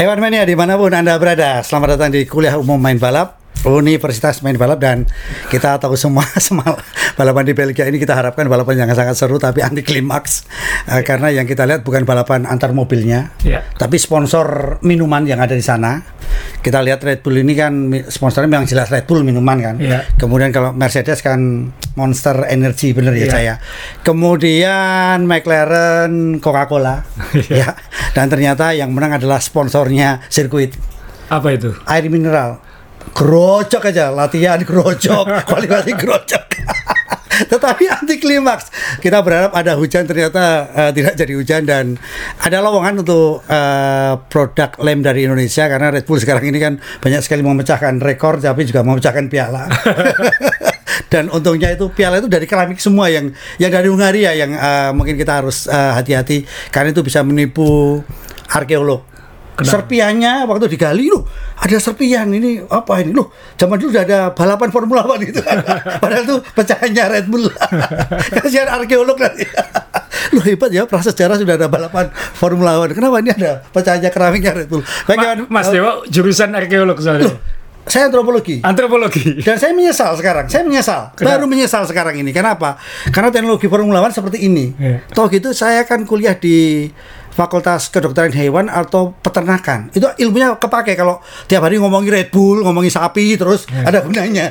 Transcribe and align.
Ewan 0.00 0.16
Mania 0.16 0.48
di 0.48 0.56
mana 0.56 0.80
pun 0.80 0.96
Anda 0.96 1.20
berada, 1.20 1.60
selamat 1.60 2.00
datang 2.00 2.16
di 2.16 2.24
kuliah 2.24 2.56
umum 2.56 2.80
main 2.80 2.96
balap 2.96 3.39
Universitas 3.60 4.40
main 4.40 4.56
balap 4.56 4.80
dan 4.80 5.04
kita 5.48 5.76
tahu 5.76 5.92
semua 5.92 6.24
semal 6.40 6.80
balapan 7.12 7.44
di 7.44 7.52
Belgia 7.52 7.84
ini 7.84 8.00
kita 8.00 8.16
harapkan 8.16 8.48
balapan 8.48 8.80
yang 8.80 8.90
sangat 8.90 9.12
seru 9.14 9.36
tapi 9.36 9.60
anti 9.60 9.84
klimaks 9.84 10.48
uh, 10.88 11.04
karena 11.04 11.28
yang 11.28 11.44
kita 11.44 11.68
lihat 11.68 11.84
bukan 11.84 12.02
balapan 12.02 12.48
antar 12.48 12.72
mobilnya 12.72 13.28
Ya. 13.44 13.60
tapi 13.76 14.00
sponsor 14.00 14.80
minuman 14.80 15.24
yang 15.24 15.38
ada 15.38 15.52
di 15.52 15.60
sana. 15.60 16.00
Kita 16.60 16.80
lihat 16.80 17.00
Red 17.00 17.20
Bull 17.20 17.36
ini 17.38 17.52
kan 17.52 17.72
sponsornya 18.06 18.48
memang 18.48 18.64
jelas 18.64 18.88
Red 18.88 19.04
Bull 19.04 19.20
minuman 19.22 19.56
kan. 19.58 19.76
Ya. 19.76 20.08
kemudian 20.14 20.48
kalau 20.50 20.72
Mercedes 20.72 21.20
kan 21.20 21.68
Monster 21.96 22.48
Energy 22.48 22.92
bener 22.92 23.12
ya 23.12 23.26
Ya. 23.26 23.30
saya. 23.30 23.54
Kemudian 24.00 25.24
McLaren 25.24 26.38
Coca-Cola. 26.38 27.04
Ya. 27.48 27.76
Dan 28.12 28.28
ternyata 28.28 28.72
yang 28.72 28.92
menang 28.92 29.16
adalah 29.16 29.36
sponsornya 29.36 30.20
sirkuit. 30.28 30.76
Apa 31.28 31.52
itu? 31.52 31.72
air 31.84 32.08
mineral 32.08 32.58
gerocok 33.14 33.82
aja 33.90 34.12
latihan 34.12 34.60
gerocok 34.62 35.26
kualifikasi 35.48 35.90
gerocok. 35.96 36.44
Tetapi 37.52 37.84
anti 37.88 38.20
klimaks. 38.20 38.68
Kita 39.00 39.24
berharap 39.24 39.56
ada 39.56 39.72
hujan 39.80 40.04
ternyata 40.04 40.68
eh, 40.76 40.90
tidak 40.92 41.16
jadi 41.16 41.32
hujan 41.32 41.62
dan 41.64 41.96
ada 42.36 42.60
lowongan 42.60 43.00
untuk 43.00 43.40
eh, 43.48 44.14
produk 44.28 44.76
lem 44.84 45.00
dari 45.00 45.24
Indonesia 45.24 45.64
karena 45.70 45.88
Red 45.94 46.04
Bull 46.04 46.20
sekarang 46.20 46.44
ini 46.44 46.58
kan 46.60 46.76
banyak 47.00 47.20
sekali 47.24 47.40
memecahkan 47.40 47.96
rekor 48.02 48.40
tapi 48.42 48.68
juga 48.68 48.84
memecahkan 48.84 49.26
piala. 49.32 49.64
Dan 51.10 51.26
untungnya 51.26 51.74
itu 51.74 51.90
piala 51.90 52.22
itu 52.22 52.30
dari 52.30 52.46
keramik 52.46 52.78
semua 52.78 53.10
yang 53.10 53.34
yang 53.58 53.72
dari 53.72 53.90
Hungaria 53.90 54.30
yang 54.36 54.52
eh, 54.54 54.90
mungkin 54.94 55.16
kita 55.16 55.42
harus 55.42 55.66
hati-hati 55.66 56.44
karena 56.70 56.94
itu 56.94 57.02
bisa 57.02 57.24
menipu 57.26 57.98
arkeolog 58.50 59.09
serpiannya 59.62 60.32
waktu 60.44 60.66
digali 60.66 61.06
loh 61.06 61.24
ada 61.54 61.76
serpian 61.76 62.28
ini 62.28 62.62
apa 62.62 62.98
ini 62.98 63.10
loh 63.10 63.28
zaman 63.54 63.76
dulu 63.76 63.90
udah 63.90 64.02
ada 64.02 64.18
balapan 64.30 64.68
Formula 64.68 65.02
One 65.02 65.22
itu 65.22 65.40
padahal 66.02 66.22
itu 66.22 66.36
pecahannya 66.50 67.04
Red 67.10 67.26
Bull 67.26 67.44
kasihan 68.36 68.68
arkeolog 68.70 69.16
nanti 69.16 69.44
loh 70.32 70.42
hebat 70.42 70.70
ya 70.70 70.84
prasejarah 70.84 71.34
sudah 71.34 71.54
ada 71.54 71.66
balapan 71.66 72.08
Formula 72.32 72.78
One 72.78 72.90
kenapa 72.90 73.18
ini 73.18 73.30
ada 73.32 73.64
pecahannya 73.66 74.08
keramiknya 74.08 74.52
Red 74.54 74.68
Bull 74.68 74.80
Ma- 74.80 75.04
Bagaimana- 75.06 75.46
Mas 75.48 75.68
Dewa 75.68 76.02
jurusan 76.06 76.50
arkeolog 76.50 76.96
soalnya. 76.96 77.34
saya 77.82 78.06
antropologi 78.06 78.60
Antropologi. 78.60 79.40
dan 79.40 79.56
saya 79.56 79.72
menyesal 79.72 80.14
sekarang, 80.14 80.46
saya 80.46 80.62
menyesal, 80.62 81.10
Kenapa? 81.12 81.42
baru 81.42 81.44
menyesal 81.48 81.82
sekarang 81.84 82.14
ini. 82.14 82.30
Kenapa? 82.30 82.76
Karena 83.08 83.28
teknologi 83.28 83.66
Formula 83.66 83.98
One 83.98 84.12
seperti 84.12 84.36
ini. 84.38 84.70
Iya. 84.72 85.02
Toh 85.08 85.26
gitu 85.26 85.50
saya 85.50 85.82
kan 85.82 86.04
kuliah 86.04 86.36
di 86.36 86.86
Fakultas 87.30 87.88
Kedokteran 87.88 88.30
Hewan 88.30 88.66
atau 88.66 89.14
Peternakan. 89.16 89.90
Itu 89.90 90.10
ilmunya 90.16 90.54
kepake 90.54 90.94
kalau 90.94 91.18
tiap 91.46 91.62
hari 91.62 91.78
ngomongin 91.78 92.10
Red 92.10 92.28
Bull, 92.28 92.60
ngomongin 92.60 92.88
sapi 92.88 93.34
terus 93.34 93.64
Iya. 93.66 93.86
ada 93.86 93.98
gunanya. 94.00 94.46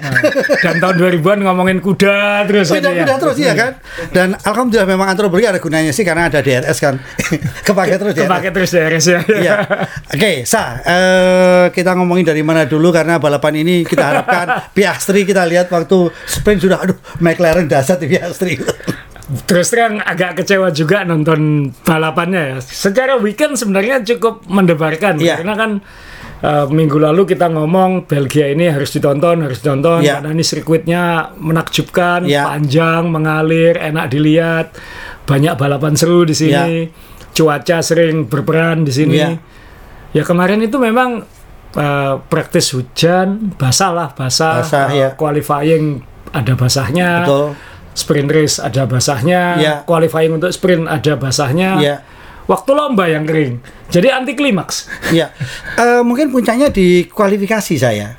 Dan 0.59 0.80
tahun 0.80 0.95
2000-an 0.97 1.39
ngomongin 1.44 1.77
kuda 1.80 2.45
terus 2.45 2.69
Beda 2.69 2.89
ini 2.89 3.03
ya. 3.03 3.17
terus 3.17 3.38
ya 3.38 3.53
kan. 3.53 3.72
Dan 4.09 4.33
alhamdulillah 4.35 4.88
memang 4.88 5.07
antropologi 5.07 5.45
ada 5.45 5.59
gunanya 5.59 5.91
sih 5.91 6.03
karena 6.03 6.27
ada 6.27 6.39
DRS 6.39 6.77
kan. 6.80 6.95
kepake 7.67 7.95
terus 7.95 8.13
ya. 8.16 8.25
Kepake 8.25 8.50
terus 8.50 8.72
ya, 8.72 8.83
Res 8.88 9.05
ya. 9.05 9.19
Iya. 9.27 9.55
Oke, 10.09 10.31
Sa, 10.44 10.80
eh, 10.80 11.66
kita 11.69 11.94
ngomongin 11.94 12.25
dari 12.25 12.41
mana 12.41 12.63
dulu 12.63 12.89
karena 12.89 13.19
balapan 13.19 13.59
ini 13.59 13.83
kita 13.83 14.02
harapkan 14.02 14.45
Piastri 14.75 15.23
kita 15.23 15.44
lihat 15.45 15.67
waktu 15.67 16.09
sprint 16.25 16.61
sudah 16.61 16.80
aduh 16.80 16.97
McLaren 17.19 17.67
dasar 17.67 17.95
di 17.95 18.07
Piastri. 18.07 18.55
Terus 19.45 19.69
terang 19.69 20.02
agak 20.02 20.41
kecewa 20.41 20.73
juga 20.73 21.05
nonton 21.05 21.69
balapannya 21.85 22.41
ya. 22.55 22.58
Secara 22.59 23.22
weekend 23.22 23.55
sebenarnya 23.55 24.02
cukup 24.02 24.41
mendebarkan 24.49 25.22
Iya. 25.22 25.38
karena 25.38 25.53
kan 25.53 25.72
eh, 26.39 26.66
minggu 26.66 26.95
lalu 26.97 27.27
kita 27.27 27.51
ngomong 27.51 28.07
Belgia 28.07 28.47
ini 28.47 28.72
harus 28.72 28.90
ditonton, 28.90 29.44
harus 29.44 29.59
ditonton 29.59 30.00
Iya. 30.01 30.17
karena 30.17 30.29
ini 30.31 30.41
sirkuitnya 30.41 31.03
menakjubkan, 31.35 32.23
Iya. 32.23 32.47
panjang, 32.47 33.12
mengalir, 33.12 33.75
enak 33.75 34.07
dilihat, 34.07 34.72
banyak 35.28 35.53
balapan 35.53 35.94
seru 35.94 36.23
di 36.23 36.31
sini. 36.31 36.88
Cuaca 37.29 37.84
sering 37.84 38.25
berperan 38.25 38.81
di 38.81 38.90
sini. 38.90 39.19
Iya. 39.19 39.29
Ya 40.11 40.23
kemarin 40.23 40.63
itu 40.63 40.79
memang 40.79 41.28
eh, 41.69 42.16
praktis 42.25 42.73
hujan, 42.73 43.53
basah 43.53 43.94
lah, 43.94 44.09
basah. 44.09 44.66
Basah, 44.66 44.88
Eh, 44.90 44.97
ya. 44.97 45.09
Qualifying 45.13 46.01
ada 46.34 46.57
basahnya 46.57 47.28
Betul. 47.28 47.47
Sprint 47.94 48.29
race 48.29 48.57
ada 48.57 48.85
basahnya, 48.85 49.41
Ya. 49.57 49.73
qualifying 49.83 50.35
untuk 50.35 50.50
sprint 50.50 50.85
ada 50.85 51.16
basahnya, 51.16 51.69
Iya. 51.77 51.95
waktu 52.45 52.72
lomba 52.72 53.05
yang 53.05 53.25
kering. 53.25 53.59
Jadi 53.89 54.07
anti 54.09 54.33
klimaks. 54.33 54.85
Iya. 55.09 55.33
Eh, 55.75 56.01
mungkin 56.05 56.29
puncaknya 56.29 56.69
di 56.69 57.09
kualifikasi 57.09 57.75
saya. 57.75 58.13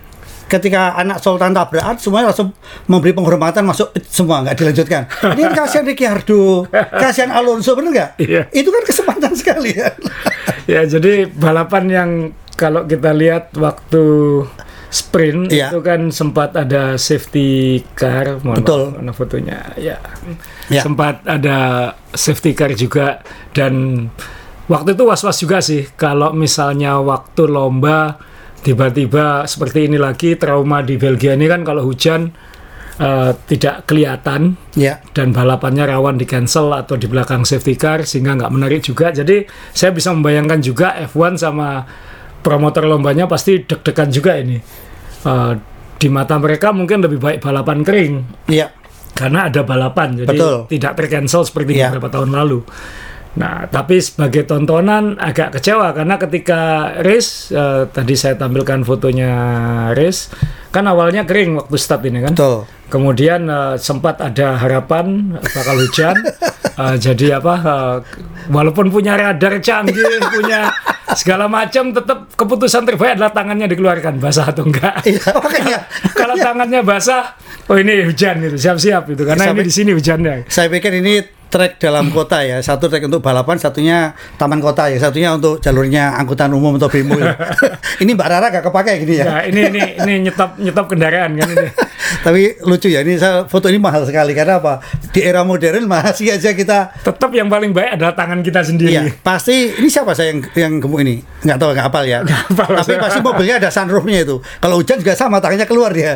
Ketika 0.50 0.98
anak 0.98 1.22
Sultan 1.22 1.54
tabrakan 1.54 1.94
semuanya 1.94 2.34
langsung 2.34 2.50
memberi 2.90 3.14
penghormatan 3.14 3.62
masuk 3.62 3.94
semua 4.10 4.42
nggak 4.42 4.58
dilanjutkan. 4.58 5.06
Ini 5.38 5.40
kan 5.46 5.54
kasihan 5.62 5.86
Ricciardo, 5.86 6.66
kasihan 6.90 7.30
Alonso 7.30 7.78
bener 7.78 7.90
nggak? 7.94 8.10
Iya. 8.18 8.42
Itu 8.50 8.74
kan 8.74 8.82
kesempatan 8.82 9.30
sekali 9.38 9.70
ya. 9.78 9.94
ya 10.66 10.82
jadi 10.90 11.30
balapan 11.30 11.84
yang 11.86 12.10
kalau 12.58 12.82
kita 12.82 13.14
lihat 13.14 13.54
waktu 13.54 14.02
sprint 14.90 15.48
Iya. 15.48 15.70
itu 15.70 15.80
kan 15.80 16.10
sempat 16.10 16.52
ada 16.52 16.98
safety 16.98 17.78
car, 17.94 18.42
mohon 18.42 18.58
Betul. 18.58 18.82
maaf, 18.90 18.98
mana 18.98 19.12
fotonya, 19.14 19.58
ya. 19.78 19.96
Ya. 20.66 20.82
sempat 20.82 21.22
ada 21.24 21.58
safety 22.10 22.52
car 22.52 22.74
juga 22.74 23.22
dan 23.50 24.06
waktu 24.66 24.94
itu 24.94 25.02
was-was 25.02 25.38
juga 25.38 25.58
sih 25.58 25.86
kalau 25.94 26.30
misalnya 26.30 26.98
waktu 26.98 27.46
lomba 27.46 28.18
tiba-tiba 28.60 29.46
seperti 29.46 29.86
ini 29.86 29.96
lagi 29.96 30.36
trauma 30.36 30.82
di 30.82 30.94
Belgia 30.94 31.32
ini 31.32 31.46
kan 31.46 31.62
kalau 31.62 31.82
hujan 31.82 32.30
eh, 33.00 33.32
tidak 33.48 33.88
kelihatan 33.88 34.60
Ya. 34.76 35.00
dan 35.10 35.32
balapannya 35.32 35.88
rawan 35.88 36.14
di 36.14 36.28
cancel 36.28 36.68
atau 36.70 36.94
di 36.94 37.08
belakang 37.08 37.42
safety 37.42 37.74
car 37.74 38.04
sehingga 38.04 38.36
nggak 38.36 38.52
menarik 38.52 38.84
juga. 38.84 39.08
Jadi 39.08 39.42
saya 39.72 39.90
bisa 39.90 40.12
membayangkan 40.12 40.60
juga 40.60 40.92
F1 41.08 41.40
sama 41.40 41.82
promotor 42.40 42.84
lombanya 42.84 43.24
pasti 43.24 43.62
deg-degan 43.62 44.08
juga 44.08 44.36
ini. 44.36 44.56
Eh, 45.20 45.52
di 46.00 46.08
mata 46.08 46.40
mereka 46.40 46.72
mungkin 46.72 47.04
lebih 47.04 47.20
baik 47.20 47.38
balapan 47.44 47.84
kering 47.84 48.12
Iya. 48.48 48.72
karena 49.12 49.52
ada 49.52 49.60
balapan 49.60 50.16
jadi 50.16 50.32
Betul. 50.32 50.56
tidak 50.72 50.96
tercancel 50.96 51.44
seperti 51.44 51.76
Iya. 51.76 51.92
beberapa 51.92 52.08
tahun 52.08 52.32
lalu. 52.32 52.64
Nah, 53.30 53.68
tapi 53.70 54.00
sebagai 54.00 54.42
tontonan 54.42 55.14
agak 55.20 55.60
kecewa 55.60 55.92
karena 55.92 56.16
ketika 56.18 56.60
race 57.04 57.52
eh, 57.52 57.84
tadi 57.86 58.16
saya 58.16 58.34
tampilkan 58.34 58.80
fotonya 58.82 59.32
race 59.92 60.32
kan 60.72 60.88
awalnya 60.88 61.28
kering 61.28 61.60
waktu 61.60 61.76
start 61.76 62.02
ini 62.08 62.24
kan. 62.24 62.32
Betul. 62.34 62.64
Kemudian 62.90 63.46
eh, 63.46 63.74
sempat 63.78 64.18
ada 64.18 64.58
harapan 64.58 65.38
bakal 65.38 65.78
hujan. 65.78 66.16
Eh, 66.80 66.96
jadi 66.96 67.36
apa? 67.36 67.54
eh, 67.60 67.96
walaupun 68.48 68.88
punya 68.88 69.12
radar 69.12 69.60
canggih, 69.60 70.16
punya 70.32 70.72
segala 71.12 71.44
macam, 71.44 71.92
tetap 71.92 72.24
keputusan 72.32 72.88
terbaik 72.88 73.20
adalah 73.20 73.36
tangannya 73.36 73.68
dikeluarkan 73.68 74.16
basah 74.16 74.48
atau 74.48 74.64
enggak. 74.64 74.96
Iya, 75.10 75.28
makanya. 75.28 75.78
Kalau 76.16 76.40
tangannya 76.40 76.80
basah, 76.80 77.36
oh 77.68 77.76
ini 77.76 78.08
hujan 78.08 78.40
itu, 78.40 78.56
siap-siap 78.56 79.12
itu 79.12 79.22
karena 79.28 79.52
Sampai- 79.52 79.60
ini 79.60 79.68
di 79.68 79.74
sini 79.76 79.90
hujannya. 79.92 80.34
Saya 80.48 80.72
pikir 80.72 81.04
ini 81.04 81.20
trek 81.50 81.82
dalam 81.82 82.08
kota 82.14 82.40
ya. 82.46 82.62
Satu 82.62 82.86
trek 82.86 83.04
untuk 83.04 83.20
balapan, 83.20 83.58
satunya 83.60 84.14
taman 84.38 84.62
kota 84.62 84.86
ya. 84.88 84.96
Satunya 85.02 85.34
untuk 85.34 85.58
jalurnya 85.60 86.16
angkutan 86.16 86.48
umum 86.54 86.78
atau 86.80 86.88
bemo. 86.88 87.18
ya. 87.18 87.34
ini 88.00 88.14
Mbak 88.14 88.28
Rara 88.30 88.46
gak 88.48 88.64
kepake 88.70 89.04
gini 89.04 89.14
ya. 89.20 89.24
Nah, 89.26 89.42
ini 89.44 89.60
ini 89.68 89.80
ini 90.00 90.12
nyetop 90.30 90.56
nyetop 90.56 90.86
kendaraan 90.88 91.34
kan 91.36 91.48
ini. 91.50 91.68
Tapi 92.22 92.42
lucu 92.64 92.79
ya, 92.86 93.02
ini 93.02 93.18
saya, 93.18 93.44
foto 93.44 93.68
ini 93.68 93.76
mahal 93.76 94.06
sekali 94.06 94.32
karena 94.32 94.56
apa? 94.56 94.80
Di 95.10 95.20
era 95.20 95.42
modern 95.42 95.84
masih 95.84 96.30
aja 96.32 96.54
kita 96.54 96.94
Tetap 97.02 97.28
yang 97.34 97.50
paling 97.50 97.74
baik 97.74 97.98
adalah 97.98 98.14
tangan 98.14 98.40
kita 98.40 98.62
sendiri. 98.62 98.94
Iya, 98.94 99.02
pasti 99.20 99.74
ini 99.74 99.90
siapa 99.90 100.14
saya 100.14 100.30
yang 100.32 100.40
yang 100.54 100.72
gemuk 100.78 101.02
ini? 101.02 101.20
Nggak 101.42 101.58
tahu, 101.58 101.70
nggak 101.74 101.86
hafal 101.90 102.04
ya. 102.06 102.18
hafal 102.24 102.70
Tapi 102.78 102.86
saya. 102.86 103.02
pasti 103.02 103.18
mobilnya 103.20 103.54
ada 103.58 103.68
sunroofnya 103.68 104.18
itu. 104.22 104.36
Kalau 104.62 104.78
hujan 104.78 104.96
juga 104.96 105.12
sama, 105.12 105.42
tangannya 105.42 105.66
keluar 105.66 105.90
dia. 105.90 106.14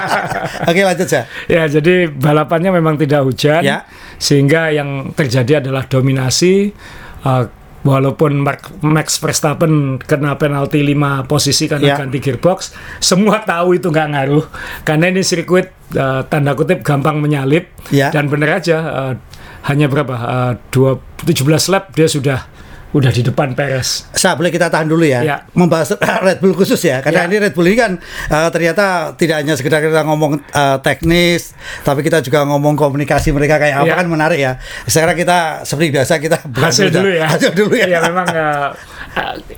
Oke 0.70 0.80
lanjut 0.80 1.06
ya. 1.06 1.22
Ya, 1.46 1.62
jadi 1.68 2.08
balapannya 2.08 2.72
memang 2.72 2.96
tidak 2.96 3.22
hujan, 3.22 3.62
Ya. 3.62 3.84
sehingga 4.16 4.72
yang 4.72 5.12
terjadi 5.12 5.60
adalah 5.60 5.84
dominasi. 5.84 6.72
uh, 7.22 7.46
walaupun 7.82 8.46
Max 8.82 9.18
Verstappen 9.18 9.98
kena 9.98 10.38
penalti 10.38 10.82
5 10.82 11.26
posisi 11.26 11.66
karena 11.66 11.94
Ya. 11.94 11.96
ganti 11.98 12.22
gearbox, 12.22 12.70
semua 13.02 13.42
tahu 13.42 13.74
itu 13.76 13.90
nggak 13.90 14.08
ngaruh, 14.14 14.44
karena 14.86 15.10
ini 15.10 15.22
sirkuit 15.22 15.74
uh, 15.98 16.22
tanda 16.26 16.54
kutip 16.54 16.86
gampang 16.86 17.18
menyalip, 17.18 17.68
Ya. 17.90 18.14
dan 18.14 18.30
benar 18.30 18.62
aja 18.62 18.76
uh, 18.80 19.12
hanya 19.66 19.90
berapa? 19.90 20.14
Uh, 20.14 20.52
dua, 20.70 20.98
17 21.26 21.42
lap 21.70 21.90
dia 21.94 22.06
sudah 22.06 22.46
udah 22.92 23.08
di 23.08 23.22
depan 23.22 23.52
Perez. 23.52 24.04
Sa, 24.12 24.32
boleh 24.32 24.48
kita 24.48 24.68
tahan 24.68 24.84
dulu 24.84 25.00
ya, 25.02 25.20
Ya. 25.20 25.36
membahas 25.52 25.96
Red 25.96 26.38
Bull 26.38 26.52
khusus 26.52 26.76
ya, 26.78 27.00
karena 27.00 27.24
Ya. 27.24 27.28
ini 27.28 27.36
Red 27.40 27.52
Bull 27.52 27.66
ini 27.66 27.76
kan 27.76 27.92
eh, 28.28 28.48
ternyata 28.48 28.84
tidak 29.12 29.40
hanya 29.40 29.56
sekedar 29.56 29.80
kita 29.80 30.04
ngomong 30.04 30.38
eh, 30.38 30.76
teknis, 30.80 31.56
tapi 31.80 32.00
kita 32.00 32.20
juga 32.20 32.44
ngomong 32.44 32.76
komunikasi 32.76 33.32
mereka 33.32 33.56
kayak 33.56 33.80
apa 33.80 33.88
Ya. 33.88 33.96
kan 33.96 34.06
menarik 34.06 34.38
ya. 34.38 34.52
Sekarang 34.84 35.16
kita 35.16 35.38
seperti 35.62 35.88
biasa 35.90 36.12
kita 36.18 36.36
hasil 36.52 36.88
dulu 36.88 37.08
ya. 37.10 37.26
hasil 37.26 37.50
dulu 37.52 37.72
ya. 37.72 37.86
Ya 37.88 38.00
memang 38.04 38.28
eh, 38.28 38.68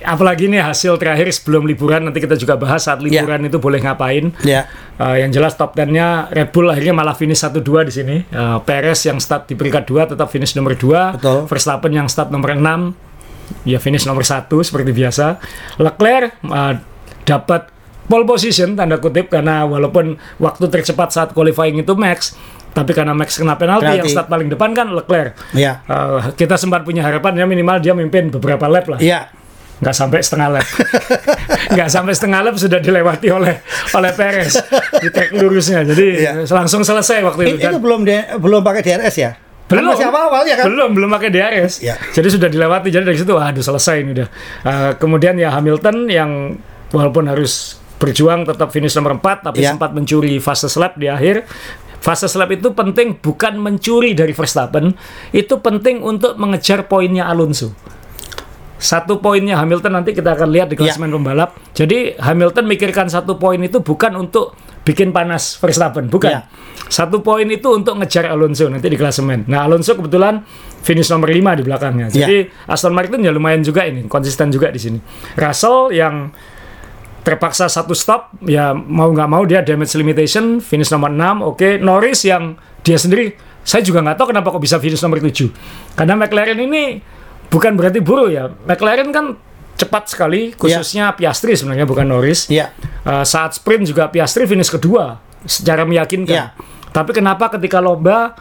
apalagi 0.03 0.47
nih 0.47 0.61
hasil 0.61 0.95
terakhir 0.95 1.27
sebelum 1.31 1.63
liburan 1.63 2.07
nanti 2.07 2.19
kita 2.19 2.35
juga 2.35 2.55
bahas 2.55 2.83
saat 2.83 2.99
liburan 2.99 3.43
itu 3.43 3.59
boleh 3.59 3.79
ngapain. 3.79 4.31
Ya. 4.43 4.67
Eh, 4.95 5.23
yang 5.23 5.31
jelas 5.31 5.55
top 5.55 5.75
10-nya 5.75 6.31
Red 6.31 6.55
Bull 6.55 6.71
akhirnya 6.71 6.95
malah 6.95 7.15
finish 7.15 7.39
1-2 7.39 7.83
di 7.83 7.91
sini. 7.91 8.15
Eh, 8.23 8.57
Perez 8.63 9.03
yang 9.03 9.19
start 9.19 9.47
di 9.47 9.55
peringkat 9.55 9.83
2 9.83 10.15
tetap 10.15 10.31
finish 10.31 10.55
nomor 10.55 10.75
2. 10.75 11.19
Betul. 11.19 11.39
Verstappen 11.51 11.91
yang 11.91 12.07
start 12.07 12.31
nomor 12.31 12.55
6 12.55 12.95
ya 13.63 13.77
finish 13.77 14.03
nomor 14.03 14.21
1 14.21 14.45
seperti 14.59 14.91
biasa. 14.91 15.37
Leclerc 15.77 16.31
eh, 16.41 16.73
dapat 17.23 17.61
pole 18.05 18.21
position 18.23 18.73
tanda 18.73 18.97
kutip 18.97 19.27
karena 19.27 19.63
walaupun 19.63 20.13
waktu 20.37 20.65
tercepat 20.67 21.09
saat 21.09 21.29
qualifying 21.31 21.75
itu 21.75 21.93
Max 21.93 22.37
tapi 22.69 22.91
karena 22.91 23.11
Max 23.11 23.35
kena 23.35 23.55
penalti 23.55 23.87
Penalti. 23.87 23.99
yang 23.99 24.09
start 24.11 24.27
paling 24.27 24.45
depan 24.47 24.69
kan 24.71 24.87
Leclerc. 24.89 25.33
Ya. 25.51 25.81
Eh, 25.81 26.35
kita 26.35 26.53
sempat 26.53 26.81
punya 26.81 27.01
harapan 27.01 27.33
ya 27.35 27.45
minimal 27.45 27.79
dia 27.79 27.91
mimpin 27.91 28.29
beberapa 28.29 28.65
lap 28.65 28.85
lah 28.87 28.99
Iya. 28.99 29.31
nggak 29.75 29.91
sampai 29.91 30.19
setengah 30.19 30.49
lap 30.53 30.67
nggak 31.75 31.89
sampai 31.89 32.13
setengah 32.13 32.39
lap 32.41 32.55
sudah 32.55 32.79
dilewati 32.79 33.27
oleh 33.27 33.59
oleh 33.91 34.11
Perez 34.11 34.55
di 34.97 35.09
track 35.09 35.35
lurusnya 35.35 35.83
jadi 35.83 36.07
Iya. 36.15 36.31
langsung 36.47 36.79
selesai 36.81 37.19
waktu 37.21 37.41
itu 37.45 37.57
itu 37.57 37.67
dan 37.67 37.79
belum 37.79 38.01
di- 38.03 38.27
belum 38.37 38.61
pakai 38.61 38.81
DRS 38.81 39.15
ya? 39.17 39.31
Belum 39.65 39.89
masih 39.89 40.05
awal-awal 40.05 40.45
ya 40.45 40.55
kan? 40.55 40.65
belum 40.69 40.89
belum 40.93 41.09
pakai 41.09 41.29
DRS 41.29 41.81
Iya. 41.81 41.97
jadi 42.13 42.27
sudah 42.29 42.47
dilewati 42.47 42.93
jadi 42.93 43.01
dari 43.01 43.17
situ 43.17 43.33
waduh 43.33 43.61
selesai 43.61 44.05
ini 44.05 44.11
udah 44.13 44.27
Eh, 44.61 44.91
kemudian 45.01 45.33
ya 45.35 45.49
Hamilton 45.49 46.05
yang 46.05 46.53
walaupun 46.89 47.25
harus 47.25 47.75
berjuang 47.97 48.45
tetap 48.45 48.69
finish 48.69 48.93
nomor 48.93 49.17
4 49.17 49.41
tapi 49.43 49.59
Iya. 49.59 49.73
sempat 49.73 49.89
mencuri 49.91 50.37
fase 50.37 50.69
lap 50.75 50.93
di 50.95 51.09
akhir 51.09 51.49
Fase 51.97 52.29
lap 52.37 52.53
itu 52.53 52.69
penting 52.69 53.17
bukan 53.17 53.57
mencuri 53.57 54.13
dari 54.13 54.29
Verstappen, 54.29 54.93
itu 55.33 55.57
penting 55.57 56.05
untuk 56.05 56.37
mengejar 56.37 56.85
poinnya 56.85 57.25
Alonso. 57.25 57.73
Satu 58.75 59.23
poinnya 59.23 59.55
Hamilton 59.55 60.03
nanti 60.03 60.11
kita 60.11 60.35
akan 60.35 60.51
lihat 60.51 60.67
di 60.67 60.75
Iya. 60.75 60.91
klasemen 60.91 61.09
pembalap. 61.15 61.55
Jadi 61.71 62.19
Hamilton 62.19 62.65
mikirkan 62.67 63.07
satu 63.07 63.39
poin 63.39 63.55
itu 63.63 63.79
bukan 63.79 64.13
untuk 64.19 64.51
bikin 64.83 65.15
panas 65.15 65.55
Verstappen, 65.57 66.11
bukan. 66.11 66.29
Iya. 66.29 66.41
Satu 66.85 67.23
poin 67.23 67.47
itu 67.47 67.65
untuk 67.71 67.97
ngejar 67.97 68.29
Alonso 68.29 68.67
nanti 68.69 68.91
di 68.91 68.99
klasemen. 68.99 69.47
Nah 69.47 69.65
Alonso 69.65 69.95
kebetulan 69.95 70.43
finish 70.85 71.09
nomor 71.09 71.31
5 71.31 71.57
di 71.57 71.63
belakangnya. 71.65 72.07
Iya. 72.11 72.15
Jadi 72.27 72.37
Aston 72.69 72.93
Martin 72.93 73.23
ya 73.23 73.31
lumayan 73.33 73.63
juga 73.63 73.87
ini, 73.87 74.05
konsisten 74.05 74.51
juga 74.53 74.69
di 74.69 74.77
sini. 74.77 74.99
Russell 75.33 75.89
yang 75.95 76.29
terpaksa 77.25 77.65
satu 77.65 77.97
stop 77.97 78.37
ya 78.45 78.69
mau 78.77 79.09
nggak 79.09 79.25
mau 79.25 79.41
dia 79.49 79.65
damage 79.65 79.97
limitation 79.97 80.61
finish 80.61 80.93
nomor 80.93 81.09
6 81.09 81.41
oke 81.41 81.81
Norris 81.81 82.21
yang 82.21 82.53
dia 82.85 83.01
sendiri 83.01 83.33
saya 83.65 83.81
juga 83.81 84.05
nggak 84.05 84.13
tahu 84.13 84.29
kenapa 84.29 84.53
kok 84.53 84.61
bisa 84.61 84.77
finish 84.77 85.01
nomor 85.01 85.17
7 85.17 85.49
karena 85.97 86.13
McLaren 86.13 86.59
ini 86.61 87.01
bukan 87.47 87.77
berarti 87.77 87.99
buruk 88.01 88.29
ya 88.29 88.49
McLaren 88.65 89.09
kan 89.09 89.25
cepat 89.75 90.07
sekali 90.07 90.55
khususnya 90.55 91.11
Piastri 91.13 91.51
sebenarnya 91.53 91.83
bukan 91.83 92.07
Norris 92.07 92.47
Iya. 92.47 92.71
Uh, 93.03 93.27
saat 93.27 93.53
sprint 93.53 93.91
juga 93.91 94.07
Piastri 94.07 94.47
finish 94.47 94.71
kedua 94.71 95.19
secara 95.43 95.83
meyakinkan. 95.83 96.31
Iya. 96.31 96.45
Tapi 96.89 97.11
kenapa 97.11 97.51
ketika 97.51 97.83
lomba 97.83 98.33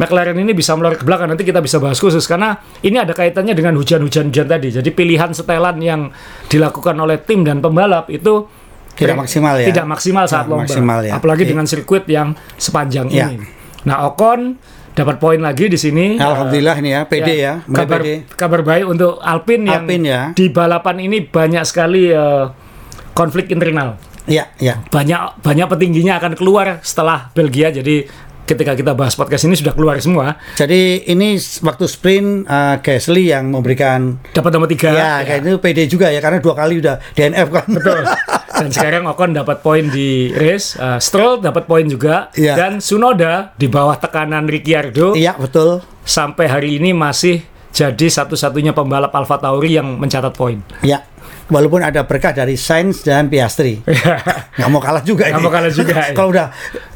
McLaren 0.00 0.32
ini 0.34 0.56
bisa 0.56 0.72
melorot 0.72 0.96
ke 0.96 1.04
belakang 1.04 1.28
nanti 1.28 1.44
kita 1.44 1.60
bisa 1.60 1.76
bahas 1.76 2.00
khusus 2.00 2.24
karena 2.24 2.56
ini 2.80 2.96
ada 2.96 3.12
kaitannya 3.12 3.52
dengan 3.52 3.76
hujan-hujan 3.76 4.32
hujan 4.32 4.46
tadi. 4.48 4.72
Jadi 4.72 4.88
pilihan 4.88 5.28
setelan 5.36 5.76
yang 5.84 6.08
dilakukan 6.48 6.96
oleh 6.96 7.20
tim 7.20 7.44
dan 7.44 7.60
pembalap 7.60 8.08
itu 8.08 8.48
Tidak 8.96 9.16
maksimal 9.16 9.60
ya? 9.60 9.68
Tidak 9.68 9.84
maksimal 9.84 10.24
saat 10.24 10.48
Tidak 10.48 10.52
lomba. 10.56 10.64
maksimal 10.64 11.00
ya. 11.04 11.12
Apalagi 11.20 11.44
Oke. 11.44 11.50
dengan 11.52 11.64
sirkuit 11.68 12.04
yang 12.08 12.32
sepanjang 12.56 13.12
Iya. 13.12 13.36
ini. 13.36 13.44
Nah, 13.84 14.08
Ocon 14.08 14.56
dapat 14.92 15.16
poin 15.22 15.38
lagi 15.38 15.70
di 15.70 15.78
sini. 15.78 16.18
Alhamdulillah 16.18 16.76
ini 16.82 16.90
ya, 16.92 17.00
PD 17.06 17.28
ya, 17.38 17.54
mulai 17.64 17.78
kabar, 17.86 18.00
PD. 18.02 18.08
kabar 18.34 18.60
baik 18.66 18.84
untuk 18.90 19.12
Alpine 19.22 19.64
yang 19.66 19.84
Alpine 19.86 20.04
ya. 20.04 20.22
di 20.34 20.46
balapan 20.50 20.96
ini 21.00 21.18
banyak 21.24 21.62
sekali 21.64 22.10
eh, 22.10 22.44
konflik 23.14 23.50
internal 23.50 23.96
Iya, 24.30 24.46
iya. 24.62 24.78
banyak 24.86 25.42
banyak 25.42 25.66
petingginya 25.66 26.20
akan 26.22 26.38
keluar 26.38 26.78
setelah 26.86 27.32
Belgia 27.34 27.74
jadi 27.74 28.06
ketika 28.44 28.72
kita 28.72 28.92
bahas 28.92 29.12
podcast 29.12 29.44
ini 29.44 29.54
sudah 29.54 29.70
keluar 29.70 29.96
semua 29.98 30.36
Jadi 30.54 31.06
ini 31.06 31.34
waktu 31.60 31.84
sprint 31.84 32.28
uh, 32.44 32.76
Gasly 32.78 33.28
yang 33.28 33.48
memberikan 33.48 34.18
dapat 34.30 34.50
nomor 34.50 34.66
tiga 34.66 34.90
ya, 34.90 35.12
kayak 35.22 35.40
itu 35.42 35.58
PD 35.58 35.78
juga 35.86 36.06
ya 36.06 36.18
karena 36.18 36.38
dua 36.38 36.54
kali 36.54 36.78
udah 36.78 36.98
DNF 37.12 37.48
kan. 37.48 37.66
betul 37.66 37.98
dan 38.50 38.70
sekarang 38.76 39.02
Ocon 39.06 39.30
dapat 39.32 39.60
poin 39.60 39.84
di 39.84 40.30
race 40.30 40.74
uh, 40.76 40.96
Stroll 40.96 41.40
dapat 41.40 41.64
poin 41.64 41.84
juga 41.84 42.28
Iya. 42.32 42.54
dan 42.54 42.72
Sunoda 42.78 43.52
di 43.54 43.66
bawah 43.66 43.96
tekanan 43.96 44.44
Ricciardo 44.44 45.12
Iya, 45.12 45.34
betul. 45.34 45.80
sampai 46.02 46.46
hari 46.46 46.70
ini 46.76 46.90
masih 46.90 47.40
jadi 47.70 48.06
satu-satunya 48.10 48.70
pembalap 48.70 49.10
Alfa 49.10 49.38
Tauri 49.38 49.74
yang 49.74 49.94
mencatat 49.96 50.34
poin 50.34 50.58
Ya. 50.80 51.06
Walaupun 51.50 51.82
ada 51.82 52.02
berkah 52.02 52.30
dari 52.30 52.54
Sainz 52.54 53.02
dan 53.02 53.26
Piastri. 53.26 53.82
nggak 54.56 54.68
mau 54.68 54.78
kalah 54.78 55.02
juga 55.02 55.26
Nggak 55.26 55.34
ini. 55.34 55.42
mau 55.42 55.50
kalah 55.50 55.68
juga, 55.68 55.94
ya. 56.00 56.14
kalau 56.14 56.30
udah 56.30 56.46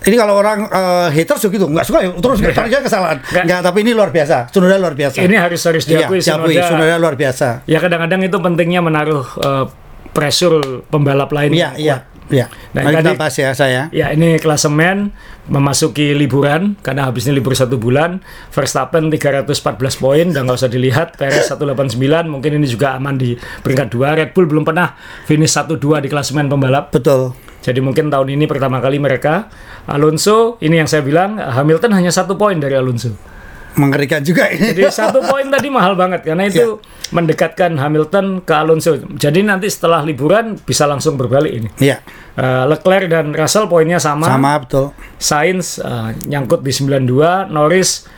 ini 0.00 0.14
kalau 0.14 0.34
orang 0.34 0.58
eh, 0.64 1.08
haters 1.12 1.40
juga 1.42 1.52
gitu, 1.52 1.66
nggak 1.68 1.84
suka 1.84 1.98
ya 2.00 2.10
terus 2.14 2.38
cari 2.40 2.68
aja 2.68 2.78
kesalahan. 2.80 3.18
Nggak. 3.20 3.60
Tapi 3.60 3.78
ini 3.80 3.90
luar 3.90 4.08
biasa. 4.08 4.36
Sunoda 4.48 4.76
luar 4.76 4.94
biasa. 4.94 5.16
ini 5.18 5.34
harus 5.34 5.60
harus 5.60 5.82
Iya, 5.84 6.06
diakui 6.06 6.18
diakui. 6.18 6.54
Tsunoda 6.54 6.70
Sunoda 6.70 6.96
luar 6.96 7.14
biasa. 7.14 7.48
ya 7.64 7.78
kadang-kadang 7.78 8.20
itu 8.22 8.36
pentingnya 8.36 8.80
menaruh 8.80 9.26
uh, 9.38 9.64
pressure 10.10 10.86
pembalap 10.86 11.28
lain 11.28 11.50
Iya, 11.50 11.70
iya, 11.74 11.96
iya. 12.28 12.46
Nah, 12.72 12.84
Mari 12.86 13.00
kita 13.00 13.10
tadi- 13.12 13.20
bahas 13.20 13.34
ya 13.36 13.50
saya. 13.52 13.82
Ya 13.90 14.12
ini 14.12 14.36
klasemen 14.38 15.12
memasuki 15.44 16.16
liburan 16.16 16.76
karena 16.80 17.04
habis 17.08 17.28
ini 17.28 17.38
libur 17.40 17.52
satu 17.52 17.76
bulan. 17.76 18.24
Verstappen 18.48 19.12
314 19.12 20.00
poin 20.00 20.26
dan 20.32 20.48
nggak 20.48 20.56
usah 20.56 20.70
dilihat. 20.72 21.20
Perez 21.20 21.48
189 21.50 22.00
mungkin 22.28 22.56
ini 22.56 22.64
juga 22.64 22.96
aman 22.96 23.16
di 23.16 23.36
peringkat 23.36 23.88
2. 23.92 24.18
Red 24.18 24.30
Bull 24.32 24.48
belum 24.48 24.64
pernah 24.64 24.96
finish 25.28 25.52
1-2 25.52 26.00
di 26.00 26.08
klasemen 26.08 26.48
pembalap. 26.48 26.92
Betul. 26.92 27.36
Jadi 27.64 27.80
mungkin 27.80 28.12
tahun 28.12 28.28
ini 28.28 28.44
pertama 28.44 28.80
kali 28.80 29.00
mereka. 29.00 29.48
Alonso 29.88 30.56
ini 30.60 30.80
yang 30.80 30.88
saya 30.88 31.00
bilang 31.04 31.36
Hamilton 31.36 31.92
hanya 31.96 32.12
satu 32.12 32.36
poin 32.36 32.56
dari 32.56 32.76
Alonso. 32.76 33.33
Mengerikan 33.74 34.22
juga 34.22 34.48
ini. 34.50 34.70
Jadi 34.72 34.86
satu 35.02 35.22
poin 35.26 35.46
tadi 35.50 35.68
mahal 35.70 35.98
banget 35.98 36.22
karena 36.22 36.46
itu 36.46 36.78
mendekatkan 37.10 37.74
Hamilton 37.78 38.42
ke 38.42 38.52
Alonso. 38.54 38.98
Jadi 39.18 39.42
nanti 39.42 39.66
setelah 39.66 40.02
liburan 40.02 40.58
bisa 40.58 40.86
langsung 40.86 41.18
berbalik 41.18 41.52
ini. 41.52 41.68
Iya, 41.82 41.98
Uh, 42.34 42.66
Leclerc 42.66 43.06
dan 43.06 43.30
Russell 43.30 43.70
poinnya 43.70 44.02
sama. 44.02 44.26
sama 44.26 44.58
betul. 44.58 44.90
Sainz 45.22 45.78
uh, 45.78 46.10
nyangkut 46.26 46.66
di 46.66 46.74
92, 46.74 47.46
Norris 47.46 48.10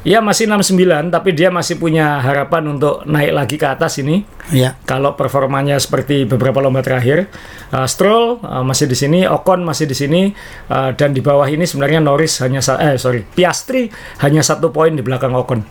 ya 0.00 0.24
masih 0.24 0.48
69 0.48 1.12
tapi 1.12 1.36
dia 1.36 1.52
masih 1.52 1.76
punya 1.76 2.20
harapan 2.24 2.72
untuk 2.72 3.04
naik 3.04 3.32
lagi 3.36 3.56
ke 3.60 3.66
atas 3.68 4.00
ini 4.00 4.24
Iya. 4.50 4.74
kalau 4.88 5.14
performanya 5.14 5.76
seperti 5.76 6.24
beberapa 6.26 6.58
lomba 6.58 6.80
terakhir. 6.80 7.28
Uh, 7.70 7.86
Stroll 7.86 8.40
uh, 8.42 8.64
masih 8.66 8.90
di 8.90 8.96
sini, 8.98 9.28
Ocon 9.28 9.62
masih 9.62 9.86
di 9.86 9.94
sini 9.94 10.32
uh, 10.72 10.90
dan 10.96 11.14
di 11.14 11.22
bawah 11.22 11.46
ini 11.46 11.68
sebenarnya 11.68 12.02
Norris 12.02 12.40
hanya 12.42 12.58
eh 12.80 12.98
sorry, 12.98 13.22
Piastri 13.22 13.92
hanya 14.24 14.42
satu 14.42 14.72
poin 14.74 14.96
di 14.96 15.04
belakang 15.04 15.36
Ocon. 15.36 15.62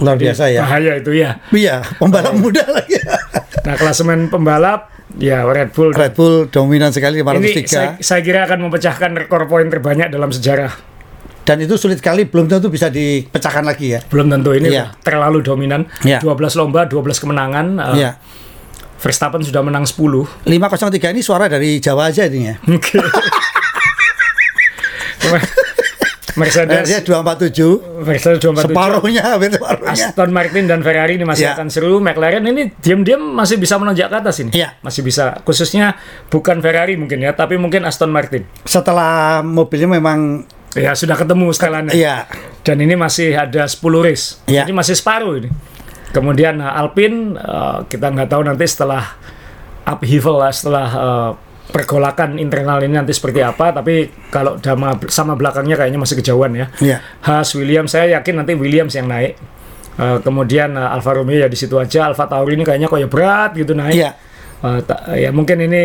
Luar 0.00 0.16
biasa 0.16 0.48
ya. 0.48 0.64
Bahaya 0.64 0.92
itu 1.00 1.12
ya. 1.12 1.40
Iya, 1.52 1.84
pembalap 2.00 2.32
muda 2.36 2.64
lagi. 2.68 2.96
Nah, 3.62 3.74
klasemen 3.78 4.26
pembalap 4.26 4.90
ya 5.20 5.44
Red 5.44 5.76
Bull 5.76 5.92
Red 5.92 6.16
Bull 6.16 6.48
dominan 6.48 6.88
sekali 6.88 7.20
ini 7.20 7.60
503 7.60 7.68
saya, 7.68 7.88
saya 8.00 8.20
kira 8.24 8.48
akan 8.48 8.68
memecahkan 8.68 9.12
rekor 9.12 9.44
poin 9.44 9.68
terbanyak 9.68 10.08
dalam 10.08 10.32
sejarah. 10.32 10.91
Dan 11.42 11.58
itu 11.58 11.74
sulit 11.74 11.98
sekali 11.98 12.22
belum 12.22 12.46
tentu 12.46 12.66
bisa 12.66 12.86
dipecahkan 12.86 13.62
lagi 13.62 13.94
ya. 13.94 14.00
belum 14.06 14.30
tentu 14.30 14.54
ini 14.54 14.70
Iya. 14.70 14.94
terlalu 15.00 15.42
dominan. 15.42 15.90
Iya. 16.00 16.18
12 16.18 16.54
lomba, 16.54 16.86
12 16.86 17.18
kemenangan. 17.18 17.66
Uh, 17.76 17.94
Iya. 17.94 18.10
Verstappen 18.96 19.42
sudah 19.42 19.60
menang 19.60 19.82
10. 19.82 19.98
503 20.46 21.10
ini 21.10 21.20
suara 21.20 21.50
dari 21.50 21.82
Jawa 21.82 22.08
aja 22.08 22.22
ini 22.24 22.46
ya. 22.46 22.54
Oke. 22.62 23.02
Mercedes, 26.32 26.88
Dia 26.88 27.04
247 27.04 28.08
Mercedes 28.08 28.40
247. 28.40 28.64
separuhnya 28.64 29.22
hampir 29.26 29.52
separuhnya. 29.52 29.92
Aston 29.92 30.30
Martin 30.32 30.64
dan 30.64 30.80
Ferrari 30.80 31.20
ini 31.20 31.28
masih 31.28 31.44
Iya. 31.44 31.52
akan 31.52 31.68
seru. 31.68 32.00
McLaren 32.00 32.40
ini 32.48 32.72
diam-diam 32.72 33.20
masih 33.20 33.60
bisa 33.60 33.76
menonjak 33.76 34.08
ke 34.08 34.16
atas 34.16 34.40
ini. 34.40 34.48
Iya. 34.50 34.80
Masih 34.80 35.04
bisa. 35.04 35.36
Khususnya 35.44 35.92
bukan 36.32 36.64
Ferrari 36.64 36.96
mungkin 36.96 37.20
ya, 37.20 37.36
tapi 37.36 37.60
mungkin 37.60 37.84
Aston 37.84 38.08
Martin. 38.08 38.48
Setelah 38.64 39.44
mobilnya 39.44 39.92
memang 39.92 40.48
Ya 40.78 40.92
sudah 40.96 41.16
ketemu 41.16 41.52
setelannya. 41.52 41.92
iya 41.92 42.24
Dan 42.64 42.80
ini 42.80 42.94
masih 42.96 43.36
ada 43.36 43.68
10 43.68 43.78
race. 44.00 44.40
Iya. 44.48 44.64
Jadi 44.64 44.72
masih 44.72 44.94
separuh 44.96 45.42
ini. 45.42 45.50
Kemudian 46.12 46.60
uh, 46.60 46.80
Alpine 46.80 47.36
uh, 47.36 47.84
kita 47.88 48.12
nggak 48.12 48.28
tahu 48.28 48.42
nanti 48.44 48.64
setelah 48.68 49.16
upheaval 49.88 50.44
lah, 50.44 50.52
setelah 50.52 50.88
uh, 50.92 51.30
pergolakan 51.72 52.36
internal 52.36 52.84
ini 52.84 52.94
nanti 52.96 53.16
seperti 53.16 53.40
apa. 53.40 53.72
Tapi 53.72 54.12
kalau 54.28 54.60
sama, 54.60 55.00
sama 55.08 55.32
belakangnya 55.34 55.80
kayaknya 55.80 56.00
masih 56.00 56.20
kejauhan 56.20 56.52
ya. 56.52 56.66
iya. 56.84 56.98
Haas 57.24 57.56
Williams 57.56 57.96
saya 57.96 58.20
yakin 58.20 58.44
nanti 58.44 58.52
Williams 58.52 58.92
yang 58.92 59.08
naik. 59.08 59.40
Eh, 59.92 60.18
kemudian 60.24 60.72
eh, 60.72 60.94
Alfa 60.94 61.12
Romeo 61.12 61.36
ya 61.36 61.48
di 61.48 61.58
situ 61.58 61.76
aja. 61.76 62.08
Alfa 62.08 62.24
Tauri 62.24 62.56
ini 62.56 62.64
kayaknya 62.64 62.88
kok 62.88 63.00
ya 63.00 63.08
berat 63.08 63.50
gitu 63.56 63.76
naik. 63.76 63.96
Iya. 63.96 64.10
Ta- 64.62 65.18
ya 65.18 65.34
mungkin 65.34 65.58
ini 65.58 65.82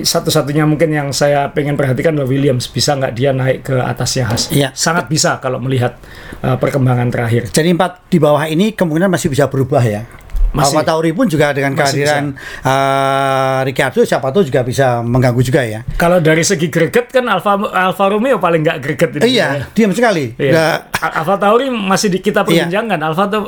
satu-satunya 0.00 0.64
mungkin 0.64 0.88
yang 0.88 1.12
saya 1.12 1.52
pengen 1.52 1.76
perhatikan 1.76 2.16
adalah 2.16 2.24
Williams 2.26 2.64
bisa 2.66 2.96
nggak 2.96 3.12
dia 3.12 3.30
naik 3.30 3.60
ke 3.62 3.76
atasnya 3.76 4.32
Haas. 4.32 4.48
Iya. 4.48 4.72
Sangat 4.72 5.04
bisa 5.06 5.36
kalau 5.36 5.60
melihat 5.60 6.00
eh, 6.40 6.56
perkembangan 6.56 7.12
terakhir. 7.12 7.52
Jadi 7.52 7.76
empat 7.76 8.08
di 8.08 8.16
bawah 8.16 8.44
ini 8.44 8.72
kemungkinan 8.72 9.12
masih 9.12 9.28
bisa 9.28 9.46
berubah 9.46 9.84
ya. 9.84 10.08
Masih. 10.56 10.80
Alfa 10.80 10.88
Tauri 10.88 11.12
pun 11.12 11.28
juga 11.28 11.52
dengan 11.52 11.76
kehadiran 11.76 12.32
uh, 12.64 13.60
Ricciardo 13.60 14.00
siapa 14.02 14.32
tahu 14.32 14.40
juga 14.42 14.64
bisa 14.64 15.04
mengganggu 15.04 15.42
juga 15.44 15.60
ya. 15.60 15.84
Kalau 15.94 16.16
dari 16.16 16.40
segi 16.40 16.72
greget 16.72 17.12
kan 17.12 17.28
Alfa 17.28 17.60
Alfa 17.60 18.04
Romeo 18.08 18.40
paling 18.40 18.64
nggak 18.64 18.78
greget 18.80 19.10
ini. 19.20 19.36
iya, 19.36 19.68
diam 19.76 19.92
sekali. 19.92 20.32
Iya. 20.40 20.52
Nggak- 20.56 20.80
Al- 21.02 21.14
Alfa 21.20 21.34
Tauri 21.36 21.68
masih 21.68 22.08
di 22.08 22.24
kita 22.24 22.40
Iya. 22.40 22.64
perbincangkan. 22.64 22.98
Alfa 23.04 23.24
tuh 23.28 23.42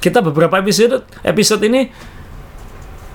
kita 0.00 0.18
beberapa 0.20 0.58
episode 0.58 1.06
episode 1.22 1.62
ini 1.62 1.86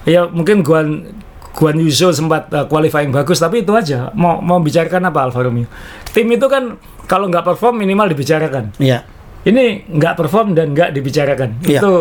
ya 0.09 0.25
mungkin 0.25 0.65
Guan 0.65 1.05
Guan 1.53 1.77
Yuzo 1.77 2.09
sempat 2.09 2.49
uh, 2.53 2.65
qualifying 2.65 3.13
bagus 3.13 3.37
tapi 3.37 3.61
itu 3.61 3.73
aja. 3.77 4.09
Mau 4.17 4.41
mau 4.41 4.57
bicarakan 4.57 5.09
apa 5.13 5.29
Alfa 5.29 5.45
Romeo? 5.45 5.69
Tim 6.09 6.25
itu 6.33 6.45
kan 6.49 6.77
kalau 7.05 7.29
nggak 7.29 7.45
perform 7.45 7.81
minimal 7.81 8.09
dibicarakan. 8.09 8.73
Iya. 8.81 9.05
Ini 9.45 9.87
nggak 9.89 10.13
perform 10.17 10.57
dan 10.57 10.73
nggak 10.73 10.93
dibicarakan. 10.97 11.61
Iya. 11.65 11.79
Itu 11.81 11.93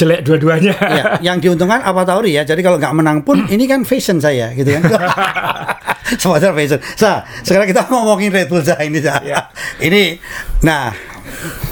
jelek 0.00 0.20
dua-duanya. 0.24 0.74
Ya, 0.80 1.04
yang 1.32 1.36
diuntungkan 1.42 1.84
Alfa 1.84 2.08
Tauri 2.08 2.32
ya. 2.34 2.42
Jadi 2.46 2.64
kalau 2.64 2.80
nggak 2.80 2.94
menang 2.96 3.20
pun 3.20 3.44
ini 3.52 3.68
kan 3.68 3.84
fashion 3.84 4.16
saya 4.16 4.54
gitu 4.56 4.72
kan. 4.80 4.82
Semacam 6.20 6.50
fashion. 6.56 6.80
Sa, 6.96 7.22
sekarang 7.44 7.68
kita 7.68 7.84
ngomongin 7.90 8.32
Red 8.32 8.48
Bull 8.48 8.64
Sa 8.64 8.80
ini 8.80 8.98
Sa. 9.02 9.20
Ya. 9.20 9.52
Ini 9.76 10.16
nah 10.64 10.88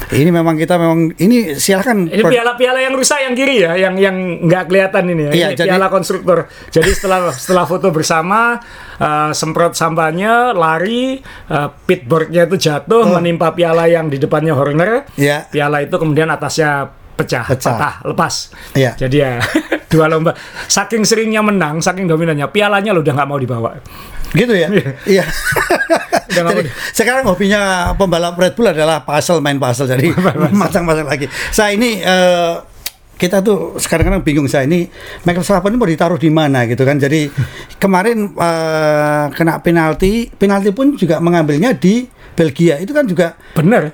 ini 0.09 0.29
memang 0.29 0.57
kita 0.57 0.73
memang 0.75 1.13
ini 1.15 1.53
silakan 1.53 2.09
Ini 2.09 2.19
piala-piala 2.19 2.81
yang 2.81 2.93
rusak 2.93 3.21
yang 3.21 3.33
kiri 3.33 3.61
ya, 3.61 3.77
yang 3.77 3.93
yang 3.93 4.15
nggak 4.41 4.65
kelihatan 4.65 5.05
ini 5.07 5.21
ya. 5.21 5.31
Iya, 5.31 5.47
ini 5.47 5.55
jadi- 5.55 5.69
piala 5.69 5.87
konstruktor. 5.87 6.37
Jadi 6.67 6.89
setelah 6.89 7.29
setelah 7.29 7.63
foto 7.63 7.87
bersama, 7.89 8.57
uh, 8.97 9.29
semprot 9.31 9.73
sampahnya, 9.73 10.51
lari, 10.51 11.21
uh, 11.47 11.69
pitboardnya 11.79 12.45
itu 12.45 12.57
jatuh, 12.59 13.05
Oh. 13.05 13.13
menimpa 13.13 13.53
piala 13.53 13.85
yang 13.85 14.07
di 14.07 14.17
depannya 14.17 14.57
Horner. 14.57 15.05
Iya. 15.13 15.45
Piala 15.45 15.79
itu 15.79 15.93
kemudian 15.93 16.25
atasnya 16.27 16.89
pecah, 17.13 17.45
Pecah. 17.45 17.69
patah, 17.69 17.93
lepas. 18.03 18.49
Iya. 18.73 18.97
Jadi 18.97 19.17
ya 19.19 19.37
dua 19.93 20.09
lomba. 20.09 20.33
Saking 20.65 21.05
seringnya 21.05 21.45
menang, 21.45 21.79
saking 21.79 22.05
dominannya, 22.05 22.49
pialanya 22.49 22.93
lo 22.93 23.01
udah 23.01 23.13
nggak 23.13 23.29
mau 23.29 23.37
dibawa. 23.37 23.77
gitu 24.29 24.53
ya. 24.53 24.69
Iya. 25.05 25.25
Jadi, 26.29 26.65
sekarang 26.91 27.23
hobinya 27.25 27.61
pembalap 27.93 28.33
Red 28.33 28.53
Bull 28.53 28.69
adalah 28.69 29.01
puzzle 29.01 29.39
main 29.39 29.57
puzzle 29.57 29.85
jadi 29.85 30.09
masang-masang 30.61 31.05
lagi. 31.05 31.25
Saya 31.49 31.73
ini 31.73 31.99
eh, 31.99 32.53
kita 33.15 33.43
tuh 33.43 33.75
sekarang-kadang 33.75 34.23
bingung 34.23 34.47
saya 34.47 34.63
ini 34.63 34.87
Michael 35.21 35.43
Verstappen 35.43 35.69
ini 35.69 35.77
mau 35.77 35.89
ditaruh 35.89 36.15
di 36.15 36.29
mana 36.29 36.63
gitu 36.65 36.81
kan. 36.81 36.95
Jadi 36.95 37.27
kemarin 37.75 38.31
eh, 38.31 39.25
kena 39.33 39.59
penalti, 39.59 40.29
penalti 40.29 40.71
pun 40.71 40.95
juga 40.95 41.19
mengambilnya 41.19 41.73
di 41.73 42.07
Belgia. 42.33 42.79
Itu 42.79 42.93
kan 42.93 43.03
juga 43.03 43.35
Bener. 43.57 43.91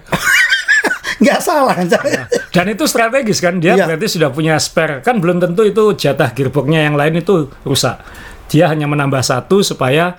nggak 1.15 1.39
salah 1.39 1.73
kan 1.73 1.87
saya. 1.87 2.27
Dan 2.51 2.69
itu 2.69 2.83
strategis 2.85 3.39
kan 3.39 3.57
dia 3.57 3.73
Iya. 3.73 3.87
berarti 3.87 4.07
sudah 4.11 4.29
punya 4.29 4.59
spare 4.59 4.99
kan 4.99 5.17
belum 5.17 5.39
tentu 5.39 5.63
itu 5.63 5.95
jatah 5.95 6.35
gearboxnya 6.35 6.85
yang 6.85 6.99
lain 6.99 7.17
itu 7.17 7.47
rusak. 7.63 7.97
Dia 8.45 8.69
hanya 8.69 8.85
menambah 8.85 9.23
satu 9.23 9.63
supaya 9.63 10.13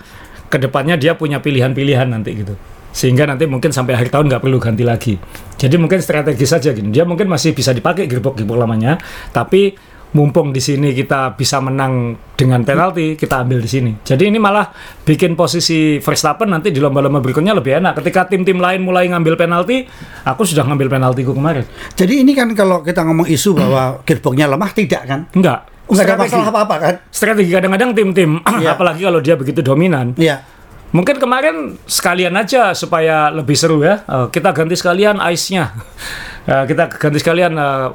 ke 0.46 0.56
depannya 0.58 0.94
dia 0.96 1.18
punya 1.18 1.42
pilihan-pilihan 1.42 2.08
nanti 2.08 2.30
gitu. 2.34 2.54
Sehingga 2.96 3.28
nanti 3.28 3.44
mungkin 3.44 3.76
sampai 3.76 3.92
akhir 3.92 4.08
tahun 4.08 4.32
nggak 4.32 4.42
perlu 4.42 4.56
ganti 4.56 4.80
lagi. 4.80 5.14
Jadi 5.60 5.76
mungkin 5.76 6.00
strategis 6.00 6.48
saja 6.48 6.72
gini. 6.72 6.88
Dia 6.88 7.04
mungkin 7.04 7.28
masih 7.28 7.52
bisa 7.52 7.76
dipakai 7.76 8.08
gearbox 8.08 8.40
gearbox 8.40 8.56
lamanya, 8.56 8.96
tapi 9.36 9.76
mumpung 10.16 10.48
di 10.48 10.64
sini 10.64 10.96
kita 10.96 11.36
bisa 11.36 11.60
menang 11.60 12.16
dengan 12.32 12.64
penalti, 12.64 13.20
kita 13.20 13.44
ambil 13.44 13.60
di 13.60 13.68
sini. 13.68 13.92
Jadi 14.00 14.32
ini 14.32 14.40
malah 14.40 14.72
bikin 15.04 15.36
posisi 15.36 16.00
Verstappen 16.00 16.48
nanti 16.48 16.72
di 16.72 16.80
lomba-lomba 16.80 17.20
berikutnya 17.20 17.52
lebih 17.52 17.84
enak. 17.84 18.00
Ketika 18.00 18.24
tim-tim 18.32 18.56
lain 18.56 18.80
mulai 18.80 19.12
ngambil 19.12 19.36
penalti, 19.36 19.84
aku 20.24 20.48
sudah 20.48 20.64
ngambil 20.64 20.88
penaltiku 20.96 21.36
kemarin. 21.36 21.68
Jadi 21.92 22.24
ini 22.24 22.32
kan 22.32 22.48
kalau 22.56 22.80
kita 22.80 23.04
ngomong 23.04 23.28
isu 23.28 23.52
bahwa 23.52 24.00
gearboxnya 24.08 24.48
lemah 24.48 24.70
tidak 24.72 25.02
kan? 25.04 25.20
Enggak. 25.36 25.75
Nggak 25.86 26.02
ada 26.02 26.12
Strategi. 26.12 26.30
masalah 26.34 26.48
apa-apa 26.50 26.76
kan? 26.76 26.94
Strategi 27.08 27.50
kadang-kadang 27.50 27.90
tim-tim, 27.92 28.30
Iya. 28.62 28.74
apalagi 28.74 29.02
kalau 29.02 29.20
dia 29.20 29.34
begitu 29.34 29.60
dominan. 29.60 30.12
Iya. 30.14 30.42
Mungkin 30.86 31.18
kemarin 31.18 31.56
sekalian 31.82 32.32
aja 32.32 32.70
supaya 32.72 33.28
lebih 33.28 33.54
seru 33.54 33.82
ya. 33.82 34.02
eh, 34.02 34.26
kita 34.28 34.50
ganti 34.50 34.74
sekalian 34.74 35.18
ice-nya. 35.24 35.70
Eh, 36.46 36.62
kita 36.62 36.86
ganti 36.86 37.18
sekalian 37.18 37.58
eh, 37.58 37.88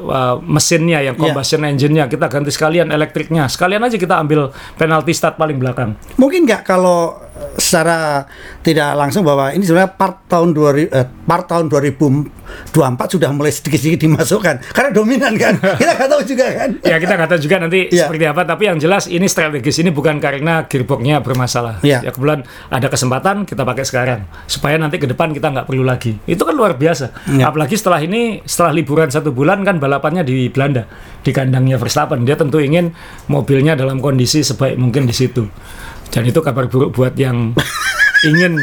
mesinnya 0.43 1.00
yang 1.00 1.15
Iya. 1.15 1.24
combustion 1.24 1.63
engine-nya, 1.63 2.12
kita 2.12 2.27
ganti 2.27 2.51
sekalian 2.51 2.91
elektriknya. 2.91 3.48
Sekalian 3.48 3.79
aja 3.79 3.95
kita 3.95 4.19
ambil 4.19 4.51
penalti 4.75 5.15
start 5.15 5.39
paling 5.39 5.55
belakang. 5.55 5.95
Mungkin 6.19 6.43
nggak 6.43 6.67
kalau 6.67 7.15
secara 7.55 8.25
tidak 8.62 8.95
langsung 8.95 9.21
bahwa 9.21 9.51
ini 9.51 9.62
sebenarnya 9.62 9.93
part 9.93 10.25
tahun 10.25 10.55
2000 10.55 10.89
eh, 10.89 11.05
part 11.27 11.45
tahun 11.45 11.67
2024 11.67 13.13
sudah 13.13 13.29
mulai 13.31 13.51
sedikit-sedikit 13.51 14.07
dimasukkan 14.07 14.55
karena 14.71 14.89
dominan 14.91 15.33
kan 15.36 15.55
kita 15.81 15.91
nggak 15.98 16.10
tahu 16.10 16.21
juga 16.24 16.45
kan 16.51 16.69
Ya 16.81 16.98
kita 16.98 17.13
nggak 17.15 17.29
tahu 17.29 17.41
juga 17.41 17.55
nanti 17.62 17.79
Iya. 17.91 18.07
seperti 18.07 18.25
apa, 18.27 18.41
tapi 18.43 18.63
yang 18.71 18.77
jelas 18.79 19.07
ini 19.07 19.27
strategis 19.27 19.75
ini 19.79 19.91
bukan 19.91 20.17
karena 20.17 20.63
gearboxnya 20.65 21.19
bermasalah. 21.19 21.83
Iya. 21.83 22.07
Ya 22.07 22.12
kebetulan 22.12 22.48
ada 22.71 22.88
kesempatan 22.88 23.43
kita 23.43 23.67
pakai 23.67 23.83
sekarang 23.83 24.19
supaya 24.48 24.79
nanti 24.79 24.95
ke 24.95 25.07
depan 25.12 25.36
kita 25.36 25.51
nggak 25.51 25.65
perlu 25.67 25.83
lagi. 25.83 26.15
Itu 26.24 26.48
kan 26.48 26.55
luar 26.55 26.79
biasa. 26.79 27.12
Iya. 27.31 27.51
Apalagi 27.51 27.75
setelah 27.75 28.00
ini 28.00 28.39
setelah 28.48 28.71
liburan 28.71 29.12
satu 29.12 29.36
bulan 29.36 29.63
kan 29.67 29.77
balapannya 29.79 30.24
di 30.24 30.48
Belanda 30.48 30.88
di 31.21 31.31
kandangnya 31.36 31.75
Verstappen. 31.77 32.24
Dia 32.24 32.39
tentu 32.39 32.63
ingin 32.63 32.91
mobilnya 33.27 33.75
dalam 33.75 34.00
kondisi 34.00 34.41
sebaik 34.41 34.79
mungkin 34.79 35.05
di 35.07 35.13
situ. 35.15 35.48
Dan 36.12 36.27
itu 36.27 36.39
kabar 36.39 36.68
buruk 36.68 36.91
buat 36.91 37.15
yang 37.15 37.56
ingin 38.27 38.60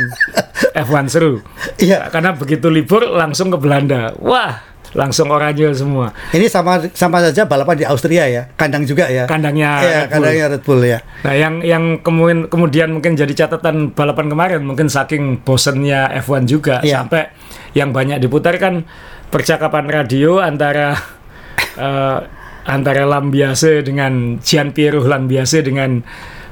F1 0.72 1.08
seru. 1.08 1.40
Iya. 1.80 2.12
Karena 2.12 2.32
begitu 2.32 2.68
libur 2.68 3.08
langsung 3.08 3.48
ke 3.48 3.58
Belanda. 3.58 4.12
Wah, 4.20 4.60
langsung 4.92 5.28
oranye 5.28 5.68
semua. 5.72 6.12
ini 6.32 6.48
sama 6.48 6.80
sama 6.92 7.20
saja 7.20 7.44
balapan 7.44 7.76
di 7.76 7.84
Austria 7.84 8.24
ya 8.24 8.48
kandang 8.56 8.88
juga 8.88 9.04
ya 9.04 9.28
Kandangnya 9.28 9.70
Iya, 9.76 9.84
Red 9.84 9.92
Bull. 10.00 10.08
kandangnya 10.16 10.44
Red 10.48 10.62
Bull 10.64 10.80
ya 10.80 10.98
Nah, 11.28 11.34
yang 11.36 11.54
yang 11.60 11.84
kemudian 12.00 12.48
kemudian 12.48 12.88
mungkin 12.96 13.12
jadi 13.12 13.28
catatan 13.36 13.92
balapan 13.92 14.32
kemarin 14.32 14.60
mungkin 14.64 14.88
saking 14.88 15.44
bosennya 15.44 16.08
F1 16.24 16.48
juga 16.48 16.80
Iya. 16.80 17.04
sampai 17.04 17.28
yang 17.76 17.92
banyak 17.92 18.16
diputar 18.16 18.56
kan 18.56 18.88
percakapan 19.28 19.92
radio 19.92 20.40
antara 20.40 20.96
eh, 21.76 22.18
antara 22.64 23.04
Lambiase 23.04 23.84
dengan 23.84 24.40
Gian 24.40 24.72
Piero 24.72 25.04
Lambiase 25.04 25.60
dengan 25.60 26.00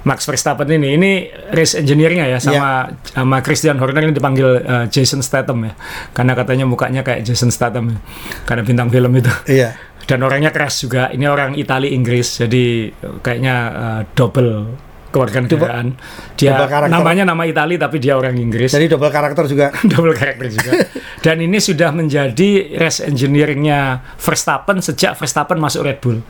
Max 0.04 0.28
Verstappen 0.28 0.68
ini 0.68 0.88
ini 0.98 1.10
race 1.54 1.78
engineer-nya 1.78 2.28
ya 2.28 2.38
sama 2.42 2.92
sama 3.06 3.40
Christian 3.40 3.80
Horner 3.80 4.10
ini 4.10 4.14
dipanggil 4.14 4.48
eh, 4.60 4.86
Jason 4.92 5.22
Statham 5.24 5.64
ya 5.64 5.72
karena 6.12 6.36
katanya 6.36 6.64
mukanya 6.68 7.00
kayak 7.00 7.24
Jason 7.24 7.48
Statham 7.48 7.96
ya. 7.96 7.98
karena 8.44 8.62
bintang 8.66 8.88
film 8.92 9.12
itu 9.16 9.32
iya 9.48 9.74
dan 10.06 10.22
orangnya 10.22 10.54
keras 10.54 10.86
juga. 10.86 11.10
Ini 11.10 11.26
orang 11.26 11.58
Itali 11.58 11.90
Inggris, 11.90 12.38
jadi 12.38 12.94
kayaknya 13.20 13.54
eh, 13.74 14.02
double 14.14 14.78
kewarganegaraan. 15.10 15.98
Dia 16.38 16.54
double 16.54 16.92
namanya 16.92 17.24
nama 17.26 17.42
Itali 17.42 17.74
tapi 17.74 17.98
dia 17.98 18.14
orang 18.14 18.38
Inggris. 18.38 18.70
jadi 18.70 18.86
double 18.86 19.10
karakter 19.10 19.44
juga 19.50 19.74
double 19.92 20.14
karakter 20.14 20.46
juga. 20.50 20.72
Dan 21.24 21.42
ini 21.42 21.58
sudah 21.58 21.90
menjadi 21.90 22.78
race 22.78 23.02
engineeringnya 23.02 24.04
Verstappen 24.14 24.78
sejak 24.78 25.18
Verstappen 25.18 25.58
masuk 25.58 25.82
Red 25.82 25.98
Bull. 25.98 26.22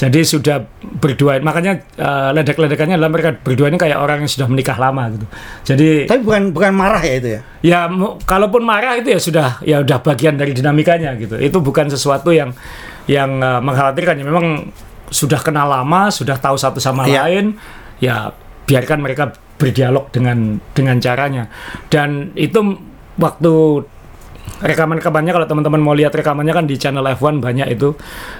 Jadi 0.00 0.24
sudah 0.24 0.64
berdua, 0.80 1.36
makanya 1.44 1.84
eh, 2.00 2.30
ledek-ledekannya 2.32 2.96
adalah 2.96 3.12
mereka 3.12 3.36
berdua 3.36 3.68
ini 3.68 3.76
kayak 3.76 4.00
orang 4.00 4.24
yang 4.24 4.32
sudah 4.32 4.48
menikah 4.48 4.80
lama 4.80 5.12
gitu. 5.12 5.26
Jadi 5.68 6.08
tapi 6.08 6.24
bukan 6.24 6.56
bukan 6.56 6.72
marah 6.72 7.04
ya 7.04 7.14
itu 7.20 7.28
ya 7.28 7.40
ya 7.60 7.78
kalaupun 8.24 8.64
marah 8.64 8.96
itu 8.96 9.12
ya 9.12 9.20
sudah 9.20 9.48
ya 9.60 9.84
udah 9.84 10.00
bagian 10.00 10.40
dari 10.40 10.56
dinamikanya 10.56 11.12
gitu 11.20 11.36
itu 11.36 11.60
bukan 11.60 11.92
sesuatu 11.92 12.32
yang 12.32 12.56
yang 13.04 13.44
uh, 13.44 13.60
mengkhawatirkan 13.60 14.16
ya 14.16 14.24
memang 14.24 14.72
sudah 15.12 15.36
kenal 15.44 15.68
lama 15.68 16.08
sudah 16.08 16.40
tahu 16.40 16.56
satu 16.56 16.80
sama 16.80 17.04
Iya. 17.04 17.28
lain 17.28 17.60
ya 18.00 18.32
biarkan 18.64 19.04
mereka 19.04 19.36
berdialog 19.60 20.08
dengan 20.08 20.56
dengan 20.72 20.96
caranya 20.96 21.52
dan 21.92 22.32
itu 22.32 22.80
waktu 23.20 23.84
rekaman-rekamannya 24.58 25.32
kalau 25.32 25.46
teman-teman 25.46 25.80
mau 25.80 25.94
lihat 25.94 26.10
rekamannya 26.10 26.50
kan 26.50 26.66
di 26.66 26.74
channel 26.74 27.06
F1 27.06 27.38
banyak 27.38 27.68
itu 27.70 27.94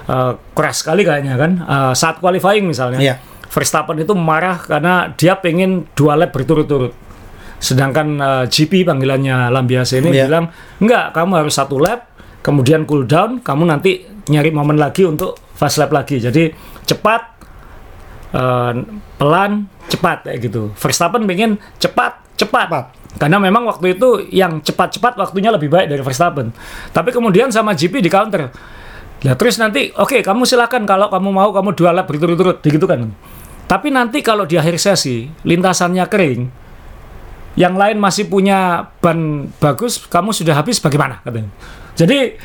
uh, 0.05 0.35
keras 0.51 0.83
sekali 0.83 1.01
kayaknya 1.01 1.35
kan 1.35 1.51
Uh, 1.61 1.93
saat 1.93 2.19
qualifying 2.19 2.67
misalnya 2.67 2.99
Iya. 2.99 3.15
Verstappen 3.47 3.99
itu 3.99 4.11
marah 4.11 4.59
karena 4.59 5.11
dia 5.11 5.35
pengen 5.35 5.87
dua 5.91 6.15
lap 6.15 6.31
berturut-turut 6.31 6.91
sedangkan 7.57 8.07
uh, 8.17 8.43
GP 8.45 8.83
panggilannya 8.83 9.49
Lambiase 9.49 9.99
ini 9.99 10.11
Iya. 10.11 10.25
bilang 10.27 10.45
enggak 10.77 11.13
kamu 11.13 11.31
harus 11.37 11.53
satu 11.53 11.77
lap 11.77 12.09
kemudian 12.41 12.83
cool 12.83 13.05
down 13.05 13.39
kamu 13.39 13.65
nanti 13.65 14.01
nyari 14.25 14.49
momen 14.49 14.75
lagi 14.75 15.05
untuk 15.05 15.37
fast 15.53 15.77
lap 15.77 15.93
lagi 15.93 16.17
jadi 16.17 16.49
cepat 16.81 17.21
eh, 18.33 18.73
pelan 19.15 19.51
cepat 19.85 20.25
kayak 20.25 20.39
gitu 20.41 20.73
Verstappen 20.73 21.25
pengen 21.25 21.61
cepat 21.77 22.17
cepat 22.33 22.65
Cepat. 22.65 22.85
Karena 23.19 23.37
memang 23.39 23.67
waktu 23.67 23.99
itu 23.99 24.31
yang 24.31 24.63
cepat-cepat 24.63 25.19
waktunya 25.19 25.51
lebih 25.51 25.67
baik 25.67 25.91
dari 25.91 26.03
Verstappen 26.03 26.53
tapi 26.95 27.09
kemudian 27.11 27.51
sama 27.51 27.75
GP 27.75 27.99
di 27.99 28.11
counter 28.11 28.51
Nah, 29.21 29.37
terus 29.37 29.61
nanti 29.61 29.93
oke 29.93 30.25
kamu 30.25 30.49
silakan 30.49 30.89
kalau 30.89 31.05
kamu 31.13 31.29
mau 31.29 31.49
kamu 31.53 31.77
dua 31.77 31.93
lap 31.93 32.09
berturut-turut 32.09 32.57
begitu 32.57 32.85
kan. 32.89 33.13
Tapi 33.69 33.87
nanti 33.93 34.25
kalau 34.25 34.49
di 34.49 34.57
akhir 34.57 34.81
sesi 34.81 35.29
lintasannya 35.45 36.05
kering, 36.09 36.41
yang 37.55 37.77
lain 37.77 38.01
masih 38.01 38.27
punya 38.27 38.89
ban 38.99 39.47
bagus, 39.61 40.01
kamu 40.09 40.33
sudah 40.33 40.57
habis 40.57 40.81
bagaimana 40.81 41.21
katanya. 41.21 41.53
Jadi 41.93 42.35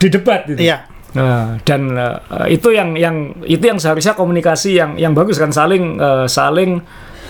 didebat 0.00 0.48
gitu. 0.48 0.58
Iya. 0.58 0.88
Nah, 1.12 1.60
dan 1.68 1.92
eh, 1.92 2.56
itu 2.56 2.72
yang 2.72 2.96
yang 2.96 3.36
itu 3.44 3.60
yang 3.68 3.76
seharusnya 3.76 4.16
komunikasi 4.16 4.80
yang 4.80 4.96
yang 4.96 5.12
bagus 5.12 5.36
kan 5.36 5.52
saling 5.52 6.00
eh, 6.00 6.24
saling 6.24 6.80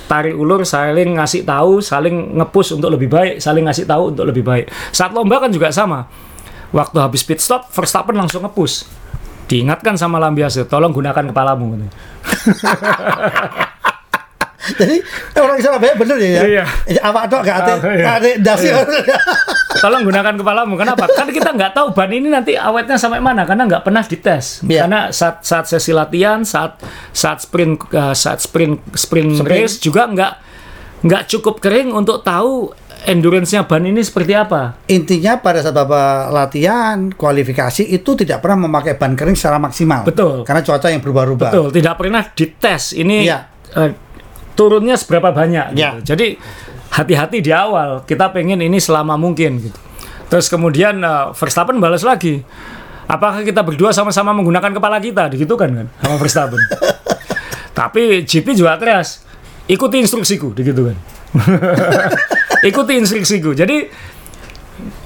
tarik 0.07 0.37
ulur, 0.37 0.63
saling 0.63 1.19
ngasih 1.19 1.43
tahu, 1.43 1.83
saling 1.83 2.39
ngepush 2.39 2.79
untuk 2.79 2.95
lebih 2.95 3.11
baik, 3.11 3.43
saling 3.43 3.67
ngasih 3.67 3.85
tahu 3.85 4.15
untuk 4.15 4.25
lebih 4.29 4.47
baik. 4.47 4.71
Saat 4.95 5.13
lomba 5.13 5.43
kan 5.43 5.51
juga 5.51 5.75
sama. 5.75 6.07
Waktu 6.73 7.05
habis 7.05 7.27
pit 7.27 7.43
stop, 7.43 7.69
Verstappen 7.69 8.17
langsung 8.17 8.45
ngepush. 8.45 8.87
Diingatkan 9.51 10.01
sama 10.01 10.17
Lambiase, 10.17 10.65
tolong 10.65 10.95
gunakan 10.95 11.29
kepalamu. 11.29 11.77
Jadi 14.79 14.97
orang 15.35 15.59
Surabaya 15.59 15.95
bener 15.95 16.17
ya. 16.17 16.29
ya? 16.29 16.43
Iya. 16.87 17.01
Awak 17.03 17.25
tok 17.27 17.41
gak 17.43 17.57
ate, 17.59 17.73
Ah, 17.73 17.79
iya. 17.91 18.05
gak 18.05 18.15
ate 18.17 18.31
dasi. 18.39 18.67
Iya. 18.69 18.85
Tolong 19.83 20.03
gunakan 20.03 20.35
kepalamu. 20.35 20.75
Kenapa? 20.77 21.05
Kan 21.09 21.27
kita 21.29 21.51
nggak 21.51 21.73
tahu 21.73 21.91
ban 21.91 22.07
ini 22.09 22.29
nanti 22.29 22.55
awetnya 22.55 22.95
sampai 22.95 23.19
mana 23.19 23.43
karena 23.43 23.67
nggak 23.67 23.83
pernah 23.83 24.01
dites. 24.01 24.63
Iya. 24.63 24.87
Karena 24.87 25.11
saat 25.11 25.43
saat 25.43 25.67
sesi 25.67 25.91
latihan, 25.91 26.47
saat 26.47 26.79
saat 27.11 27.43
sprint 27.43 27.83
uh, 27.91 28.13
saat 28.13 28.39
sprint 28.39 28.79
sprint, 28.93 29.37
Sprint. 29.37 29.51
race 29.51 29.77
juga 29.77 30.07
nggak 30.07 30.33
nggak 31.03 31.23
cukup 31.29 31.59
kering 31.59 31.91
untuk 31.91 32.23
tahu 32.23 32.71
endurance-nya 33.03 33.67
ban 33.67 33.83
ini 33.83 33.99
seperti 33.99 34.31
apa. 34.31 34.79
Intinya 34.87 35.35
pada 35.37 35.59
saat 35.59 35.75
Bapak 35.75 36.31
latihan, 36.31 37.11
kualifikasi 37.11 37.83
itu 37.83 38.15
tidak 38.15 38.39
pernah 38.39 38.63
memakai 38.63 38.95
ban 38.95 39.19
kering 39.19 39.35
secara 39.35 39.59
maksimal. 39.59 40.07
Betul. 40.07 40.47
Karena 40.47 40.63
cuaca 40.63 40.87
yang 40.87 41.03
berubah-ubah. 41.03 41.51
Betul, 41.51 41.67
tidak 41.75 41.99
pernah 41.99 42.23
dites. 42.31 42.95
Ini 42.95 43.17
Iya. 43.27 43.39
eh, 43.75 43.91
turunnya 44.63 44.95
seberapa 44.95 45.35
banyak. 45.35 45.75
Iya. 45.75 45.99
Gitu. 45.99 46.15
Jadi 46.15 46.27
hati-hati 46.95 47.43
di 47.43 47.51
awal. 47.51 48.07
Kita 48.07 48.31
pengen 48.31 48.63
ini 48.63 48.79
selama 48.79 49.19
mungkin. 49.19 49.59
Gitu. 49.59 49.79
Terus 50.31 50.47
kemudian 50.47 51.03
eh, 51.03 51.35
Verstappen 51.35 51.83
balas 51.83 52.07
lagi. 52.07 52.39
Apakah 53.11 53.43
kita 53.43 53.67
berdua 53.67 53.91
sama-sama 53.91 54.31
menggunakan 54.31 54.71
kepala 54.71 55.03
kita? 55.03 55.27
Gitu 55.35 55.59
kan 55.59 55.75
kan 55.75 55.87
sama 55.99 56.17
Verstappen. 56.23 56.63
Tapi 57.79 58.23
GP 58.23 58.55
juga 58.55 58.79
keras. 58.79 59.27
Ikuti 59.67 59.99
instruksiku, 59.99 60.53
gitu 60.55 60.93
kan. 60.93 60.97
Ikuti 62.71 62.93
instruksiku. 62.99 63.57
Jadi 63.57 63.89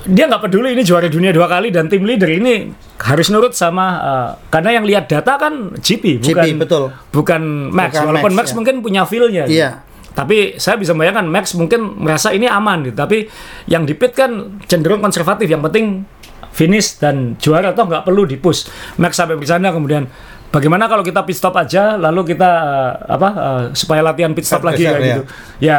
dia 0.07 0.25
nggak 0.31 0.43
peduli 0.47 0.73
ini 0.73 0.83
juara 0.87 1.11
dunia 1.11 1.35
dua 1.35 1.51
kali 1.51 1.75
dan 1.75 1.91
tim 1.91 2.07
leader 2.07 2.31
ini 2.31 2.71
harus 3.03 3.27
nurut 3.29 3.53
sama 3.53 3.87
eh, 3.99 4.31
karena 4.49 4.79
yang 4.79 4.85
lihat 4.87 5.11
data 5.11 5.35
kan 5.35 5.75
GP 5.77 6.23
bukan 6.23 6.47
GP, 6.47 6.59
betul. 6.63 6.85
bukan 7.11 7.43
Max 7.75 7.91
Bukan 7.99 8.07
walaupun 8.09 8.33
Max, 8.33 8.39
Max, 8.39 8.47
ya. 8.51 8.55
mungkin 8.57 8.75
punya 8.81 9.03
feel-nya 9.05 9.45
gitu. 9.51 9.59
Iya. 9.59 9.71
tapi 10.17 10.57
saya 10.57 10.79
bisa 10.79 10.95
bayangkan 10.97 11.27
Max 11.27 11.53
mungkin 11.53 11.99
merasa 12.01 12.31
ini 12.31 12.47
aman 12.47 12.87
gitu 12.87 12.97
tapi 12.97 13.27
yang 13.67 13.85
di 13.85 13.93
pit 13.93 14.15
kan 14.15 14.63
cenderung 14.65 15.03
konservatif 15.03 15.51
yang 15.51 15.61
penting 15.61 16.07
finish 16.55 16.97
dan 16.97 17.37
juara 17.37 17.77
toh 17.77 17.85
nggak 17.85 18.07
perlu 18.07 18.25
di-push 18.25 18.71
Max 18.97 19.19
sampai 19.19 19.37
bercanda 19.37 19.69
kemudian 19.75 20.09
bagaimana 20.49 20.89
kalau 20.89 21.05
kita 21.05 21.21
pit 21.27 21.37
stop 21.37 21.53
aja 21.59 21.99
lalu 22.01 22.33
kita 22.33 22.51
eh, 22.65 22.93
apa 23.13 23.29
eh, 23.35 23.63
supaya 23.77 24.01
latihan 24.01 24.33
pit 24.33 24.47
stop 24.47 24.65
lagi 24.65 24.87
Geser, 24.87 24.97
kayak 24.97 25.03
ya. 25.03 25.09
gitu 25.13 25.23
ya 25.61 25.79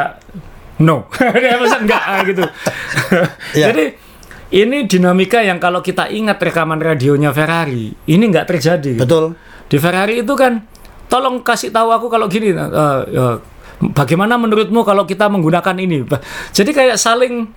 no 0.77 1.09
dia 1.41 1.57
enggak 1.57 2.03
gitu 2.29 2.43
Iya. 3.57 3.73
jadi 3.73 3.85
ini 4.51 4.87
dinamika 4.87 5.43
yang 5.43 5.59
kalau 5.59 5.83
kita 5.83 6.07
ingat 6.07 6.39
rekaman 6.39 6.79
radionya 6.79 7.35
Ferrari 7.35 7.91
ini 8.07 8.23
nggak 8.31 8.47
terjadi 8.47 8.95
Betul. 8.95 9.35
di 9.67 9.77
Ferrari 9.77 10.23
itu 10.23 10.33
kan 10.37 10.63
tolong 11.11 11.43
kasih 11.43 11.71
tahu 11.71 11.91
aku 11.91 12.07
kalau 12.07 12.31
gini 12.31 12.55
eh, 12.55 13.01
eh, 13.11 13.35
bagaimana 13.91 14.39
menurutmu 14.39 14.83
kalau 14.87 15.03
kita 15.03 15.27
menggunakan 15.27 15.75
ini 15.77 16.07
jadi 16.55 16.71
kayak 16.71 16.97
saling 16.99 17.47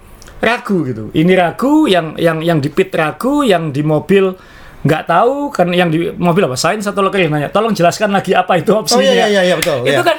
ragu 0.40 0.82
gitu 0.88 1.12
ini 1.14 1.32
ragu 1.36 1.86
yang 1.86 2.16
yang 2.16 2.40
yang 2.40 2.58
di 2.58 2.72
pit 2.72 2.90
ragu 2.96 3.44
yang 3.44 3.70
di 3.70 3.84
mobil 3.84 4.34
nggak 4.80 5.02
tahu 5.04 5.52
kan 5.52 5.68
yang 5.76 5.92
di 5.92 6.08
mobil 6.16 6.48
apa 6.48 6.56
Sainz 6.56 6.88
atau 6.88 7.04
Leclerc 7.04 7.28
nanya 7.28 7.52
tolong 7.52 7.76
jelaskan 7.76 8.16
lagi 8.16 8.32
apa 8.32 8.56
itu 8.56 8.72
Oh 8.72 8.80
opsinya 8.80 9.12
iya 9.12 9.28
iya 9.28 9.42
iya 9.44 9.54
betul. 9.60 9.84
itu 9.84 9.92
iya. 9.92 10.00
kan 10.00 10.16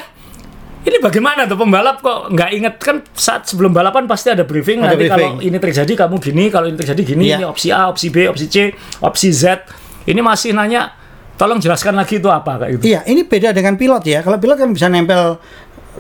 ini 0.81 0.97
bagaimana 0.97 1.45
tuh 1.45 1.55
pembalap 1.55 1.99
kok 1.99 2.29
nggak 2.29 2.49
inget 2.51 2.75
kan 2.75 3.05
saat 3.11 3.45
sebelum 3.45 3.69
balapan 3.69 4.05
pasti 4.05 4.29
ada 4.29 4.41
briefing 4.41 4.79
Ada 4.79 4.87
nanti 4.89 4.97
briefing. 4.99 5.13
kalau 5.29 5.29
ini 5.39 5.57
terjadi 5.57 5.93
kamu 5.95 6.15
gini 6.17 6.43
kalau 6.47 6.65
ini 6.65 6.75
terjadi 6.75 7.01
gini 7.03 7.23
Iya. 7.27 7.37
ini 7.37 7.45
opsi 7.45 7.67
A 7.69 7.85
opsi 7.85 8.09
B 8.09 8.25
opsi 8.25 8.45
C 8.45 8.73
opsi 8.99 9.29
Z 9.29 9.61
ini 10.03 10.19
masih 10.19 10.51
nanya 10.51 10.89
tolong 11.33 11.57
jelaskan 11.57 11.93
lagi 11.93 12.17
itu 12.17 12.27
apa 12.27 12.57
kayak 12.57 12.71
gitu 12.77 12.83
Iya, 12.87 12.99
ini 13.03 13.21
beda 13.21 13.49
dengan 13.49 13.73
pilot 13.73 14.03
ya. 14.03 14.21
Kalau 14.21 14.37
pilot 14.37 14.57
kan 14.57 14.69
bisa 14.69 14.85
nempel 14.87 15.41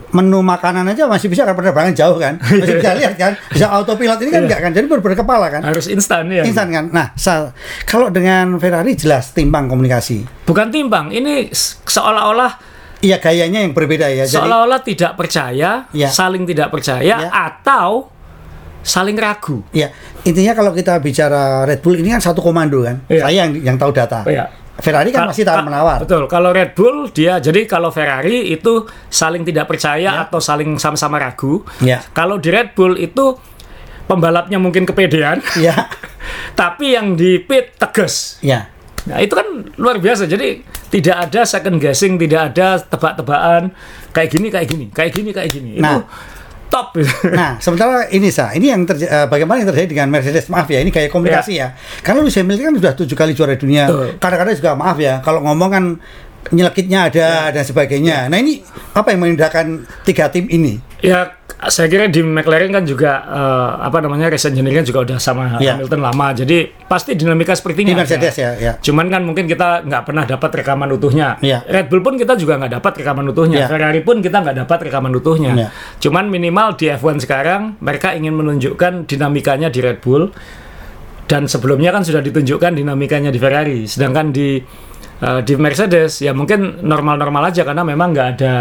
menu 0.09 0.39
makanan 0.39 0.85
aja 0.87 1.03
masih 1.03 1.27
bisa 1.27 1.43
kan 1.43 1.51
penerbangan 1.51 1.91
jauh 1.91 2.15
kan. 2.15 2.37
Masih 2.41 2.77
bisa 2.77 2.93
lihat 2.95 3.15
kan. 3.15 3.33
Bisa 3.47 3.67
autopilot 3.69 4.17
ini 4.17 4.29
kan 4.29 4.37
Iya. 4.37 4.47
enggak 4.47 4.59
kan. 4.61 4.71
Jadi 4.71 4.85
berbeda 4.87 5.15
kepala 5.17 5.49
kan. 5.49 5.61
harus 5.61 5.85
instan 5.87 6.25
ya 6.27 6.41
Instan 6.41 6.69
kan. 6.69 6.85
Nah, 6.89 7.11
sa- 7.15 7.51
kalau 7.83 8.07
dengan 8.07 8.53
Ferrari 8.55 8.93
jelas 8.93 9.29
timbang 9.31 9.65
komunikasi. 9.65 10.25
bukan 10.43 10.69
timbang 10.69 11.09
ini 11.09 11.49
seolah-olah 11.81 12.51
Iya 13.01 13.17
gayanya 13.17 13.59
yang 13.59 13.73
berbeda 13.73 14.05
ya. 14.07 14.23
Jadi 14.23 14.37
seolah-olah 14.37 14.81
tidak 14.81 15.17
percaya 15.17 15.89
Iya. 15.89 16.07
saling 16.07 16.45
tidak 16.45 16.69
percaya 16.69 17.01
Iya. 17.01 17.29
atau 17.29 18.13
saling 18.81 19.13
ragu 19.13 19.61
ya 19.69 19.93
intinya 20.21 20.53
kalau 20.53 20.73
kita 20.73 20.97
bicara 20.97 21.65
Red 21.65 21.81
Bull 21.81 21.97
ini 21.97 22.09
kan 22.09 22.21
satu 22.21 22.39
komando 22.39 22.81
kan. 22.81 23.01
Iya. 23.05 23.21
Saya 23.23 23.35
yang 23.41 23.51
yang 23.59 23.75
tahu 23.75 23.89
data. 23.91 24.21
Iya. 24.23 24.49
Ferrari 24.77 25.09
kan 25.09 25.25
Ka- 25.25 25.29
masih 25.29 25.45
tawar 25.45 25.61
menawar. 25.61 25.97
Betul. 26.01 26.25
Kalau 26.25 26.49
Red 26.49 26.73
Bull 26.73 27.09
dia 27.09 27.37
jadi 27.37 27.65
kalau 27.65 27.89
Ferrari 27.89 28.49
itu 28.49 28.85
saling 29.07 29.41
tidak 29.41 29.65
percaya 29.65 30.21
atau 30.21 30.37
saling 30.37 30.77
sama-sama 30.77 31.17
ragu. 31.17 31.61
Ya. 31.79 32.01
Kalau 32.11 32.37
di 32.37 32.49
Red 32.49 32.73
Bull 32.73 32.97
itu 32.97 33.37
pembalapnya 34.05 34.57
mungkin 34.57 34.83
kepedean, 34.83 35.39
Iya. 35.55 35.89
tapi 36.59 36.93
yang 36.93 37.13
di 37.13 37.37
pit 37.39 37.77
tegas. 37.77 38.41
Ya. 38.41 38.67
Nah, 39.09 39.17
itu 39.17 39.33
kan 39.33 39.47
luar 39.81 39.97
biasa. 39.97 40.29
Jadi 40.29 40.61
tidak 40.93 41.29
ada 41.29 41.41
second 41.41 41.81
guessing, 41.81 42.21
tidak 42.21 42.53
ada 42.53 42.77
tebak-tebakan 42.77 43.73
kayak 44.13 44.29
gini, 44.29 44.47
kayak 44.49 44.67
gini, 44.69 44.85
kayak 44.89 45.11
gini, 45.11 45.29
kayak 45.31 45.49
gini. 45.49 45.71
Itu 45.77 45.83
Nah. 45.83 46.05
top. 46.69 46.95
Nah, 47.33 47.59
sementara 47.59 48.07
ini 48.09 48.31
sah, 48.31 48.53
ini 48.53 48.69
yang 48.69 48.85
terja- 48.85 49.09
eh, 49.09 49.27
bagaimana 49.27 49.59
yang 49.59 49.69
terjadi 49.73 49.89
dengan 49.91 50.07
Mercedes? 50.07 50.47
Maaf 50.47 50.69
ya, 50.69 50.79
ini 50.79 50.87
kayak 50.87 51.09
komunikasi 51.09 51.59
ya. 51.59 51.75
Karena 51.99 52.21
Lewis 52.21 52.37
Hamilton 52.37 52.63
kan 52.63 52.75
sudah 52.77 52.93
tujuh 52.95 53.15
kali 53.17 53.31
juara 53.33 53.55
dunia. 53.55 53.89
Betul. 53.89 54.07
Kadang-kadang 54.17 54.55
juga 54.55 54.71
maaf 54.77 54.95
ya, 54.95 55.19
kalau 55.19 55.43
ngomong 55.43 55.69
kan 55.69 55.83
nyelekitnya 56.49 57.05
ada 57.05 57.27
dan 57.51 57.61
sebagainya. 57.61 58.25
Nah 58.25 58.37
ini 58.37 58.65
apa 58.93 59.13
yang 59.13 59.21
membedakan 59.21 59.85
tiga 60.01 60.25
tim 60.27 60.47
ini? 60.47 60.81
Ya, 61.01 61.33
saya 61.69 61.89
kira 61.89 62.09
di 62.09 62.21
McLaren 62.21 62.73
kan 62.73 62.85
juga 62.85 63.21
eh, 63.25 63.71
apa 63.85 64.01
namanya 64.01 64.33
race 64.33 64.49
engineering 64.49 64.85
juga 64.85 65.05
udah 65.05 65.17
sama 65.21 65.57
Ya. 65.61 65.77
Hamilton 65.77 66.01
lama. 66.01 66.33
Jadi 66.33 66.69
pasti 66.85 67.17
dinamika 67.17 67.53
seperti 67.57 67.85
ini 67.85 67.93
Di. 67.93 67.99
Mercedes 68.01 68.33
ya, 68.37 68.51
ya. 68.57 68.73
Cuman 68.81 69.09
kan 69.09 69.21
mungkin 69.25 69.45
kita 69.45 69.85
nggak 69.85 70.03
pernah 70.05 70.23
dapat 70.25 70.49
rekaman 70.61 70.89
utuhnya. 70.93 71.37
Iya. 71.41 71.65
Red 71.65 71.89
Bull 71.89 72.01
pun 72.01 72.17
kita 72.17 72.33
juga 72.37 72.57
nggak 72.61 72.81
dapat 72.81 72.93
rekaman 73.01 73.25
utuhnya. 73.29 73.65
Iya. 73.65 73.67
Ferrari 73.69 74.01
pun 74.01 74.21
kita 74.21 74.37
nggak 74.41 74.57
dapat 74.65 74.77
rekaman 74.89 75.13
utuhnya. 75.17 75.51
Iya. 75.53 75.67
Cuman 76.01 76.29
minimal 76.29 76.77
di 76.77 76.85
F1 76.89 77.17
sekarang 77.25 77.81
mereka 77.81 78.13
ingin 78.13 78.33
menunjukkan 78.37 79.09
dinamikanya 79.09 79.69
di 79.69 79.79
Red 79.81 80.01
Bull 80.01 80.33
dan 81.29 81.45
sebelumnya 81.45 81.93
kan 81.93 82.01
sudah 82.05 82.25
ditunjukkan 82.25 82.77
dinamikanya 82.77 83.29
di 83.29 83.37
Ferrari. 83.41 83.85
Sedangkan 83.85 84.33
di 84.33 84.61
eh, 85.21 85.41
di 85.45 85.53
Mercedes 85.57 86.21
ya 86.25 86.33
mungkin 86.33 86.85
normal-normal 86.85 87.53
aja 87.53 87.61
karena 87.65 87.85
memang 87.85 88.13
nggak 88.13 88.27
ada 88.37 88.53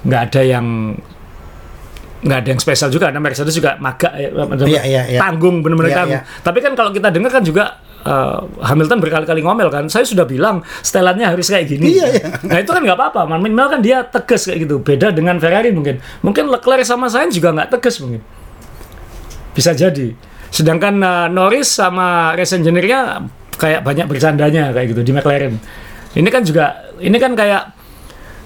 nggak 0.00 0.22
ada 0.32 0.40
yang 0.40 0.66
nggak 2.20 2.38
ada 2.44 2.48
yang 2.52 2.60
spesial 2.60 2.92
juga 2.92 3.08
karena 3.08 3.20
Mercedes 3.24 3.56
juga 3.56 3.80
magak 3.80 4.12
ya, 4.12 4.28
Iya, 4.68 4.82
iya, 4.84 5.02
iya. 5.08 5.20
tanggung 5.20 5.64
benar-benar 5.64 5.88
Iya, 5.88 5.98
tanggung. 6.04 6.20
iya. 6.20 6.40
Tapi 6.44 6.58
kan 6.60 6.72
kalau 6.76 6.90
kita 6.92 7.08
dengar 7.08 7.32
kan 7.32 7.40
juga 7.40 7.64
eh, 8.00 8.38
Hamilton 8.60 8.98
berkali-kali 9.00 9.40
ngomel 9.40 9.68
kan, 9.68 9.84
saya 9.88 10.04
sudah 10.04 10.24
bilang 10.24 10.60
setelannya 10.80 11.24
harus 11.24 11.48
kayak 11.48 11.64
gini. 11.66 11.96
Iya, 11.96 12.06
iya. 12.12 12.26
Nah 12.44 12.60
itu 12.60 12.68
kan 12.68 12.80
nggak 12.80 12.96
apa-apa, 12.96 13.24
minimal 13.36 13.72
kan 13.72 13.80
dia 13.80 14.04
tegas 14.04 14.44
kayak 14.44 14.68
gitu. 14.68 14.80
Beda 14.80 15.12
dengan 15.12 15.40
Ferrari 15.40 15.72
mungkin, 15.72 15.96
mungkin 16.20 16.48
Leclerc 16.48 16.84
sama 16.84 17.08
Sainz 17.08 17.32
juga 17.32 17.52
nggak 17.52 17.72
tegas 17.72 17.96
mungkin. 18.00 18.20
Bisa 19.52 19.72
jadi. 19.72 20.12
Sedangkan 20.52 21.00
eh, 21.00 21.28
Norris 21.28 21.72
sama 21.72 22.36
race 22.36 22.52
engineer-nya 22.52 23.24
kayak 23.56 23.80
banyak 23.80 24.06
bercandanya 24.08 24.72
kayak 24.72 24.92
gitu 24.92 25.00
di 25.00 25.12
McLaren. 25.12 25.56
Ini 26.10 26.28
kan 26.28 26.42
juga, 26.42 26.90
ini 26.98 27.16
kan 27.16 27.32
kayak 27.32 27.79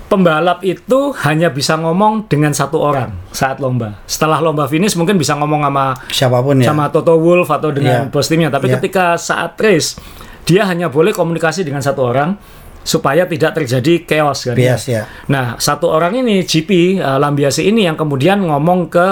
pembalap 0.05 0.61
itu 0.63 1.11
hanya 1.25 1.49
bisa 1.51 1.75
ngomong 1.75 2.29
dengan 2.29 2.53
satu 2.53 2.79
orang 2.79 3.11
saat 3.33 3.59
lomba. 3.59 3.99
Setelah 4.05 4.39
lomba 4.39 4.69
finish 4.69 4.95
mungkin 4.95 5.17
bisa 5.17 5.35
ngomong 5.35 5.65
sama 5.65 5.97
Siapa 6.13 6.39
pun 6.45 6.61
ya. 6.61 6.71
sama 6.71 6.93
Toto 6.93 7.17
Wolff 7.19 7.51
atau 7.51 7.73
dengan 7.73 8.07
Iya. 8.07 8.13
bos 8.13 8.27
timnya. 8.29 8.53
Tapi 8.53 8.69
Iya. 8.71 8.79
ketika 8.79 9.17
saat 9.17 9.57
race 9.59 9.97
dia 10.45 10.69
hanya 10.69 10.93
boleh 10.93 11.11
komunikasi 11.11 11.65
dengan 11.65 11.81
satu 11.81 12.05
orang 12.05 12.37
supaya 12.85 13.25
tidak 13.25 13.57
terjadi 13.57 14.05
chaos 14.05 14.45
kan. 14.45 14.55
Bias 14.55 14.85
ya. 14.87 15.09
Nah 15.33 15.57
satu 15.57 15.89
orang 15.89 16.21
ini 16.21 16.45
GP 16.45 17.01
uh, 17.01 17.17
Lambiasi 17.17 17.65
ini 17.65 17.89
yang 17.89 17.97
kemudian 17.97 18.45
ngomong 18.45 18.93
ke 18.93 19.09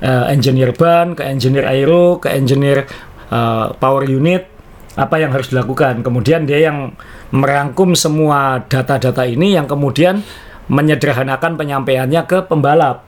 uh, 0.00 0.24
engineer 0.32 0.72
ban, 0.72 1.12
ke 1.12 1.22
engineer 1.28 1.68
aero, 1.68 2.16
ke 2.16 2.32
engineer 2.32 2.88
uh, 3.28 3.76
power 3.76 4.08
unit 4.08 4.48
apa 4.96 5.20
yang 5.20 5.30
harus 5.30 5.52
dilakukan. 5.52 6.00
Kemudian 6.00 6.48
dia 6.48 6.64
yang 6.64 6.96
merangkum 7.30 7.94
semua 7.94 8.62
data-data 8.66 9.22
ini 9.24 9.54
yang 9.54 9.66
kemudian 9.66 10.22
menyederhanakan 10.66 11.58
penyampaiannya 11.58 12.22
ke 12.26 12.46
pembalap. 12.46 13.06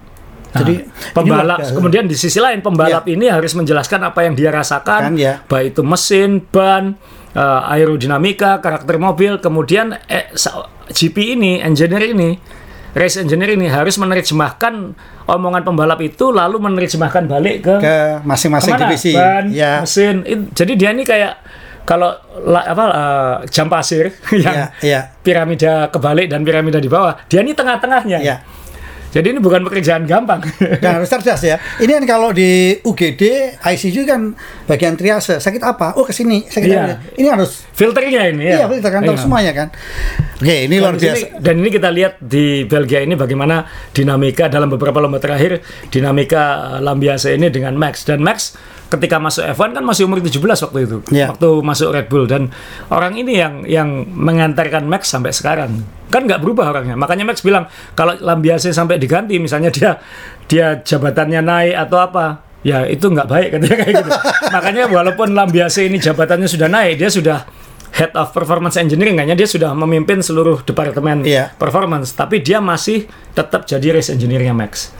Nah, 0.53 0.61
Jadi, 0.61 0.85
pembalap 1.17 1.59
ini- 1.65 1.73
kemudian 1.73 2.05
di 2.05 2.13
sisi 2.13 2.37
lain 2.37 2.61
pembalap 2.61 3.09
ini 3.09 3.25
harus 3.25 3.57
menjelaskan 3.57 4.05
apa 4.05 4.27
yang 4.27 4.37
dia 4.37 4.53
Kan, 4.53 4.57
rasakan, 4.61 5.03
ya. 5.17 5.41
baik 5.49 5.73
itu 5.73 5.81
mesin, 5.81 6.45
ban, 6.45 6.93
eh, 7.33 7.71
aerodinamika, 7.73 8.61
karakter 8.61 9.01
mobil, 9.01 9.41
kemudian 9.41 9.97
eh, 10.07 10.29
GP 10.93 11.41
ini, 11.41 11.57
engineer 11.57 12.13
ini, 12.13 12.37
race 12.93 13.17
engineer 13.17 13.57
ini 13.57 13.65
harus 13.65 13.97
menerjemahkan 13.97 14.93
omongan 15.25 15.65
pembalap 15.65 16.05
itu 16.05 16.29
lalu 16.29 16.61
menerjemahkan 16.61 17.25
balik 17.25 17.65
ke 17.65 17.75
ke 17.81 17.97
masing-masing 18.21 18.77
divisi. 18.77 19.17
ban, 19.17 19.49
Ya. 19.49 19.81
mesin. 19.81 20.21
It- 20.29 20.53
jadi 20.53 20.73
dia 20.77 20.91
ini 20.93 21.09
kayak 21.09 21.33
kalau 21.83 22.15
la- 22.43 22.65
apa 22.65 22.85
eh, 22.87 23.47
jam 23.49 23.67
pasir 23.67 24.11
yang 24.35 24.55
Ya, 24.55 24.67
ya. 24.81 25.01
piramida 25.19 25.89
kebalik 25.89 26.27
dan 26.27 26.43
piramida 26.43 26.77
di 26.77 26.87
bawah, 26.87 27.19
dia 27.27 27.41
ini 27.41 27.53
tengah-tengahnya. 27.53 28.19
Ya. 28.19 28.37
Jadi 29.13 29.29
ini 29.29 29.41
bukan 29.41 29.61
pekerjaan 29.63 30.09
gampang. 30.09 30.41
Dan 30.81 30.91
harus 30.97 31.05
cerdas 31.07 31.37
ya. 31.39 31.61
Ini 31.77 32.01
kan 32.01 32.05
kalau 32.09 32.33
di 32.33 32.81
UGD, 32.81 33.21
ICU 33.61 34.09
kan 34.09 34.33
bagian 34.65 34.97
triase. 34.97 35.37
Sakit 35.37 35.61
apa? 35.61 35.93
Oh 35.95 36.03
ke 36.03 36.17
sini. 36.17 36.49
Sakit 36.49 36.73
apa? 36.73 36.97
Ini 37.13 37.29
harus 37.29 37.61
Filternya 37.73 38.25
ini 38.27 38.49
ya. 38.49 38.65
Iya, 38.65 38.73
kita 38.73 38.89
kan 38.89 39.05
Iya. 39.05 39.13
semuanya 39.15 39.53
kan. 39.53 39.69
Oke, 40.35 40.65
ini 40.65 40.81
luar 40.81 40.97
Dan 40.97 41.13
sini- 41.13 41.29
biasa. 41.29 41.45
dan 41.45 41.55
ini 41.57 41.69
kita 41.69 41.89
lihat 41.91 42.13
di 42.19 42.45
Belgia 42.65 43.01
ini 43.01 43.13
bagaimana 43.13 43.69
dinamika 43.93 44.49
dalam 44.49 44.73
beberapa 44.73 44.97
lomba 44.97 45.21
terakhir 45.21 45.61
dinamika 45.93 46.43
uh, 46.73 46.81
Lambiase 46.81 47.37
ini 47.37 47.47
dengan 47.47 47.77
Max 47.77 48.03
dan 48.03 48.19
Max 48.19 48.57
ketika 48.93 49.17
masuk 49.17 49.49
F1 49.49 49.73
kan 49.73 49.85
masih 49.85 50.05
umur 50.05 50.21
17 50.21 50.37
waktu 50.69 50.79
itu. 50.85 50.97
Iya. 51.09 51.33
Waktu 51.33 51.49
masuk 51.65 51.89
Red 51.97 52.07
Bull 52.13 52.29
dan 52.29 52.53
orang 52.93 53.17
ini 53.17 53.41
yang 53.41 53.65
yang 53.65 53.89
mengantarkan 54.05 54.85
Max 54.85 55.09
sampai 55.09 55.33
sekarang. 55.33 55.81
Kan 56.13 56.29
nggak 56.29 56.45
berubah 56.45 56.69
orangnya. 56.77 56.93
Makanya 57.01 57.25
Max 57.25 57.41
bilang 57.41 57.73
kalau 57.97 58.13
Lambiase 58.21 58.69
sampai 58.77 59.01
diganti 59.01 59.41
misalnya 59.41 59.73
dia 59.73 59.97
dia 60.45 60.67
jabatannya 60.85 61.41
naik 61.41 61.75
atau 61.89 61.99
apa 62.05 62.25
ya 62.61 62.85
itu 62.87 63.09
nggak 63.09 63.27
baik 63.27 63.49
katanya 63.57 63.77
kayak 63.81 63.93
gitu. 64.05 64.11
Makanya 64.57 64.83
walaupun 64.93 65.33
Lambiase 65.33 65.89
ini 65.89 65.97
jabatannya 65.97 66.47
sudah 66.47 66.69
naik, 66.69 67.01
dia 67.01 67.09
sudah 67.09 67.39
head 67.93 68.13
of 68.17 68.33
performance 68.33 68.77
engineering 68.81 69.17
kayaknya 69.21 69.37
dia 69.37 69.49
sudah 69.49 69.73
memimpin 69.77 70.25
seluruh 70.25 70.65
departemen 70.65 71.25
Iya. 71.29 71.53
performance, 71.57 72.13
tapi 72.17 72.41
dia 72.41 72.57
masih 72.61 73.05
tetap 73.33 73.69
jadi 73.69 73.97
race 73.97 74.09
engineer-nya 74.13 74.57
Max. 74.57 74.93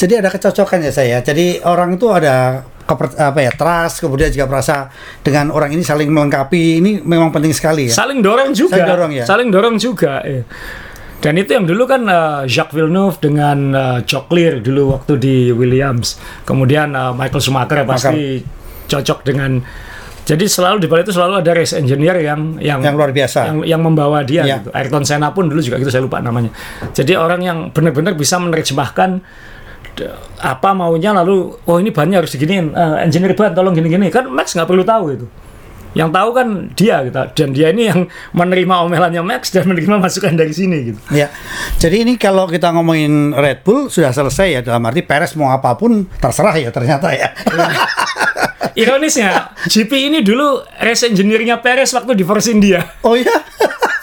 Jadi 0.00 0.16
ada 0.16 0.32
kecocokan 0.32 0.80
ya 0.80 0.92
saya. 0.92 1.20
Jadi 1.20 1.60
orang 1.68 2.00
itu 2.00 2.08
ada 2.08 2.64
keper, 2.88 3.12
apa 3.14 3.38
ya 3.38 3.52
trust, 3.52 4.00
kemudian 4.00 4.32
juga 4.32 4.48
merasa 4.48 4.88
dengan 5.20 5.52
orang 5.52 5.70
ini 5.70 5.84
saling 5.84 6.08
melengkapi. 6.08 6.80
Ini 6.80 6.90
memang 7.04 7.28
penting 7.28 7.52
sekali 7.52 7.92
ya. 7.92 7.94
Saling 7.94 8.24
dorong 8.24 8.56
juga. 8.56 8.72
Saling 8.80 8.88
dorong, 8.88 9.10
ya. 9.12 9.24
Saling 9.28 9.48
dorong 9.52 9.76
juga. 9.76 10.24
iya. 10.24 10.42
Dan 11.18 11.34
itu 11.34 11.50
yang 11.50 11.66
dulu 11.66 11.82
kan 11.84 12.06
eh, 12.06 12.40
Jacques 12.46 12.78
Villeneuve 12.78 13.18
dengan 13.18 13.58
uh, 13.74 13.98
Jock 14.06 14.30
Clear 14.30 14.62
dulu 14.62 14.94
waktu 14.94 15.18
di 15.18 15.36
Williams. 15.50 16.14
Kemudian 16.46 16.94
eh, 16.94 17.12
Michael 17.12 17.42
Schumacher 17.42 17.82
pasti 17.82 18.38
cocok 18.86 19.20
dengan 19.26 19.58
jadi 20.22 20.44
selalu 20.44 20.84
di 20.84 20.86
balik 20.86 21.08
itu 21.08 21.16
selalu 21.16 21.40
ada 21.40 21.56
race 21.56 21.72
engineer 21.74 22.20
yang 22.20 22.60
yang 22.60 22.78
Yang 22.84 22.94
luar 22.94 23.10
biasa. 23.10 23.48
yang, 23.48 23.58
yang 23.64 23.80
membawa 23.82 24.22
dia 24.22 24.44
Ya. 24.44 24.56
gitu. 24.62 24.70
Ayrton 24.70 25.02
Senna 25.02 25.32
pun 25.34 25.48
dulu 25.50 25.58
juga 25.58 25.80
gitu 25.80 25.90
saya 25.90 26.04
lupa 26.04 26.20
namanya. 26.22 26.52
Jadi 26.94 27.16
orang 27.18 27.40
yang 27.42 27.58
benar-benar 27.74 28.12
bisa 28.14 28.38
menerjemahkan 28.38 29.18
apa 30.38 30.70
maunya 30.74 31.10
lalu 31.10 31.54
oh 31.66 31.76
ini 31.82 31.90
bannya 31.90 32.22
harus 32.22 32.32
diginiin 32.34 32.70
Eh, 32.74 32.96
engineer 33.04 33.34
ban 33.34 33.54
tolong 33.54 33.74
gini-gini. 33.74 34.08
Kan 34.12 34.30
Max 34.30 34.54
nggak 34.54 34.68
perlu 34.68 34.86
tahu 34.86 35.06
itu. 35.14 35.26
Yang 35.96 36.10
tahu 36.14 36.28
kan 36.36 36.48
dia 36.76 36.96
gitu. 37.02 37.18
Dan 37.34 37.48
dia 37.56 37.68
ini 37.72 37.90
yang 37.90 38.06
menerima 38.36 38.74
omelannya 38.86 39.24
Max 39.24 39.50
dan 39.50 39.66
menerima 39.66 39.98
masukan 39.98 40.36
dari 40.36 40.52
sini 40.54 40.92
gitu. 40.92 41.00
Ya, 41.10 41.32
jadi 41.80 42.06
ini 42.06 42.14
kalau 42.20 42.46
kita 42.46 42.70
ngomongin 42.70 43.34
Red 43.34 43.64
Bull 43.66 43.88
sudah 43.90 44.12
selesai 44.14 44.46
ya 44.52 44.60
dalam 44.62 44.84
arti 44.86 45.02
Perez 45.02 45.34
mau 45.34 45.50
apa 45.50 45.74
pun 45.74 46.06
terserah 46.22 46.54
ya 46.54 46.70
ternyata 46.70 47.10
ya. 47.10 47.34
ironisnya 48.78 49.58
GP 49.66 49.90
ini 50.12 50.18
dulu 50.22 50.62
race 50.78 51.02
engineer-nya 51.10 51.58
Perez 51.58 51.90
waktu 51.90 52.14
di 52.14 52.22
Force 52.22 52.46
India. 52.46 52.84
Oh 53.02 53.18
ya, 53.18 53.34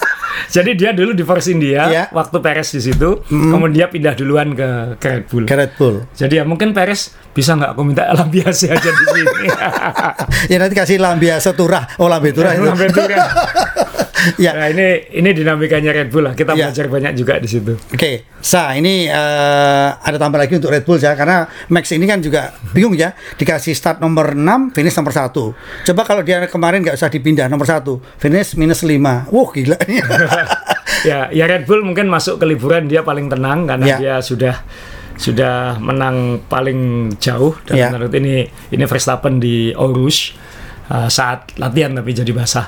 jadi 0.47 0.71
dia 0.73 0.89
dulu 0.91 1.11
di 1.11 1.21
Force 1.21 1.47
India 1.47 1.81
Iya. 1.85 2.03
waktu 2.09 2.37
Perez 2.39 2.69
di 2.69 2.81
situ 2.81 3.21
kemudian 3.25 3.73
dia 3.75 3.87
pindah 3.87 4.13
duluan 4.13 4.51
ke, 4.51 4.69
ke 4.97 5.07
Red 5.09 5.25
Bull 5.27 5.43
ke 5.43 5.55
Red 5.55 5.71
Bull. 5.75 5.95
jadi 6.11 6.33
ya 6.39 6.43
mungkin 6.43 6.71
Perez 6.71 7.11
bisa 7.31 7.53
nggak 7.53 7.71
aku 7.71 7.81
minta 7.83 8.05
alam 8.05 8.27
biasa 8.27 8.71
aja 8.75 8.89
di 8.89 9.05
sini 9.05 9.45
Ya 10.51 10.57
nanti 10.57 10.73
kasih 10.73 10.97
lambiasa 10.97 11.51
turah, 11.51 11.89
oh 12.01 12.07
lambe 12.07 12.29
turah 12.29 12.53
itu. 12.53 12.63
Lambe 12.63 12.87
Turah. 12.87 13.25
Ya, 14.35 14.51
Nah 14.51 14.67
ini 14.67 14.87
ini 15.13 15.29
dinamikanya 15.31 15.91
Red 15.91 16.09
Bull 16.09 16.25
lah. 16.25 16.33
Kita 16.33 16.51
Ya. 16.51 16.67
belajar 16.67 16.85
banyak 16.87 17.13
juga 17.13 17.37
di 17.37 17.45
situ. 17.45 17.77
Oke, 17.77 18.25
Sa, 18.37 18.73
ini 18.73 19.05
eh, 19.05 19.87
ada 19.91 20.15
tambah 20.15 20.35
lagi 20.35 20.53
untuk 20.53 20.69
Red 20.69 20.81
Bull 20.81 20.97
ya, 20.97 21.13
karena 21.13 21.45
Max 21.67 21.89
ini 21.89 22.03
kan 22.03 22.19
juga 22.19 22.49
bingung 22.71 22.93
ya, 22.93 23.11
dikasih 23.35 23.71
start 23.71 23.97
nomor 23.97 24.33
6, 24.33 24.69
finish 24.71 24.93
nomor 24.93 25.11
1. 25.11 25.53
Coba 25.83 26.01
kalau 26.03 26.21
dia 26.21 26.45
kemarin 26.45 26.81
nggak 26.81 26.93
usah 26.93 27.07
dipindah 27.07 27.45
nomor 27.45 27.65
1, 27.65 27.81
finish 28.15 28.53
minus 28.55 28.81
5. 28.81 29.29
Wah, 29.29 29.49
gila. 29.51 29.77
ya, 31.09 31.29
ya 31.29 31.45
Red 31.45 31.65
Bull 31.65 31.81
mungkin 31.81 32.05
masuk 32.05 32.37
ke 32.37 32.45
liburan 32.45 32.85
dia 32.85 33.01
paling 33.01 33.27
tenang 33.27 33.65
karena 33.65 33.85
Ya. 33.85 33.97
dia 33.97 34.15
sudah 34.19 34.61
sudah 35.15 35.79
menang 35.79 36.43
paling 36.45 36.79
jauh 37.17 37.55
dan 37.63 37.75
Ya. 37.75 37.87
menurut 37.87 38.11
ini 38.11 38.43
ini 38.69 38.83
Verstappen 38.83 39.39
di 39.39 39.71
Aarhus 39.71 40.35
uh, 40.89 41.07
saat 41.07 41.55
latihan 41.55 41.93
tapi 41.93 42.11
jadi 42.11 42.29
basah. 42.29 42.67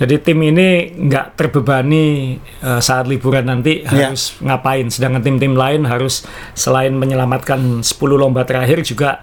Jadi 0.00 0.14
tim 0.24 0.40
ini 0.40 0.68
nggak 0.96 1.36
terbebani 1.36 2.34
uh, 2.64 2.80
saat 2.80 3.04
liburan 3.04 3.44
nanti 3.44 3.84
Ya. 3.84 4.08
harus 4.08 4.32
ngapain. 4.40 4.88
Sedangkan 4.88 5.20
tim-tim 5.20 5.52
lain 5.52 5.84
harus 5.84 6.24
selain 6.56 6.96
menyelamatkan 6.96 7.84
10 7.84 7.84
lomba 8.16 8.48
terakhir 8.48 8.80
juga 8.80 9.20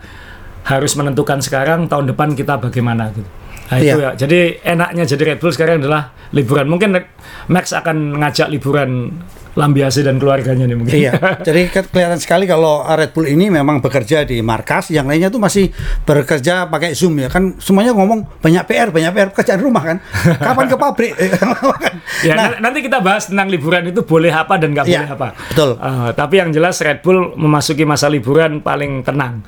harus 0.61 0.93
menentukan 0.93 1.41
sekarang 1.41 1.89
tahun 1.89 2.13
depan 2.13 2.37
kita 2.37 2.61
bagaimana 2.61 3.09
gitu. 3.09 3.25
Nah, 3.67 3.77
itu 3.79 3.97
Iya. 3.97 4.05
ya. 4.05 4.11
Jadi 4.15 4.39
enaknya 4.61 5.03
jadi 5.03 5.23
Red 5.33 5.39
Bull 5.41 5.51
sekarang 5.51 5.81
adalah 5.81 6.13
liburan. 6.29 6.69
Mungkin 6.69 6.93
Max 7.49 7.73
akan 7.73 8.21
ngajak 8.21 8.47
liburan 8.47 9.17
Lambiase 9.57 9.99
dan 10.01 10.15
keluarganya 10.15 10.63
nih 10.63 10.77
mungkin. 10.77 10.93
iya, 10.93 11.17
jadi 11.47 11.65
ke- 11.65 11.89
kelihatan 11.89 12.15
sekali 12.15 12.45
kalau 12.45 12.85
Red 12.85 13.09
Bull 13.09 13.25
ini 13.25 13.49
memang 13.49 13.81
bekerja 13.81 14.21
di 14.21 14.37
markas, 14.39 14.87
yang 14.87 15.03
lainnya 15.03 15.27
tuh 15.27 15.41
masih 15.41 15.73
bekerja 16.03 16.65
pakai 16.65 16.93
Zoom 16.93 17.17
ya. 17.17 17.27
Kan 17.27 17.57
semuanya 17.57 17.91
ngomong 17.91 18.37
banyak 18.37 18.63
PR, 18.63 18.89
banyak 18.89 19.09
PR 19.11 19.29
pekerjaan 19.31 19.57
rumah 19.57 19.83
kan. 19.83 19.97
Kapan 20.45 20.65
ke 20.67 20.77
pabrik? 20.77 21.13
Ya, 22.19 22.33
nah, 22.33 22.49
nanti 22.59 22.81
kita 22.81 22.97
bahas 22.97 23.27
tentang 23.27 23.45
liburan 23.47 23.85
itu 23.85 24.01
boleh 24.01 24.29
apa 24.29 24.57
dan 24.57 24.71
nggak 24.71 24.85
Iya, 24.85 25.05
boleh 25.05 25.11
apa. 25.11 25.27
betul. 25.45 25.69
Eh, 25.75 26.09
tapi 26.13 26.35
yang 26.35 26.49
jelas 26.49 26.79
Red 26.79 27.01
Bull 27.01 27.35
memasuki 27.35 27.83
masa 27.83 28.07
liburan 28.07 28.57
paling 28.59 29.01
tenang, 29.01 29.45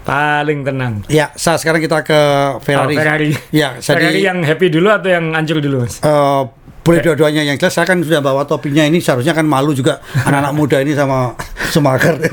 paling 0.00 0.62
tenang. 0.62 1.02
ya, 1.06 1.34
Sa, 1.34 1.54
sekarang 1.54 1.78
kita 1.78 2.02
ke 2.02 2.20
Ferrari. 2.60 2.94
Oh, 2.94 2.96
Ferrari. 2.96 3.30
Ya, 3.50 3.74
jadi 3.74 3.82
Ferrari 3.82 4.20
yang 4.22 4.38
happy 4.40 4.66
dulu 4.68 4.88
atau 4.88 5.08
yang 5.08 5.30
hancur 5.30 5.58
dulu, 5.58 5.82
Mas? 5.82 5.98
Eh, 5.98 6.42
boleh 6.82 7.00
dua-duanya 7.00 7.42
yang 7.42 7.54
jelas 7.54 7.72
saya 7.72 7.86
kan 7.86 7.98
sudah 7.98 8.18
bawa 8.18 8.42
topinya 8.42 8.82
ini 8.82 8.98
seharusnya 8.98 9.32
kan 9.32 9.46
malu 9.46 9.70
juga 9.70 10.02
anak-anak 10.18 10.52
muda 10.52 10.76
ini 10.78 10.92
sama 10.92 11.34
Schumacher 11.70 12.18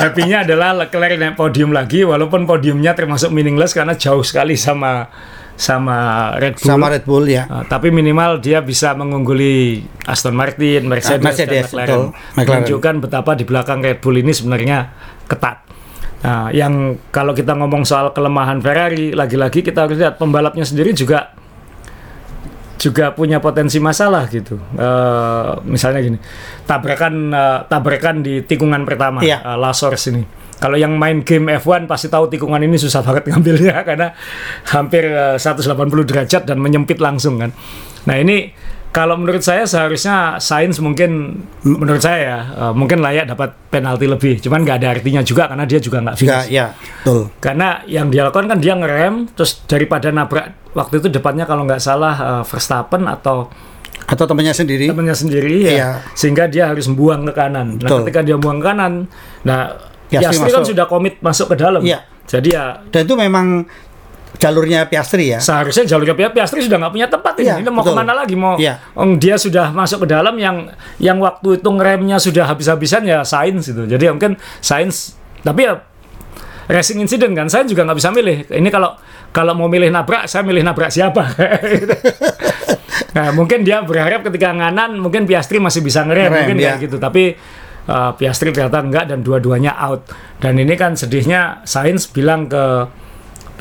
Happy-nya 0.00 0.48
adalah 0.48 0.72
Leclerc 0.72 1.20
naik 1.20 1.36
podium 1.36 1.76
lagi, 1.76 2.08
walaupun 2.08 2.48
podiumnya 2.48 2.96
termasuk 2.96 3.28
meaningless 3.28 3.76
karena 3.76 3.92
jauh 3.92 4.24
sekali 4.24 4.56
sama 4.56 5.12
sama 5.52 5.96
Red 6.40 6.56
Bull. 6.56 6.68
sama 6.72 6.88
Red 6.88 7.04
Bull 7.04 7.28
ya 7.28 7.44
Uh, 7.44 7.68
tapi 7.68 7.92
minimal 7.92 8.40
dia 8.40 8.64
bisa 8.64 8.96
mengungguli 8.96 9.84
Aston 10.08 10.32
Martin, 10.32 10.88
Mercedes, 10.88 11.20
Ah, 11.20 11.20
Mercedes, 11.20 11.68
dan 11.68 11.68
McLaren. 11.68 11.84
betul. 11.84 12.04
McLaren. 12.08 12.48
Menunjukkan 12.64 12.94
betapa 13.04 13.30
di 13.36 13.44
belakang 13.44 13.78
Red 13.84 14.00
Bull 14.00 14.16
ini 14.16 14.32
sebenarnya 14.32 14.78
ketat. 15.28 15.68
Nah, 16.20 16.48
yang 16.48 16.72
kalau 17.08 17.32
kita 17.32 17.52
ngomong 17.52 17.84
soal 17.84 18.12
kelemahan 18.12 18.56
Ferrari, 18.60 19.12
lagi-lagi 19.12 19.60
kita 19.60 19.84
harus 19.84 19.96
lihat 19.96 20.16
pembalapnya 20.16 20.64
sendiri 20.64 20.92
juga 20.92 21.36
juga 22.80 23.12
punya 23.12 23.38
potensi 23.38 23.76
masalah 23.76 24.24
gitu. 24.32 24.56
Eh, 24.56 25.50
misalnya 25.68 26.00
gini, 26.00 26.18
tabrakan 26.64 27.14
eh, 27.28 27.58
tabrakan 27.68 28.24
di 28.24 28.40
tikungan 28.40 28.88
pertama, 28.88 29.20
Iya. 29.20 29.44
eh, 29.44 29.58
last 29.60 29.84
source 29.84 30.08
ini. 30.08 30.24
Kalau 30.60 30.76
yang 30.76 30.92
main 30.96 31.24
game 31.24 31.56
F1 31.56 31.88
pasti 31.88 32.12
tahu 32.12 32.28
tikungan 32.28 32.60
ini 32.60 32.76
susah 32.76 33.00
banget 33.00 33.32
ngambilnya 33.32 33.80
karena 33.88 34.12
hampir 34.72 35.04
eh, 35.04 35.36
180 35.36 36.08
derajat 36.08 36.42
dan 36.48 36.56
menyempit 36.56 36.96
langsung 37.00 37.36
kan. 37.36 37.52
Nah 38.08 38.16
ini 38.16 38.48
kalau 38.90 39.14
menurut 39.14 39.38
saya 39.38 39.62
seharusnya 39.64 40.42
Sainz 40.42 40.82
mungkin 40.82 41.42
menurut 41.62 42.02
saya 42.02 42.18
ya 42.18 42.38
eh, 42.58 42.72
mungkin 42.74 42.98
layak 42.98 43.30
dapat 43.30 43.54
penalti 43.70 44.10
lebih. 44.10 44.42
Cuman 44.42 44.66
nggak 44.66 44.76
ada 44.82 44.88
artinya 44.98 45.22
juga 45.22 45.46
karena 45.46 45.62
dia 45.62 45.78
juga 45.78 46.02
nggak 46.02 46.16
finish. 46.18 46.50
ya 46.50 46.74
betul 46.74 47.30
Karena 47.38 47.86
yang 47.86 48.10
dia 48.10 48.26
lakukan 48.26 48.50
kan 48.50 48.58
dia 48.58 48.74
ngerem 48.74 49.30
terus 49.30 49.62
daripada 49.70 50.10
nabrak 50.10 50.74
waktu 50.74 50.98
itu 50.98 51.06
depannya 51.06 51.46
kalau 51.46 51.62
nggak 51.64 51.78
salah 51.78 52.14
eh, 52.18 52.42
Verstappen 52.42 53.06
atau 53.06 53.46
atau 54.10 54.24
temannya 54.26 54.50
sendiri 54.50 54.90
temannya 54.90 55.14
sendiri 55.14 55.54
ya 55.62 55.70
Iya. 55.70 55.90
sehingga 56.18 56.50
dia 56.50 56.66
harus 56.66 56.90
buang 56.90 57.22
ke 57.30 57.32
kanan. 57.32 57.78
Nah, 57.78 57.86
Betul. 57.86 57.98
ketika 58.02 58.20
dia 58.26 58.36
buang 58.42 58.58
ke 58.58 58.66
kanan, 58.66 59.06
nah 59.46 59.70
Piastri 60.10 60.42
Piastri 60.42 60.50
kan 60.50 60.62
sudah 60.66 60.84
komit 60.90 61.14
masuk 61.22 61.54
ke 61.54 61.62
dalam. 61.62 61.78
Iya. 61.86 62.02
Jadi 62.26 62.50
ya 62.50 62.82
dan 62.90 63.06
itu 63.06 63.14
memang 63.14 63.70
jalurnya 64.38 64.86
Piastri 64.86 65.34
ya. 65.34 65.40
Seharusnya 65.42 65.84
jalurnya 65.88 66.14
Pi- 66.14 66.32
Piastri 66.36 66.62
sudah 66.62 66.78
nggak 66.78 66.92
punya 66.94 67.08
tempat 67.10 67.34
ini. 67.40 67.46
Iya, 67.50 67.54
Ini 67.64 67.68
mau 67.72 67.82
betul. 67.82 67.92
ke 67.92 68.00
mana 68.00 68.12
lagi? 68.14 68.34
Mau. 68.38 68.54
Ong, 68.94 69.18
dia 69.18 69.34
sudah 69.40 69.74
masuk 69.74 70.06
ke 70.06 70.14
dalam 70.14 70.36
yang 70.38 70.70
yang 71.02 71.18
waktu 71.18 71.58
itu 71.58 71.68
ngeremnya 71.68 72.16
sudah 72.22 72.46
habis-habisan 72.46 73.02
ya 73.08 73.26
Sainz 73.26 73.68
itu. 73.72 73.82
Jadi 73.88 74.02
ya 74.06 74.12
mungkin 74.14 74.38
Sainz 74.62 75.18
tapi 75.40 75.66
ya 75.66 75.80
racing 76.70 77.02
incident 77.02 77.34
kan 77.34 77.50
saya 77.50 77.66
juga 77.66 77.82
nggak 77.82 77.98
bisa 77.98 78.10
milih. 78.14 78.36
Ini 78.46 78.68
kalau 78.70 78.94
kalau 79.30 79.54
mau 79.54 79.70
milih 79.70 79.90
nabrak, 79.94 80.26
saya 80.26 80.42
milih 80.42 80.62
nabrak 80.66 80.90
siapa? 80.90 81.22
nah, 83.16 83.30
mungkin 83.34 83.62
dia 83.62 83.82
berharap 83.82 84.26
ketika 84.26 84.50
nganan 84.54 84.98
mungkin 84.98 85.26
Piastri 85.26 85.62
masih 85.62 85.82
bisa 85.82 86.02
ngerem, 86.02 86.30
Ngerem, 86.30 86.36
mungkin 86.42 86.56
ya. 86.58 86.74
kayak 86.74 86.78
gitu. 86.90 86.96
Tapi 86.98 87.34
uh, 87.86 88.10
Piastri 88.18 88.50
ternyata 88.50 88.82
enggak 88.82 89.04
dan 89.10 89.22
dua-duanya 89.22 89.74
out. 89.78 90.06
Dan 90.42 90.58
ini 90.58 90.74
kan 90.74 90.98
sedihnya 90.98 91.62
Sainz 91.62 92.10
bilang 92.10 92.50
ke 92.50 92.90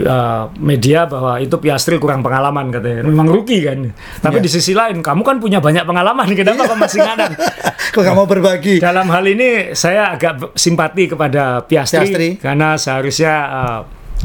uh, 0.05 0.47
media 0.59 1.03
bahwa 1.05 1.39
itu 1.39 1.55
Piastri 1.59 1.99
kurang 1.99 2.23
pengalaman 2.23 2.71
katanya. 2.71 3.03
Memang 3.03 3.27
rookie 3.27 3.63
kan. 3.63 3.91
Tapi 4.19 4.37
Ya. 4.39 4.43
di 4.43 4.49
sisi 4.51 4.71
lain 4.71 5.03
kamu 5.03 5.21
kan 5.23 5.37
punya 5.39 5.59
banyak 5.59 5.83
pengalaman. 5.83 6.27
Kenapa 6.39 6.67
kamu 6.69 6.79
masih 6.79 6.99
nganan? 7.03 7.31
Kok 7.95 8.05
mau 8.15 8.27
berbagi? 8.29 8.79
Dalam 8.79 9.09
hal 9.09 9.25
ini 9.27 9.73
saya 9.75 10.13
agak 10.15 10.53
simpati 10.55 11.09
kepada 11.09 11.65
Piastri, 11.65 12.05
Piastri. 12.05 12.29
karena 12.37 12.77
seharusnya 12.77 13.33
uh, 13.49 13.79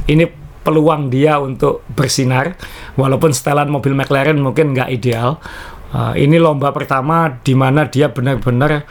ini 0.07 0.29
peluang 0.65 1.13
dia 1.13 1.37
untuk 1.41 1.85
bersinar 1.93 2.57
walaupun 2.97 3.33
setelan 3.37 3.69
mobil 3.69 3.93
McLaren 3.93 4.41
mungkin 4.41 4.73
nggak 4.73 4.89
ideal. 4.93 5.41
Uh, 5.95 6.13
ini 6.19 6.43
lomba 6.43 6.75
pertama 6.75 7.39
di 7.45 7.55
mana 7.55 7.87
dia 7.87 8.11
benar-benar 8.11 8.83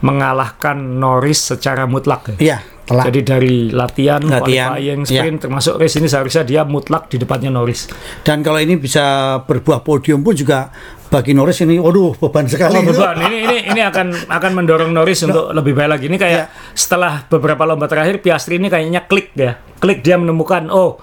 mengalahkan 0.00 0.76
Norris 0.76 1.40
secara 1.52 1.84
mutlak. 1.84 2.36
ya. 2.40 2.60
Iya, 2.90 2.98
telah. 2.98 3.04
Jadi 3.06 3.20
dari 3.22 3.56
latihan, 3.70 4.18
Latihan, 4.18 4.74
qualifying, 4.74 5.00
iya. 5.06 5.22
sprint, 5.22 5.38
termasuk 5.46 5.78
race 5.78 5.96
ini 6.02 6.10
seharusnya 6.10 6.42
dia 6.42 6.62
mutlak 6.66 7.06
di 7.06 7.22
depannya 7.22 7.54
Norris. 7.54 7.86
Dan 8.26 8.42
kalau 8.42 8.58
ini 8.58 8.74
bisa 8.74 9.38
berbuah 9.46 9.86
podium 9.86 10.26
pun 10.26 10.34
juga 10.34 10.74
bagi 11.06 11.30
Norris 11.38 11.62
ini, 11.62 11.78
waduh 11.78 12.18
beban 12.18 12.50
sekali. 12.50 12.74
Oh, 12.74 12.82
beban. 12.82 13.14
Ini 13.22 13.36
ini 13.46 13.56
ini 13.70 13.80
akan 13.86 14.26
akan 14.26 14.50
mendorong 14.58 14.90
Norris 14.90 15.22
untuk 15.22 15.54
lebih 15.54 15.78
baik 15.78 15.90
lagi. 15.94 16.04
Ini 16.10 16.18
kayak 16.18 16.44
Iya. 16.50 16.74
setelah 16.74 17.26
beberapa 17.30 17.62
lomba 17.62 17.86
terakhir 17.86 18.18
Piastri 18.22 18.58
ini 18.58 18.66
kayaknya 18.66 19.06
klik 19.06 19.30
ya. 19.38 19.58
Klik 19.78 20.02
dia 20.02 20.18
menemukan 20.18 20.66
oh 20.70 20.98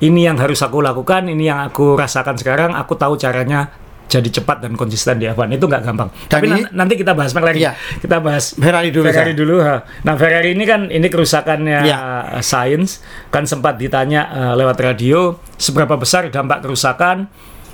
ini 0.00 0.24
yang 0.24 0.40
harus 0.40 0.64
aku 0.64 0.80
lakukan, 0.80 1.28
ini 1.28 1.48
yang 1.52 1.60
aku 1.60 1.92
rasakan 1.96 2.36
sekarang, 2.40 2.72
aku 2.72 2.96
tahu 2.96 3.20
caranya 3.20 3.68
jadi 4.10 4.26
cepat 4.26 4.60
dan 4.60 4.74
konsisten 4.74 5.16
di 5.16 5.24
F1 5.24 5.46
itu 5.48 5.62
nggak 5.62 5.82
gampang. 5.82 6.10
Dan 6.26 6.26
Tapi 6.28 6.44
ini- 6.44 6.62
nan- 6.66 6.74
nanti 6.74 6.94
kita 6.94 7.14
bahas 7.14 7.30
McLaren. 7.30 7.54
Iya. 7.56 7.72
Kita 7.96 8.18
bahas 8.18 8.52
Ferrari 8.52 8.90
dulu, 8.90 9.06
Ferrari 9.06 9.32
dulu. 9.32 9.62
ha. 9.62 9.86
Nah 10.02 10.14
Ferrari 10.14 10.50
ini 10.50 10.64
kan 10.64 10.90
ini 10.90 11.06
kerusakannya 11.06 11.78
Iya. 11.80 11.96
uh, 12.34 12.42
Sainz 12.42 12.98
kan 13.28 13.46
sempat 13.46 13.78
ditanya 13.78 14.26
uh, 14.26 14.54
lewat 14.54 14.76
radio 14.76 15.38
seberapa 15.54 15.94
besar 15.94 16.26
dampak 16.28 16.60
kerusakan. 16.60 17.30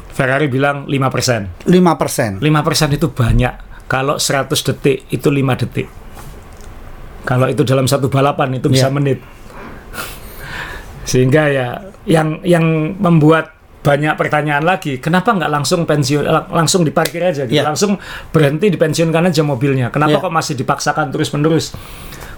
Ferrari 0.08 0.46
bilang 0.46 0.84
5%. 0.84 1.64
5%. 1.64 2.40
5% 2.40 2.44
itu 2.92 3.06
banyak. 3.08 3.54
Kalau 3.84 4.16
100 4.16 4.48
detik 4.64 5.08
itu 5.08 5.28
5 5.28 5.36
detik. 5.56 5.88
Kalau 7.22 7.46
itu 7.46 7.62
dalam 7.62 7.84
satu 7.84 8.06
balapan 8.06 8.54
itu 8.54 8.68
bisa 8.68 8.86
Iya. 8.86 8.94
menit. 8.94 9.18
Sehingga 11.10 11.42
ya 11.46 11.68
yang 12.04 12.40
yang 12.42 12.64
membuat 12.96 13.55
banyak 13.86 14.18
pertanyaan 14.18 14.66
lagi, 14.66 14.98
kenapa 14.98 15.30
nggak 15.30 15.46
langsung 15.46 15.86
pensiun 15.86 16.26
lang- 16.26 16.50
langsung 16.50 16.82
diparkir 16.82 17.22
aja 17.22 17.46
gitu. 17.46 17.54
Iya. 17.54 17.62
Langsung 17.62 17.94
berhenti 18.34 18.66
dipensiunkan 18.66 19.30
aja 19.30 19.46
mobilnya. 19.46 19.94
Kenapa 19.94 20.18
Iya. 20.18 20.24
kok 20.26 20.34
masih 20.34 20.54
dipaksakan 20.58 21.14
terus-menerus? 21.14 21.70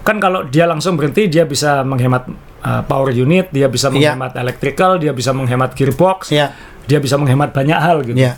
Kan 0.05 0.21
kalau 0.21 0.45
dia 0.45 0.69
langsung 0.69 0.93
berhenti 0.93 1.25
dia 1.25 1.43
bisa 1.43 1.81
menghemat 1.81 2.29
uh, 2.61 2.85
power 2.85 3.09
unit, 3.09 3.49
dia 3.49 3.65
bisa 3.65 3.89
Iya. 3.89 4.13
menghemat 4.13 4.37
electrical, 4.37 5.01
dia 5.01 5.09
bisa 5.09 5.33
menghemat 5.33 5.73
gearbox, 5.73 6.29
Iya. 6.29 6.53
dia 6.85 7.01
bisa 7.01 7.17
menghemat 7.17 7.49
banyak 7.49 7.75
hal 7.75 8.05
gitu 8.05 8.13
Iya. 8.15 8.37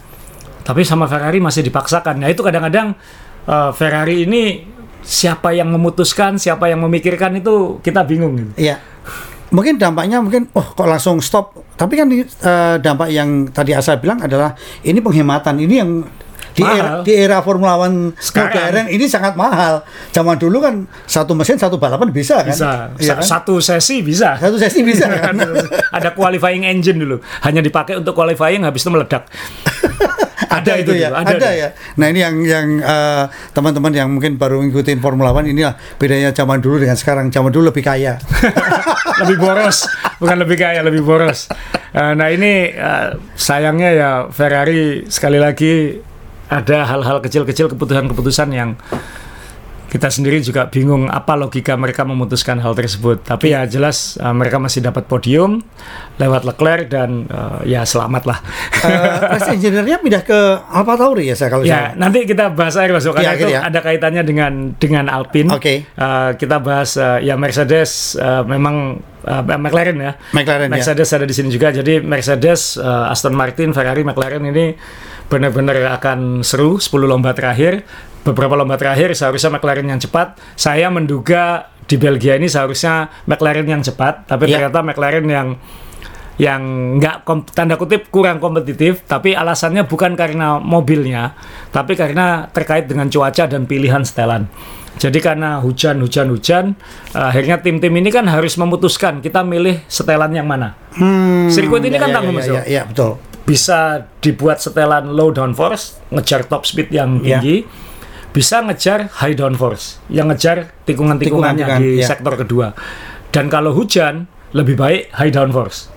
tapi 0.62 0.88
sama 0.88 1.06
Ferrari 1.06 1.38
masih 1.38 1.62
dipaksakan. 1.62 2.22
Nah 2.22 2.30
itu 2.30 2.40
kadang-kadang 2.40 2.96
uh, 3.44 3.76
Ferrari 3.76 4.24
ini 4.24 4.64
siapa 5.02 5.52
yang 5.52 5.68
memutuskan, 5.68 6.38
siapa 6.38 6.70
yang 6.70 6.80
memikirkan 6.80 7.34
itu 7.36 7.82
kita 7.82 8.06
bingung 8.06 8.38
gitu. 8.38 8.52
Iya. 8.56 8.78
Mungkin 9.52 9.76
dampaknya 9.76 10.24
mungkin 10.24 10.48
oh 10.52 10.64
kok 10.64 10.88
langsung 10.88 11.20
stop. 11.20 11.52
Tapi 11.76 11.94
kan 11.96 12.08
eh, 12.10 12.76
dampak 12.80 13.12
yang 13.12 13.52
tadi 13.52 13.76
Asa 13.76 14.00
bilang 14.00 14.24
adalah 14.24 14.56
ini 14.82 14.98
penghematan. 14.98 15.60
Ini 15.60 15.76
yang 15.76 15.92
di 16.52 16.68
Mahal. 16.68 16.76
era, 16.76 16.90
di 17.00 17.14
era 17.16 17.38
Formula 17.40 17.80
One 17.80 18.12
Sekarang. 18.20 18.52
modern 18.52 18.88
ini 18.92 19.08
sangat 19.08 19.40
mahal. 19.40 19.88
Zaman 20.12 20.36
dulu 20.36 20.60
kan 20.60 20.84
satu 21.08 21.32
mesin 21.32 21.56
satu 21.56 21.80
balapan 21.80 22.12
bisa 22.12 22.44
kan? 22.44 22.52
Bisa 22.52 22.68
Sa- 23.00 23.16
kan? 23.20 23.24
satu 23.24 23.64
sesi 23.64 24.04
bisa. 24.04 24.36
Satu 24.36 24.60
sesi 24.60 24.84
bisa 24.84 25.08
kan? 25.08 25.36
Ada 25.96 26.12
qualifying 26.12 26.68
engine 26.68 27.00
dulu, 27.00 27.24
hanya 27.44 27.64
dipakai 27.64 28.00
untuk 28.00 28.12
qualifying 28.12 28.68
habis 28.68 28.84
itu 28.84 28.92
meledak. 28.92 29.28
ada 30.58 30.72
itu 30.78 30.94
ya, 30.98 31.14
ada, 31.14 31.38
ada. 31.38 31.50
ya. 31.54 31.70
Nah 31.98 32.08
ini 32.10 32.20
yang 32.24 32.36
yang 32.42 32.68
eh, 32.82 33.26
teman-teman 33.54 33.92
yang 33.94 34.10
mungkin 34.10 34.36
baru 34.36 34.62
ngikutin 34.66 35.00
Formula 35.00 35.32
One 35.36 35.52
inilah 35.52 35.78
bedanya 36.02 36.34
zaman 36.34 36.60
dulu 36.60 36.82
dengan 36.82 36.98
sekarang. 36.98 37.30
Zaman 37.30 37.54
dulu 37.54 37.70
lebih 37.70 37.86
kaya. 37.86 38.18
lebih 39.22 39.38
boros, 39.38 39.86
bukan 40.18 40.38
lebih 40.42 40.58
kaya, 40.58 40.82
lebih 40.82 41.06
boros. 41.06 41.52
Eh, 41.94 42.14
nah 42.16 42.28
ini 42.32 42.72
eh, 42.72 43.10
sayangnya 43.38 43.90
ya 43.92 44.12
Ferrari 44.32 45.06
sekali 45.12 45.38
lagi 45.38 46.00
ada 46.52 46.84
hal-hal 46.84 47.24
kecil-kecil 47.24 47.72
keputusan-keputusan 47.72 48.50
yang 48.52 48.76
kita 49.92 50.08
sendiri 50.08 50.40
juga 50.40 50.66
bingung 50.66 51.06
apa 51.06 51.36
logika 51.36 51.76
mereka 51.76 52.08
memutuskan 52.08 52.56
hal 52.58 52.72
tersebut. 52.72 53.28
Tapi 53.28 53.52
ya 53.52 53.68
jelas 53.68 54.16
eh, 54.16 54.32
mereka 54.32 54.56
masih 54.56 54.80
dapat 54.80 55.04
podium 55.04 55.60
lewat 56.16 56.48
Leclerc 56.48 56.88
dan 56.88 57.28
eh, 57.28 57.76
ya 57.76 57.84
selamat 57.84 58.24
lah. 58.24 58.40
Eh, 58.88 59.36
race 59.36 59.52
engineer-nya 59.60 60.00
pindah 60.00 60.24
ke 60.24 60.40
Alfa 60.64 60.96
Tauri 60.96 61.28
ya 61.28 61.36
saya 61.36 61.52
kalau 61.52 61.68
Ya, 61.68 61.92
saya. 61.92 62.00
nanti 62.00 62.24
kita 62.24 62.50
bahas 62.50 62.74
aja 62.74 62.88
masuk 62.88 63.12
karena 63.14 63.36
Iya, 63.36 63.38
itu 63.38 63.48
ya. 63.52 63.60
ada 63.68 63.80
kaitannya 63.80 64.24
dengan 64.24 64.52
dengan 64.80 65.06
Alpine. 65.06 65.52
Oke. 65.52 65.84
Eh, 65.84 66.30
kita 66.40 66.64
bahas 66.64 66.96
eh, 66.96 67.28
ya 67.28 67.36
Mercedes 67.36 68.16
eh, 68.16 68.44
memang 68.48 68.96
eh, 69.28 69.42
McLaren 69.60 70.00
ya. 70.00 70.16
McLaren 70.32 70.72
ya. 70.72 70.80
Mercedes 70.80 71.12
ada 71.12 71.28
di 71.28 71.36
sini 71.36 71.52
juga. 71.52 71.68
Jadi 71.70 72.00
Mercedes, 72.00 72.80
eh, 72.80 73.12
Aston 73.12 73.36
Martin, 73.36 73.76
Ferrari, 73.76 74.08
McLaren 74.08 74.40
ini 74.48 74.72
benar-benar 75.32 75.80
akan 75.96 76.44
seru 76.44 76.76
10 76.76 76.92
lomba 77.08 77.32
terakhir. 77.32 77.88
Beberapa 78.28 78.54
lomba 78.54 78.76
terakhir 78.76 79.16
seharusnya 79.16 79.56
McLaren 79.58 79.88
yang 79.88 79.98
cepat. 79.98 80.36
Saya 80.60 80.92
menduga 80.92 81.72
di 81.88 81.96
Belgia 81.96 82.36
ini 82.36 82.52
seharusnya 82.52 83.08
McLaren 83.26 83.66
yang 83.66 83.82
cepat, 83.82 84.28
tapi 84.28 84.52
Ya. 84.52 84.60
ternyata 84.60 84.84
McLaren 84.84 85.26
yang 85.26 85.48
yang 86.40 86.62
nggak 86.98 87.22
tanda 87.54 87.78
kutip 87.78 88.10
kurang 88.10 88.42
kompetitif, 88.42 89.06
tapi 89.06 89.38
alasannya 89.38 89.86
bukan 89.86 90.18
karena 90.18 90.58
mobilnya, 90.58 91.38
tapi 91.70 91.94
karena 91.94 92.50
terkait 92.50 92.90
dengan 92.90 93.06
cuaca 93.14 93.46
dan 93.46 93.70
pilihan 93.70 94.02
setelan. 94.02 94.50
Jadi 94.98 95.22
karena 95.22 95.62
hujan, 95.62 96.02
hujan, 96.02 96.28
hujan, 96.34 96.66
eh, 97.14 97.26
akhirnya 97.30 97.62
tim-tim 97.62 97.94
ini 97.94 98.10
kan 98.10 98.26
harus 98.26 98.58
memutuskan 98.58 99.22
kita 99.22 99.46
milih 99.46 99.86
setelan 99.86 100.34
yang 100.34 100.50
mana. 100.50 100.76
Hmm, 100.98 101.48
Sirkuit 101.48 101.86
ini 101.86 101.96
ya, 101.96 102.02
kan 102.02 102.10
ya, 102.10 102.16
tanggung 102.20 102.36
ya, 102.36 102.42
Mas, 102.42 102.48
ya, 102.50 102.62
ya, 102.66 102.82
betul. 102.90 103.22
Bisa 103.52 103.80
dibuat 104.18 104.64
setelan 104.64 105.12
low 105.12 105.28
downforce, 105.30 106.00
ngejar 106.08 106.48
top 106.48 106.64
speed 106.64 106.88
yang 106.90 107.20
Ya. 107.20 107.44
tinggi, 107.44 107.68
bisa 108.32 108.64
ngejar 108.64 109.12
high 109.20 109.36
downforce, 109.36 110.00
yang 110.08 110.32
ngejar 110.32 110.72
tikungan-tikungannya 110.88 111.68
Tikungan-tikungan, 111.68 111.84
di 111.84 112.00
ya. 112.00 112.08
sektor 112.08 112.40
kedua. 112.40 112.72
Dan 113.28 113.52
kalau 113.52 113.76
hujan, 113.76 114.24
lebih 114.52 114.76
baik 114.76 115.12
high 115.14 115.28
downforce. 115.30 115.92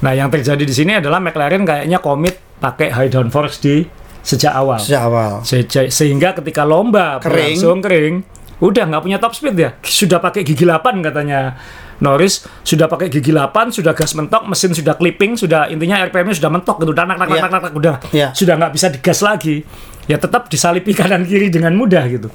Nah, 0.00 0.12
yang 0.12 0.28
terjadi 0.28 0.60
di 0.60 0.72
sini 0.72 0.96
adalah 0.96 1.20
McLaren 1.20 1.62
kayaknya 1.62 2.00
komit 2.00 2.40
pakai 2.58 2.90
high 2.90 3.08
downforce 3.08 3.60
di 3.60 3.84
sejak 4.20 4.50
awal. 4.50 4.80
Sejak 4.80 5.02
awal. 5.02 5.32
Se- 5.42 5.62
se- 5.62 5.92
sehingga 5.92 6.32
ketika 6.32 6.64
lomba 6.64 7.18
Kering. 7.18 7.28
berlangsung 7.54 7.78
kering, 7.78 8.14
udah 8.62 8.84
nggak 8.86 9.02
punya 9.02 9.18
top 9.18 9.34
speed 9.34 9.58
ya. 9.58 9.74
Sudah 9.82 10.22
pakai 10.22 10.46
gigi 10.46 10.62
8 10.62 11.02
katanya 11.02 11.58
Norris, 11.98 12.46
sudah 12.62 12.86
pakai 12.86 13.10
gigi 13.10 13.30
8, 13.30 13.50
sudah 13.70 13.90
gas 13.90 14.14
mentok, 14.14 14.46
mesin 14.46 14.70
sudah 14.70 14.94
clipping, 14.94 15.34
sudah 15.34 15.66
intinya 15.66 15.98
RPM-nya 16.02 16.38
sudah 16.38 16.50
mentok 16.50 16.78
gitu, 16.78 16.90
udah 16.90 17.04
nak 17.04 17.18
nak 17.18 17.26
nak 17.26 17.36
Iya. 17.36 17.42
nak, 17.42 17.62
nak, 17.62 17.72
udah 17.74 17.94
Iya. 18.10 18.28
sudah 18.30 18.54
nggak 18.56 18.72
bisa 18.72 18.86
digas 18.88 19.18
lagi. 19.20 19.66
Ya 20.06 20.18
tetap 20.18 20.46
disalipi 20.46 20.94
kanan 20.98 21.22
kiri 21.22 21.50
dengan 21.50 21.74
mudah 21.74 22.06
gitu. 22.06 22.30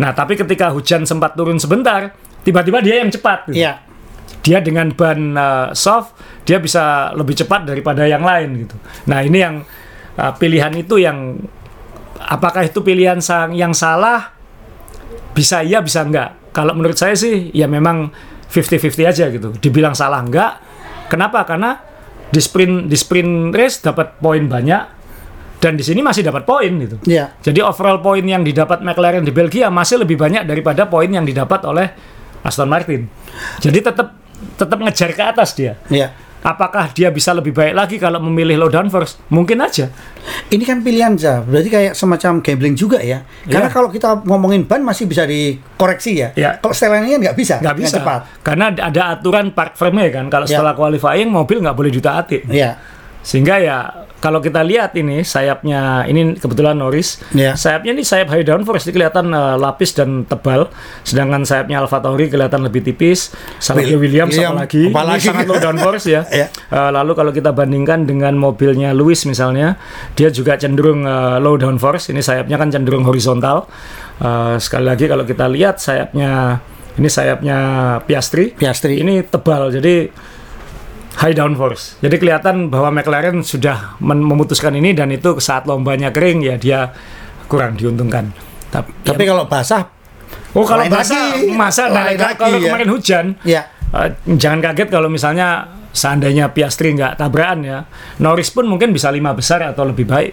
Nah, 0.00 0.12
tapi 0.12 0.36
ketika 0.36 0.72
hujan 0.72 1.04
sempat 1.04 1.36
turun 1.36 1.60
sebentar, 1.60 2.12
tiba-tiba 2.40 2.80
dia 2.80 3.00
yang 3.00 3.08
cepat. 3.08 3.48
gitu 3.48 3.60
Iya. 3.60 3.80
dia 4.42 4.58
dengan 4.58 4.90
ban 4.90 5.20
uh, 5.32 5.68
soft 5.70 6.18
dia 6.42 6.58
bisa 6.58 7.14
lebih 7.14 7.38
cepat 7.38 7.62
daripada 7.62 8.02
yang 8.02 8.26
lain 8.26 8.66
gitu. 8.66 8.74
Nah 9.06 9.22
ini 9.22 9.38
yang 9.38 9.62
uh, 10.18 10.32
pilihan 10.34 10.72
itu 10.74 10.98
yang 10.98 11.38
apakah 12.18 12.66
itu 12.66 12.82
pilihan 12.82 13.22
sang 13.22 13.54
yang 13.54 13.70
salah 13.70 14.34
bisa 15.32 15.64
iya 15.64 15.80
bisa 15.80 16.04
enggak. 16.04 16.52
Kalau 16.52 16.76
menurut 16.76 16.96
saya 16.96 17.16
sih 17.16 17.52
ya 17.52 17.68
memang 17.68 18.12
50-50 18.52 19.08
aja 19.08 19.24
gitu. 19.32 19.56
Dibilang 19.56 19.96
salah 19.96 20.20
enggak. 20.20 20.60
Kenapa? 21.08 21.44
Karena 21.48 21.76
di 22.32 22.40
sprint 22.40 22.88
di 22.88 22.96
sprint 22.96 23.52
race 23.52 23.84
dapat 23.84 24.16
poin 24.20 24.44
banyak 24.48 24.82
dan 25.60 25.78
di 25.78 25.84
sini 25.84 26.00
masih 26.02 26.26
dapat 26.26 26.42
poin 26.42 26.72
gitu. 26.80 26.96
Iya. 27.06 27.36
Jadi 27.38 27.60
overall 27.62 28.00
poin 28.00 28.24
yang 28.24 28.42
didapat 28.42 28.82
McLaren 28.82 29.22
di 29.22 29.30
Belgia 29.30 29.68
masih 29.70 30.02
lebih 30.02 30.18
banyak 30.18 30.48
daripada 30.48 30.88
poin 30.88 31.06
yang 31.06 31.22
didapat 31.22 31.60
oleh 31.68 31.86
Aston 32.42 32.66
Martin. 32.66 33.06
Jadi 33.62 33.78
tetap 33.78 34.18
tetap 34.58 34.78
ngejar 34.82 35.10
ke 35.14 35.22
atas 35.22 35.54
dia. 35.54 35.78
Iya. 35.86 36.10
Apakah 36.42 36.90
dia 36.90 37.14
bisa 37.14 37.30
lebih 37.30 37.54
baik 37.54 37.70
lagi 37.70 37.96
kalau 38.02 38.18
memilih 38.18 38.58
low 38.58 38.66
downforce? 38.66 39.14
Mungkin 39.30 39.62
aja. 39.62 39.86
Ini 40.50 40.62
kan 40.66 40.82
pilihan 40.82 41.14
za, 41.14 41.38
berarti 41.38 41.70
kayak 41.70 41.92
semacam 41.94 42.42
gambling 42.42 42.74
juga 42.74 42.98
ya. 42.98 43.22
Karena 43.46 43.70
Iya. 43.70 43.74
kalau 43.74 43.88
kita 43.94 44.26
ngomongin 44.26 44.66
ban 44.66 44.82
masih 44.82 45.06
bisa 45.06 45.22
dikoreksi 45.22 46.18
ya. 46.18 46.28
Iya. 46.34 46.58
Kalau 46.58 46.74
setelan 46.74 47.06
ini 47.06 47.14
kan 47.14 47.20
nggak 47.30 47.36
bisa. 47.38 47.54
Nggak 47.62 47.76
bisa. 47.78 47.94
cepat. 48.02 48.20
Karena 48.42 48.74
ada- 48.74 49.14
aturan 49.14 49.54
park 49.54 49.78
frame 49.78 50.10
kan. 50.10 50.26
Kalau 50.26 50.50
Ya. 50.50 50.58
setelah 50.58 50.74
qualifying 50.74 51.30
mobil 51.30 51.62
nggak 51.62 51.78
boleh 51.78 51.94
ditaati. 51.94 52.50
Iya. 52.50 52.74
Sehingga 53.22 53.62
ya 53.62 53.78
kalau 54.22 54.38
kita 54.38 54.62
lihat 54.62 54.94
ini 54.94 55.26
sayapnya 55.26 56.06
ini 56.06 56.38
kebetulan 56.38 56.78
Norris. 56.78 57.18
Ya. 57.34 57.58
Sayapnya 57.58 57.90
ini 57.90 58.06
sayap 58.06 58.30
high 58.30 58.46
downforce 58.46 58.86
ini 58.86 58.94
kelihatan 58.94 59.34
eh, 59.34 59.56
lapis 59.58 59.98
dan 59.98 60.22
tebal, 60.22 60.70
sedangkan 61.02 61.42
sayapnya 61.42 61.82
Alfa 61.82 61.98
Tauri 61.98 62.30
kelihatan 62.30 62.62
lebih 62.62 62.86
tipis. 62.86 63.34
Sayapnya 63.58 63.98
Will- 63.98 64.06
Williams 64.06 64.38
William, 64.38 64.54
apalagi, 64.54 64.82
ini 64.86 64.94
apalagi. 64.94 65.26
sangat 65.26 65.46
low 65.50 65.58
downforce 65.58 66.06
ya. 66.06 66.22
Ya. 66.32 66.46
Eh, 66.48 66.90
lalu 66.94 67.12
kalau 67.18 67.34
kita 67.34 67.50
bandingkan 67.50 68.06
dengan 68.06 68.38
mobilnya 68.38 68.94
Lewis 68.94 69.26
misalnya, 69.26 69.74
dia 70.14 70.30
juga 70.30 70.54
cenderung 70.54 71.02
eh, 71.02 71.36
low 71.42 71.58
downforce. 71.58 72.14
Ini 72.14 72.22
sayapnya 72.22 72.56
kan 72.62 72.70
cenderung 72.70 73.02
horizontal. 73.02 73.66
Eh, 74.22 74.56
sekali 74.62 74.86
lagi 74.86 75.10
kalau 75.10 75.26
kita 75.26 75.50
lihat 75.50 75.82
sayapnya 75.82 76.62
ini 76.94 77.08
sayapnya 77.10 77.58
Piastri. 78.06 78.54
Piastri. 78.54 79.02
Ini 79.02 79.26
tebal, 79.26 79.72
jadi 79.72 80.12
high 81.20 81.36
downforce. 81.36 82.00
Jadi 82.00 82.16
kelihatan 82.16 82.72
bahwa 82.72 82.94
McLaren 82.94 83.44
sudah 83.44 84.00
memutuskan 84.00 84.72
ini 84.76 84.96
dan 84.96 85.12
itu 85.12 85.36
saat 85.42 85.68
lombanya 85.68 86.08
kering 86.14 86.40
ya 86.40 86.56
dia 86.56 86.80
kurang 87.50 87.76
diuntungkan. 87.76 88.32
Tapi, 88.72 88.88
Tapi 89.04 89.22
kalau 89.28 89.44
basah, 89.44 89.92
oh 90.56 90.64
kalau 90.64 90.88
basah 90.88 91.36
masa 91.52 91.92
nah, 91.92 92.08
lagi, 92.08 92.24
kalau 92.40 92.56
ya. 92.56 92.72
kemarin 92.72 92.88
hujan 92.88 93.24
ya. 93.44 93.68
eh, 93.92 94.16
jangan 94.40 94.64
kaget 94.64 94.88
kalau 94.88 95.12
misalnya 95.12 95.68
seandainya 95.92 96.48
Piastri 96.56 96.96
nggak 96.96 97.20
tabrakan 97.20 97.60
ya 97.60 97.78
Norris 98.24 98.48
pun 98.48 98.64
mungkin 98.64 98.96
bisa 98.96 99.12
lima 99.12 99.36
besar 99.36 99.60
atau 99.68 99.84
lebih 99.84 100.08
baik. 100.08 100.32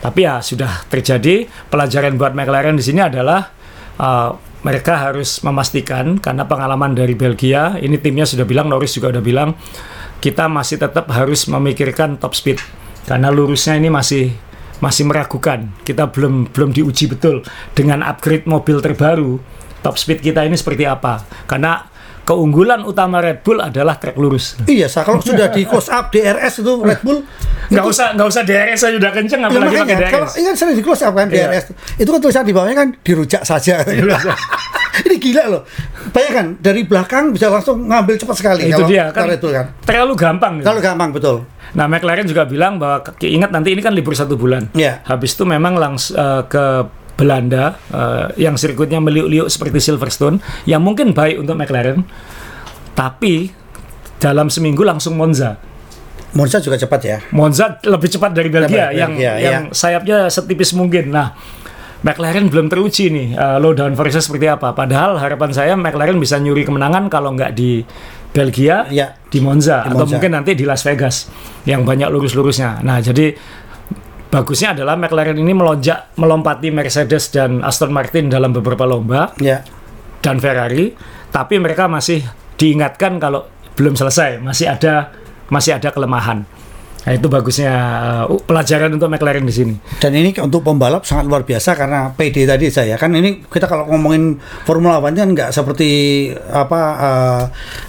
Tapi 0.00 0.24
ya 0.24 0.40
sudah 0.40 0.88
terjadi 0.88 1.44
pelajaran 1.68 2.16
buat 2.16 2.32
McLaren 2.32 2.72
di 2.72 2.84
sini 2.84 3.04
adalah 3.04 3.52
eh, 4.00 4.30
mereka 4.60 5.00
harus 5.00 5.40
memastikan 5.40 6.20
karena 6.20 6.44
pengalaman 6.44 6.92
dari 6.92 7.16
Belgia 7.16 7.80
ini 7.80 7.96
timnya 7.96 8.28
sudah 8.28 8.44
bilang 8.44 8.68
Norris 8.68 8.92
juga 8.92 9.08
udah 9.08 9.24
bilang 9.24 9.56
kita 10.20 10.46
masih 10.52 10.76
tetap 10.76 11.08
harus 11.10 11.48
memikirkan 11.48 12.20
top 12.20 12.36
speed. 12.36 12.60
Karena 13.08 13.32
lurusnya 13.32 13.80
ini 13.80 13.88
masih 13.88 14.30
masih 14.84 15.08
meragukan. 15.08 15.72
Kita 15.82 16.12
belum 16.12 16.52
belum 16.52 16.70
diuji 16.76 17.08
betul 17.08 17.42
dengan 17.72 18.04
upgrade 18.04 18.44
mobil 18.44 18.78
terbaru 18.84 19.40
top 19.80 19.96
speed 19.96 20.20
kita 20.20 20.44
ini 20.44 20.54
seperti 20.54 20.84
apa. 20.84 21.24
Karena 21.48 21.89
keunggulan 22.30 22.86
utama 22.86 23.18
Red 23.18 23.42
Bull 23.42 23.58
adalah 23.58 23.98
trek 23.98 24.14
lurus 24.14 24.54
Iya, 24.70 24.86
Sa, 24.86 25.02
kalau 25.02 25.18
sudah 25.18 25.50
di 25.50 25.66
close 25.66 25.90
up 25.90 26.14
DRS 26.14 26.62
itu 26.62 26.72
Red 26.78 27.02
Bull 27.02 27.26
nggak 27.70 27.86
usah 27.86 28.14
nggak 28.14 28.28
usah 28.30 28.42
DRS 28.46 28.80
aja 28.86 28.96
udah 29.02 29.10
kenceng 29.10 29.40
Ya, 29.42 29.46
apalagi 29.50 29.74
pakai 29.74 29.94
makanya, 29.98 30.10
kalau 30.14 30.26
DRS 30.30 30.38
ini 30.38 30.46
kan 30.46 30.54
sering 30.54 30.76
di 30.78 30.84
close 30.86 31.02
up 31.02 31.14
kan 31.18 31.26
Iya. 31.26 31.46
DRS. 31.50 31.64
Itu 31.98 32.10
kan 32.14 32.20
tulisan 32.22 32.46
di 32.46 32.54
bawahnya 32.54 32.76
kan 32.78 32.88
dirujak 33.02 33.42
saja. 33.42 33.82
ini 35.06 35.16
gila 35.18 35.44
loh. 35.50 35.62
Bayangkan 36.14 36.46
dari 36.62 36.86
belakang 36.86 37.34
bisa 37.34 37.50
langsung 37.50 37.86
ngambil 37.86 38.14
cepat 38.14 38.36
sekali 38.38 38.62
itu 38.70 38.78
kalau 38.78 38.88
dia 38.90 39.04
kan, 39.10 39.26
kalau 39.26 39.34
itu 39.34 39.48
kan. 39.50 39.66
terlalu 39.82 40.12
gampang 40.14 40.52
gitu. 40.62 40.66
Kalau 40.70 40.80
gampang 40.82 41.10
betul. 41.10 41.36
Nah, 41.70 41.86
McLaren 41.86 42.26
juga 42.26 42.50
bilang 42.50 42.82
bahwa 42.82 42.98
ingat 43.22 43.50
nanti 43.54 43.70
ini 43.70 43.78
kan 43.78 43.94
libur 43.94 44.14
satu 44.14 44.34
bulan. 44.34 44.70
Iya. 44.74 45.06
Habis 45.06 45.38
itu 45.38 45.46
memang 45.46 45.78
langsung 45.78 46.18
ke 46.50 46.64
Belanda 47.14 47.76
eh, 47.90 48.26
yang 48.40 48.54
sirkuitnya 48.56 48.98
meliuk-liuk 48.98 49.48
seperti 49.48 49.78
Silverstone, 49.78 50.38
yang 50.64 50.80
mungkin 50.80 51.12
baik 51.12 51.40
untuk 51.40 51.54
McLaren, 51.54 52.02
tapi 52.92 53.50
dalam 54.20 54.52
seminggu 54.52 54.84
langsung 54.84 55.16
Monza. 55.16 55.56
Monza 56.30 56.62
juga 56.62 56.78
cepat 56.78 57.00
ya. 57.02 57.18
Monza 57.34 57.82
lebih 57.82 58.06
cepat 58.06 58.30
dari 58.30 58.46
Belgia 58.48 58.94
Cepat, 58.94 58.94
yang 58.94 59.12
Belgia, 59.18 59.32
yang 59.40 59.62
sayapnya 59.74 60.30
setipis 60.30 60.70
mungkin. 60.78 61.10
Nah, 61.10 61.34
McLaren 62.00 62.46
belum 62.46 62.70
teruji 62.70 63.10
nih 63.10 63.28
uh, 63.34 63.58
low 63.58 63.74
downforce 63.74 64.22
seperti 64.22 64.46
apa. 64.46 64.70
Padahal 64.70 65.18
harapan 65.18 65.50
saya 65.50 65.74
McLaren 65.74 66.16
bisa 66.16 66.38
nyuri 66.38 66.62
kemenangan 66.62 67.10
kalau 67.10 67.34
nggak 67.34 67.50
di 67.52 67.82
Belgia, 68.30 68.86
Ya. 68.94 69.18
di 69.26 69.42
Monza, 69.42 69.82
Di 69.82 69.90
atau 69.90 70.06
Monza. 70.06 70.12
mungkin 70.14 70.30
nanti 70.30 70.54
di 70.54 70.62
Las 70.62 70.86
Vegas 70.86 71.26
yang 71.66 71.82
banyak 71.82 72.06
lurus-lurusnya. 72.14 72.78
Nah, 72.86 73.02
jadi 73.02 73.34
bagusnya 74.30 74.78
adalah 74.78 74.94
McLaren 74.94 75.36
ini 75.36 75.52
melonjak 75.52 76.14
melompati 76.16 76.70
Mercedes 76.70 77.34
dan 77.34 77.60
Aston 77.60 77.90
Martin 77.90 78.30
dalam 78.30 78.54
beberapa 78.54 78.86
lomba 78.86 79.34
Ya. 79.42 79.66
dan 80.22 80.38
Ferrari, 80.38 80.94
tapi 81.34 81.58
mereka 81.58 81.90
masih 81.90 82.22
diingatkan 82.54 83.18
kalau 83.18 83.50
belum 83.74 83.98
selesai, 83.98 84.38
masih 84.38 84.70
ada 84.70 85.10
masih 85.50 85.76
ada 85.76 85.90
kelemahan. 85.90 86.46
Nah, 87.00 87.16
itu 87.16 87.32
bagusnya 87.32 87.72
uh, 88.28 88.36
pelajaran 88.44 88.92
untuk 88.92 89.08
McLaren 89.08 89.40
di 89.40 89.54
sini. 89.56 89.74
Dan 89.96 90.12
ini 90.12 90.36
untuk 90.36 90.60
pembalap 90.60 91.08
sangat 91.08 91.24
luar 91.24 91.48
biasa 91.48 91.72
karena 91.72 92.12
PD 92.12 92.44
tadi 92.44 92.68
saya 92.68 93.00
kan 93.00 93.08
ini 93.16 93.40
kita 93.40 93.64
kalau 93.64 93.88
ngomongin 93.88 94.36
Formula 94.68 95.00
One 95.00 95.16
kan 95.16 95.32
nggak 95.32 95.48
seperti 95.48 95.88
apa 96.52 96.80
eh, 97.00 97.42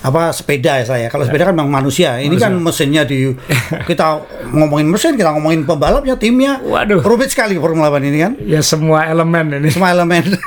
apa 0.07 0.31
sepeda 0.31 0.79
ya 0.79 0.85
saya. 0.87 1.05
Kalau 1.11 1.27
sepeda 1.27 1.43
kan 1.43 1.55
memang 1.59 1.83
manusia. 1.83 2.23
Ini 2.23 2.31
kan 2.39 2.55
mesinnya 2.55 3.03
di 3.03 3.35
kita 3.89 4.23
ngomongin 4.55 4.87
mesin, 4.87 5.19
kita 5.19 5.35
ngomongin 5.35 5.67
pembalapnya, 5.67 6.15
timnya. 6.15 6.63
Waduh. 6.63 7.03
Rumit 7.03 7.35
sekali 7.35 7.59
Formula 7.59 7.91
One 7.91 8.07
ini 8.07 8.19
kan. 8.23 8.39
Ya 8.39 8.63
semua 8.63 9.11
elemen 9.11 9.59
ini. 9.59 9.67
Semua 9.67 9.91
elemen. 9.91 10.23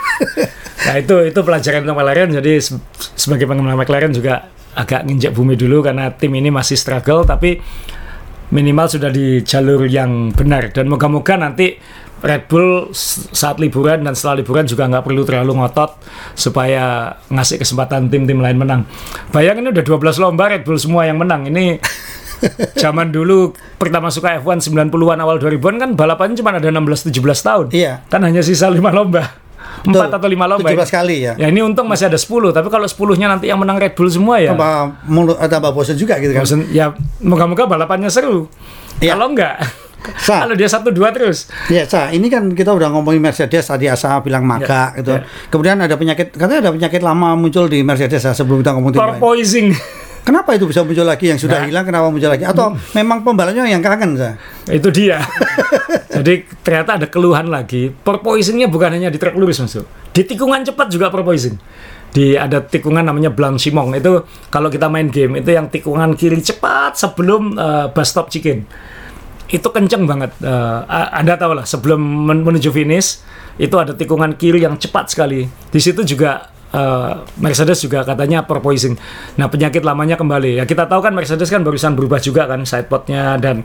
Nah, 0.84 1.00
itu 1.00 1.16
itu 1.24 1.40
pelajaran 1.40 1.80
untuk 1.80 1.96
McLaren. 1.96 2.28
Jadi 2.28 2.60
se- 2.60 2.76
sebagai 3.16 3.48
penggemar 3.48 3.72
McLaren 3.72 4.12
juga 4.12 4.52
agak 4.76 5.08
nginjak 5.08 5.32
bumi 5.32 5.56
dulu 5.56 5.80
karena 5.80 6.12
tim 6.12 6.28
ini 6.36 6.52
masih 6.52 6.76
struggle 6.76 7.24
tapi 7.24 7.56
minimal 8.52 8.86
sudah 8.90 9.08
di 9.08 9.40
jalur 9.40 9.86
yang 9.88 10.34
benar 10.34 10.68
dan 10.74 10.90
moga-moga 10.90 11.38
nanti 11.40 11.78
Red 12.24 12.48
Bull 12.48 12.88
saat 13.36 13.60
liburan 13.60 14.00
dan 14.00 14.16
setelah 14.16 14.40
liburan 14.40 14.64
juga 14.64 14.88
nggak 14.88 15.04
perlu 15.04 15.28
terlalu 15.28 15.60
ngotot 15.60 16.00
supaya 16.32 17.12
ngasih 17.28 17.60
kesempatan 17.60 18.08
tim-tim 18.08 18.40
lain 18.40 18.56
menang. 18.56 18.88
Bayangin 19.28 19.68
udah 19.68 19.84
12 19.84 20.24
lomba 20.24 20.48
Red 20.48 20.64
Bull 20.64 20.80
semua 20.80 21.04
yang 21.04 21.20
menang. 21.20 21.44
Ini 21.52 21.76
zaman 22.82 23.12
dulu 23.12 23.52
pertama 23.76 24.08
suka 24.08 24.40
F1 24.40 24.64
90-an 24.72 25.20
awal 25.20 25.36
2000-an 25.36 25.76
kan 25.76 25.90
balapannya 25.92 26.40
cuma 26.40 26.56
ada 26.56 26.64
16 26.72 27.12
17 27.12 27.20
tahun. 27.20 27.66
Iya. 27.76 27.92
Kan 28.08 28.24
hanya 28.24 28.40
sisa 28.40 28.72
5 28.72 28.80
lomba. 28.80 29.43
4 29.82 29.90
Betul. 29.90 30.06
atau 30.08 30.28
5 30.28 30.44
lomba. 30.46 30.68
17 30.70 30.86
kali 30.92 31.16
ya. 31.20 31.32
Ya 31.34 31.46
ini 31.48 31.60
untung 31.60 31.84
masih 31.84 32.06
ada 32.06 32.14
10, 32.14 32.28
tapi 32.50 32.68
kalau 32.68 32.84
10-nya 32.84 33.26
nanti 33.26 33.48
yang 33.48 33.58
menang 33.58 33.76
Red 33.76 33.92
Bull 33.92 34.06
semua 34.06 34.38
ya. 34.38 34.52
Tambah 34.52 34.74
mulut 35.04 35.36
eh, 35.36 35.46
tambah 35.46 35.70
bosan 35.70 35.94
juga 35.94 36.16
gitu 36.16 36.30
kan. 36.30 36.42
bosen- 36.42 36.70
ya 36.70 36.92
moga-moga 37.18 37.66
balapannya 37.66 38.06
seru. 38.06 38.46
Iya. 38.98 39.18
Kalau 39.18 39.26
enggak, 39.28 39.58
Sa. 40.16 40.44
kalau 40.44 40.54
dia 40.54 40.68
1 40.68 40.84
2 40.86 41.10
terus. 41.10 41.48
Ya, 41.66 41.82
Sa, 41.84 42.08
ini 42.08 42.28
kan 42.28 42.46
kita 42.48 42.70
udah 42.70 42.88
ngomongin 42.88 43.18
Mercedes 43.18 43.66
tadi 43.66 43.88
Asa 43.88 44.20
bilang 44.20 44.44
maga 44.44 44.92
Ya, 44.92 45.00
gitu. 45.00 45.12
ya. 45.12 45.20
Kemudian 45.48 45.80
ada 45.80 45.96
penyakit 45.96 46.30
katanya 46.30 46.68
ada 46.68 46.72
penyakit 46.72 47.00
lama 47.00 47.34
muncul 47.34 47.66
di 47.66 47.80
Mercedes 47.80 48.20
ya, 48.20 48.30
sebelum 48.30 48.60
kita 48.60 48.76
lain. 48.76 48.92
Porpoising. 48.92 49.68
Kenapa 50.24 50.56
itu 50.56 50.64
bisa 50.64 50.80
muncul 50.80 51.04
lagi 51.04 51.28
yang 51.28 51.36
sudah 51.36 51.60
Nah. 51.60 51.68
hilang 51.68 51.84
kenapa 51.84 52.08
muncul 52.08 52.26
lagi? 52.26 52.42
Atau 52.42 52.72
memang 52.92 53.20
pembalapnya 53.20 53.68
yang 53.68 53.78
kangen 53.78 54.16
Sa? 54.16 54.40
Itu 54.66 54.88
dia. 54.88 55.20
Jadi 56.16 56.48
ternyata 56.58 56.96
ada 56.96 57.06
keluhan 57.06 57.46
lagi. 57.46 57.92
Porpoisingnya 57.92 58.66
bukan 58.66 58.88
hanya 58.90 59.08
di 59.08 59.18
trek 59.18 59.34
lurus 59.34 59.60
masuk. 59.60 59.84
Di 60.10 60.24
tikungan 60.24 60.64
cepat 60.64 60.88
juga 60.88 61.12
porpoising. 61.12 61.60
Di 62.08 62.34
ada 62.34 62.62
tikungan 62.62 63.02
namanya 63.02 63.28
Blanchimong 63.28 63.92
itu 63.92 64.22
kalau 64.48 64.70
kita 64.70 64.86
main 64.86 65.10
game 65.10 65.36
itu 65.36 65.50
yang 65.50 65.66
tikungan 65.66 66.14
kiri 66.14 66.40
cepat 66.40 66.94
sebelum 66.94 67.52
eh, 67.54 67.86
bus 67.90 68.08
stop 68.08 68.30
chicken. 68.30 68.64
Itu 69.44 69.68
kenceng 69.68 70.06
banget. 70.06 70.32
A- 70.40 71.12
Anda 71.14 71.36
tahu 71.36 71.52
lah 71.52 71.66
sebelum 71.66 72.00
men- 72.00 72.40
menuju 72.42 72.70
finish 72.70 73.20
itu 73.54 73.74
ada 73.74 73.92
tikungan 73.92 74.32
kiri 74.32 74.62
yang 74.62 74.78
cepat 74.78 75.10
sekali. 75.10 75.44
Di 75.44 75.78
situ 75.78 76.00
juga 76.00 76.53
eh, 76.74 77.10
Mercedes 77.38 77.78
juga 77.78 78.02
katanya 78.02 78.42
porpoising. 78.42 78.98
Nah 79.38 79.46
penyakit 79.46 79.86
lamanya 79.86 80.18
kembali. 80.18 80.58
Ya 80.58 80.64
kita 80.66 80.90
tahu 80.90 81.00
kan 81.06 81.14
Mercedes 81.14 81.46
kan 81.46 81.62
barusan 81.62 81.94
berubah 81.94 82.18
juga 82.18 82.50
kan 82.50 82.66
sidepodnya 82.66 83.38
dan 83.38 83.62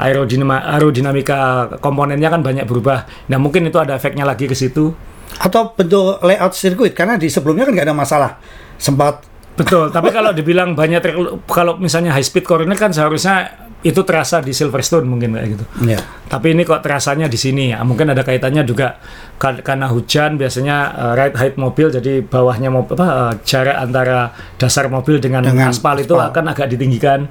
aerodinama 0.00 0.64
aerodinamika 0.72 1.68
komponennya 1.84 2.32
kan 2.32 2.40
banyak 2.40 2.64
berubah. 2.64 3.04
Nah 3.28 3.36
mungkin 3.36 3.68
itu 3.68 3.76
ada 3.76 3.94
efeknya 3.94 4.24
lagi 4.24 4.48
ke 4.48 4.56
situ. 4.56 4.96
Atau 5.36 5.76
bentuk 5.76 6.24
layout 6.24 6.56
sirkuit 6.56 6.96
karena 6.96 7.20
di 7.20 7.28
sebelumnya 7.28 7.68
kan 7.68 7.76
nggak 7.76 7.86
ada 7.92 7.96
masalah. 7.96 8.32
Sempat 8.80 9.36
Betul. 9.56 9.88
Tapi 9.88 10.12
kalau 10.12 10.36
dibilang 10.36 10.76
banyak 10.76 11.00
kalau 11.48 11.80
misalnya 11.80 12.12
high 12.12 12.24
speed 12.24 12.44
corner 12.44 12.76
kan 12.76 12.92
seharusnya 12.92 13.65
itu 13.84 14.00
terasa 14.02 14.40
di 14.40 14.50
Silverstone 14.50 15.04
mungkin 15.06 15.36
kayak 15.36 15.48
gitu. 15.52 15.64
ya. 15.84 16.00
Tapi 16.26 16.56
ini 16.56 16.64
kok 16.64 16.82
terasanya 16.82 17.28
di 17.28 17.38
sini 17.38 17.70
ya. 17.70 17.84
Mungkin 17.86 18.10
ada 18.10 18.24
kaitannya 18.24 18.66
juga 18.66 18.98
kar- 19.36 19.62
karena 19.62 19.86
hujan 19.92 20.34
biasanya 20.40 20.76
uh, 20.96 21.12
ride 21.14 21.36
height 21.38 21.54
mobil 21.60 21.92
jadi 21.92 22.24
bawahnya 22.24 22.72
mobil 22.72 22.96
apa 22.98 23.06
uh, 23.06 23.32
jarak 23.46 23.76
antara 23.78 24.32
dasar 24.56 24.88
mobil 24.88 25.20
dengan, 25.22 25.44
Dengan 25.44 25.70
aspal, 25.70 26.02
itu 26.02 26.16
aspal. 26.16 26.32
akan 26.34 26.44
agak 26.50 26.66
ditinggikan. 26.72 27.30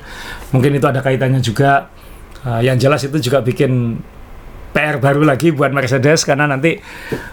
Mungkin 0.55 0.77
itu 0.77 0.85
ada 0.85 1.01
kaitannya 1.03 1.41
juga. 1.41 1.89
Uh, 2.45 2.61
yang 2.61 2.77
jelas 2.77 3.01
itu 3.01 3.17
juga 3.19 3.41
bikin 3.41 3.99
PR 4.71 4.99
baru 4.99 5.23
lagi 5.23 5.55
buat 5.55 5.71
Mercedes 5.71 6.27
karena 6.27 6.45
nanti 6.45 6.77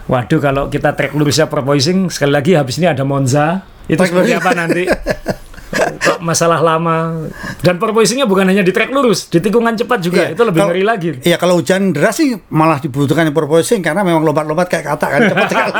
waduh 0.07 0.39
kalau 0.39 0.71
kita 0.71 0.95
track 0.95 1.11
lurusnya 1.11 1.51
porpoising 1.51 2.07
sekali 2.07 2.31
lagi 2.31 2.55
habis 2.55 2.79
ini 2.79 2.87
ada 2.87 3.03
Monza 3.03 3.67
itu 3.83 3.99
seperti 3.99 4.31
apa 4.31 4.55
nanti 4.55 4.87
masalah 6.19 6.59
lama 6.59 7.27
dan 7.59 7.79
porpoisingnya 7.79 8.27
bukan 8.27 8.47
hanya 8.47 8.63
di 8.63 8.71
trek 8.71 8.91
lurus, 8.91 9.27
di 9.27 9.39
tikungan 9.39 9.75
cepat 9.75 9.99
juga 10.03 10.21
Iya, 10.27 10.35
itu 10.35 10.43
lebih 10.43 10.61
ngeri 10.63 10.83
lagi. 10.83 11.09
Iya 11.23 11.37
kalau 11.39 11.59
hujan 11.59 11.91
deras 11.95 12.19
sih 12.19 12.35
malah 12.51 12.79
dibutuhkan 12.79 13.27
proposing 13.31 13.79
karena 13.79 14.03
memang 14.03 14.23
lompat-lompat 14.23 14.67
kayak 14.67 14.85
kata 14.95 15.05
kan 15.07 15.19
cepat 15.31 15.47
sekali. 15.49 15.71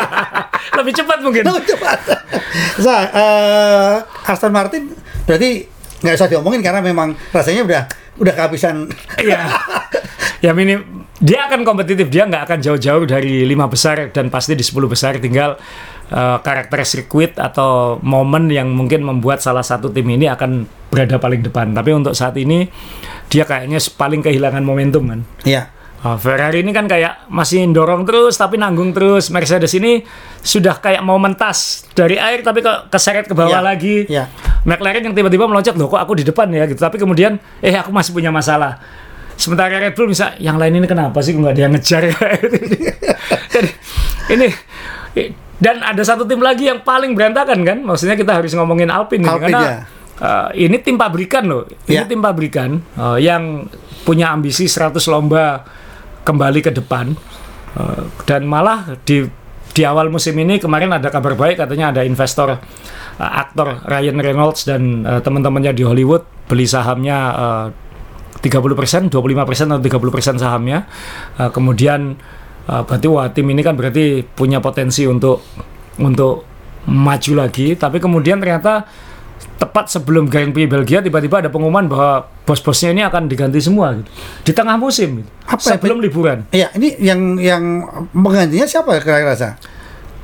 lebih 0.79 0.93
cepat 0.95 1.17
mungkin. 1.23 1.43
Lebih 1.47 1.65
cepat. 1.75 1.99
Nah, 2.83 3.01
eh, 3.13 3.95
Aston 4.31 4.53
Martin 4.53 4.83
berarti 5.27 5.49
nggak 6.03 6.15
usah 6.19 6.27
diomongin 6.27 6.61
karena 6.63 6.79
memang 6.83 7.15
rasanya 7.31 7.61
udah 7.63 7.81
udah 8.19 8.33
kehabisan. 8.35 8.87
Iya. 9.19 9.47
ya 10.43 10.51
minim 10.51 11.03
dia 11.23 11.47
akan 11.47 11.63
kompetitif, 11.63 12.11
dia 12.11 12.27
nggak 12.27 12.43
akan 12.51 12.59
jauh-jauh 12.59 13.07
dari 13.07 13.47
lima 13.47 13.71
besar 13.71 14.11
dan 14.11 14.27
pasti 14.27 14.59
di 14.59 14.65
10 14.65 14.75
besar 14.91 15.15
tinggal 15.23 15.55
eh, 16.09 16.37
karakter 16.41 16.83
sirkuit 16.83 17.37
atau 17.37 17.99
momen 18.01 18.49
yang 18.49 18.67
mungkin 18.71 19.03
membuat 19.03 19.39
salah 19.39 19.63
satu 19.63 19.87
tim 19.87 20.07
ini 20.07 20.27
akan 20.27 20.65
berada 20.89 21.17
paling 21.17 21.39
depan. 21.41 21.71
Tapi 21.71 21.89
untuk 21.93 22.13
saat 22.13 22.35
ini 22.35 22.67
dia 23.27 23.43
kayaknya 23.43 23.79
paling 23.93 24.19
kehilangan 24.19 24.61
momentum 24.61 25.03
kan. 25.07 25.21
Iya. 25.43 25.69
Oh, 26.03 26.19
Ferrari 26.19 26.59
ini 26.59 26.75
kan 26.75 26.83
kayak 26.83 27.31
masih 27.31 27.63
dorong 27.71 28.03
terus 28.03 28.35
tapi 28.35 28.59
nanggung 28.59 28.91
terus. 28.91 29.31
Mercedes 29.31 29.71
ini 29.71 30.03
sudah 30.43 30.75
kayak 30.75 30.99
mau 30.99 31.15
mentas 31.15 31.87
dari 31.95 32.19
air 32.19 32.43
tapi 32.43 32.59
kok 32.59 32.91
keseret 32.91 33.23
ke 33.23 33.31
bawah 33.31 33.63
Iya, 33.63 33.63
lagi. 33.63 33.95
iya. 34.11 34.27
McLaren 34.67 34.99
yang 34.99 35.15
tiba-tiba 35.15 35.47
meloncat 35.47 35.79
loh 35.79 35.87
kok 35.87 36.03
aku 36.03 36.19
di 36.19 36.27
depan 36.27 36.51
ya 36.51 36.67
gitu. 36.67 36.83
Tapi 36.83 36.99
kemudian 36.99 37.39
eh 37.63 37.71
aku 37.79 37.95
masih 37.95 38.11
punya 38.11 38.35
masalah. 38.35 38.83
Sementara 39.39 39.79
Red 39.79 39.95
Bull 39.95 40.11
bisa 40.11 40.35
yang 40.43 40.59
lain 40.59 40.75
ini 40.77 40.85
kenapa 40.85 41.23
sih 41.23 41.33
nggak 41.33 41.55
dia 41.55 41.71
ngejar 41.71 42.03
Jadi 43.55 43.69
ini 44.29 44.47
dan 45.63 45.79
ada 45.79 46.03
satu 46.03 46.27
tim 46.27 46.43
lagi 46.43 46.67
yang 46.67 46.83
paling 46.83 47.15
berantakan 47.15 47.63
kan. 47.63 47.77
Maksudnya 47.79 48.19
kita 48.19 48.35
harus 48.43 48.51
ngomongin 48.51 48.91
Alpine, 48.91 49.23
ini, 49.23 49.31
Alpine, 49.31 49.43
karena 49.47 49.61
ya. 49.63 49.75
eh, 50.19 50.47
ini 50.67 50.75
tim 50.83 50.99
pabrikan 50.99 51.47
loh. 51.47 51.63
Ini 51.87 52.03
Ya. 52.03 52.03
tim 52.03 52.19
pabrikan 52.19 52.83
eh, 52.99 53.17
yang 53.23 53.71
punya 54.03 54.35
ambisi 54.35 54.67
100 54.67 54.99
lomba 55.07 55.63
kembali 56.21 56.59
ke 56.59 56.75
depan 56.75 57.15
Eh, 57.73 58.05
dan 58.29 58.45
malah 58.45 58.85
di 59.01 59.25
di 59.73 59.81
awal 59.81 60.13
musim 60.13 60.37
ini 60.37 60.61
kemarin 60.61 60.93
ada 60.93 61.09
kabar 61.09 61.33
baik 61.33 61.57
katanya 61.57 61.89
ada 61.89 62.01
investor 62.05 62.53
eh, 62.53 62.59
aktor 63.17 63.81
Ryan 63.89 64.21
Reynolds 64.21 64.69
dan 64.69 65.01
eh, 65.01 65.17
teman-temannya 65.25 65.73
di 65.73 65.81
Hollywood 65.81 66.21
beli 66.45 66.69
sahamnya 66.69 67.17
eh, 67.33 67.67
30%, 68.45 69.09
25% 69.09 69.09
atau 69.09 69.81
30% 69.81 70.37
sahamnya. 70.37 70.85
Eh, 71.39 71.49
kemudian 71.49 72.13
eh, 72.69 72.81
berarti 72.83 73.07
wah 73.09 73.27
tim 73.31 73.47
ini 73.49 73.61
kan 73.61 73.75
berarti 73.75 74.23
punya 74.23 74.59
potensi 74.63 75.03
untuk 75.07 75.43
untuk 75.99 76.43
maju 76.83 77.33
lagi, 77.47 77.79
tapi 77.79 77.99
kemudian 78.03 78.43
ternyata 78.43 78.83
tepat 79.59 79.87
sebelum 79.87 80.27
Grand 80.27 80.51
Prix 80.51 80.67
Belgia 80.67 80.99
tiba-tiba 80.99 81.39
ada 81.39 81.47
pengumuman 81.47 81.87
bahwa 81.87 82.27
bos-bosnya 82.43 82.91
ini 82.91 83.03
akan 83.07 83.31
diganti 83.31 83.63
semua 83.63 83.95
gitu. 83.95 84.09
di 84.43 84.51
tengah 84.51 84.75
musim 84.75 85.23
gitu. 85.23 85.29
Apa 85.47 85.61
ya, 85.63 85.69
sebelum 85.77 85.97
liburan. 86.03 86.43
Iya, 86.51 86.67
ini 86.75 86.99
yang 86.99 87.39
yang 87.39 87.63
menggantinya 88.11 88.67
siapa 88.67 88.99
kira-kira? 88.99 89.55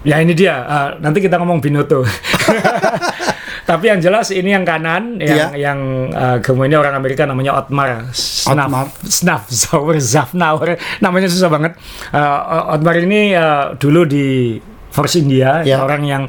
Ya 0.03 0.19
ini 0.19 0.35
dia. 0.35 0.63
eh, 0.63 0.89
nanti 0.99 1.23
kita 1.23 1.39
ngomong 1.39 1.63
Binotto. 1.63 2.03
Tapi 3.69 3.85
yang 3.85 4.01
jelas 4.01 4.33
ini 4.33 4.49
yang 4.49 4.65
kanan, 4.65 5.21
yang 5.21 5.53
Iya. 5.53 5.69
yang 5.69 5.79
eh, 6.09 6.37
gemuk 6.41 6.65
ini 6.65 6.73
orang 6.73 6.97
Amerika 6.97 7.23
namanya 7.23 7.53
Otmar 7.55 8.09
Snaf, 8.09 8.65
Otmar. 8.65 8.85
Snaf 9.05 9.41
Zauer 9.45 10.01
Zafnauer. 10.11 10.73
Namanya 10.97 11.29
susah 11.29 11.47
banget. 11.47 11.77
Eh, 12.09 12.39
Otmar 12.73 12.97
ini 12.97 13.29
eh, 13.31 13.77
dulu 13.77 14.09
di 14.09 14.57
Force 14.89 15.21
India, 15.21 15.61
Iya. 15.61 15.85
orang 15.85 16.01
yang 16.01 16.23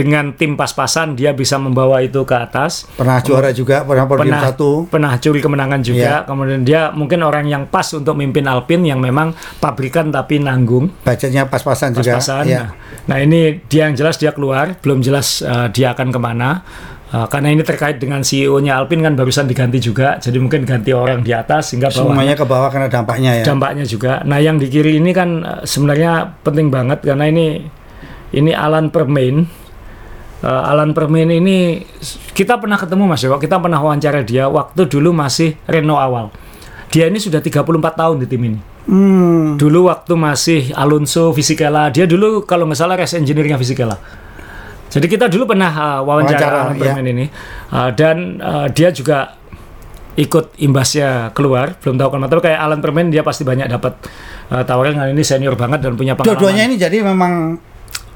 dengan 0.00 0.32
tim 0.32 0.56
pas-pasan 0.56 1.12
dia 1.12 1.36
bisa 1.36 1.60
membawa 1.60 2.00
itu 2.00 2.24
ke 2.24 2.32
atas. 2.32 2.88
Pernah 2.96 3.20
juara 3.20 3.52
juga, 3.52 3.84
pernah 3.84 4.08
podium 4.08 4.32
Pernah 4.32 4.40
satu. 4.48 4.70
pernah 4.88 5.12
curi 5.20 5.40
kemenangan 5.44 5.80
juga. 5.84 6.00
Iya. 6.00 6.16
Kemudian 6.24 6.60
dia 6.64 6.88
mungkin 6.96 7.20
orang 7.20 7.44
yang 7.44 7.68
pas 7.68 7.84
untuk 7.92 8.16
mimpin 8.16 8.48
Alpine 8.48 8.88
yang 8.88 9.04
memang 9.04 9.36
pabrikan 9.60 10.08
tapi 10.08 10.40
nanggung 10.40 10.88
Bacanya 11.04 11.44
pas-pasan 11.44 11.92
juga. 11.92 12.16
pas-pasan. 12.16 12.44
Iya. 12.48 12.62
Nah, 12.64 12.68
nah 13.04 13.16
ini 13.20 13.60
dia 13.68 13.84
yang 13.84 13.94
jelas 13.94 14.16
dia 14.16 14.32
keluar, 14.32 14.80
belum 14.80 15.04
jelas 15.04 15.44
uh, 15.44 15.68
dia 15.68 15.92
akan 15.92 16.08
ke 16.08 16.20
mana. 16.20 16.64
Uh, 17.10 17.26
karena 17.26 17.50
ini 17.50 17.66
terkait 17.66 17.98
dengan 17.98 18.22
CEO-nya 18.22 18.78
Alpine 18.78 19.02
kan 19.02 19.18
barusan 19.18 19.50
diganti 19.50 19.82
juga, 19.82 20.22
jadi 20.22 20.38
mungkin 20.38 20.62
ganti 20.62 20.94
orang 20.94 21.26
di 21.26 21.34
atas 21.34 21.74
sehingga 21.74 21.90
bawah 21.90 22.14
Semuanya 22.14 22.38
ke 22.38 22.46
bawah 22.46 22.70
karena 22.70 22.86
dampaknya 22.86 23.42
ya. 23.42 23.44
dampaknya 23.44 23.82
juga. 23.82 24.22
Nah 24.22 24.38
yang 24.38 24.62
di 24.62 24.70
kiri 24.70 25.02
ini 25.02 25.10
kan 25.10 25.42
uh, 25.42 25.62
sebenarnya 25.66 26.38
penting 26.46 26.70
banget 26.70 27.02
karena 27.02 27.26
ini 27.26 27.66
ini 28.30 28.54
Alan 28.54 28.94
Permain. 28.94 29.59
Uh, 30.40 30.72
Alan 30.72 30.96
Permain 30.96 31.28
ini 31.28 31.84
kita 32.32 32.56
pernah 32.56 32.80
ketemu 32.80 33.04
Mas 33.04 33.20
Dewa, 33.20 33.36
kita 33.36 33.60
pernah 33.60 33.76
wawancara 33.76 34.24
dia 34.24 34.48
waktu 34.48 34.88
dulu 34.88 35.12
masih 35.12 35.52
Renault 35.68 36.00
awal. 36.00 36.26
Dia 36.88 37.12
ini 37.12 37.20
sudah 37.20 37.44
34 37.44 37.68
tahun 37.94 38.16
di 38.24 38.26
tim 38.26 38.42
ini. 38.48 38.60
Hmm. 38.88 39.60
Dulu 39.60 39.92
waktu 39.92 40.16
masih 40.16 40.72
Alonso 40.72 41.30
Fisichella, 41.36 41.92
dia 41.92 42.08
dulu 42.08 42.48
kalau 42.48 42.64
nggak 42.64 42.80
salah 42.80 42.96
race 42.96 43.14
engineer-nya 43.20 43.60
Fisichella. 43.60 44.00
Jadi 44.90 45.06
kita 45.06 45.30
dulu 45.30 45.54
pernah 45.54 45.70
uh, 45.70 46.00
wawancara, 46.02 46.34
Wawancara, 46.34 46.56
Alan 46.66 46.74
iya. 46.74 46.82
Perman 46.82 47.06
ini, 47.06 47.26
Uh, 47.70 47.94
dan 47.94 48.42
uh, 48.42 48.66
dia 48.66 48.90
juga 48.90 49.38
ikut 50.18 50.58
imbasnya 50.58 51.30
keluar. 51.30 51.78
Belum 51.78 51.94
tahu 51.94 52.18
kenapa, 52.18 52.30
tapi 52.34 52.42
kayak 52.50 52.58
Alan 52.58 52.82
Perman 52.82 53.14
dia 53.14 53.22
pasti 53.22 53.46
banyak 53.46 53.70
dapat 53.70 53.94
uh, 54.50 54.66
tawaran. 54.66 54.98
Ini 55.14 55.22
senior 55.22 55.54
banget 55.54 55.86
dan 55.86 55.94
punya 55.94 56.18
pengalaman. 56.18 56.34
Dua-duanya 56.34 56.66
ini 56.66 56.74
jadi 56.74 57.06
memang 57.06 57.62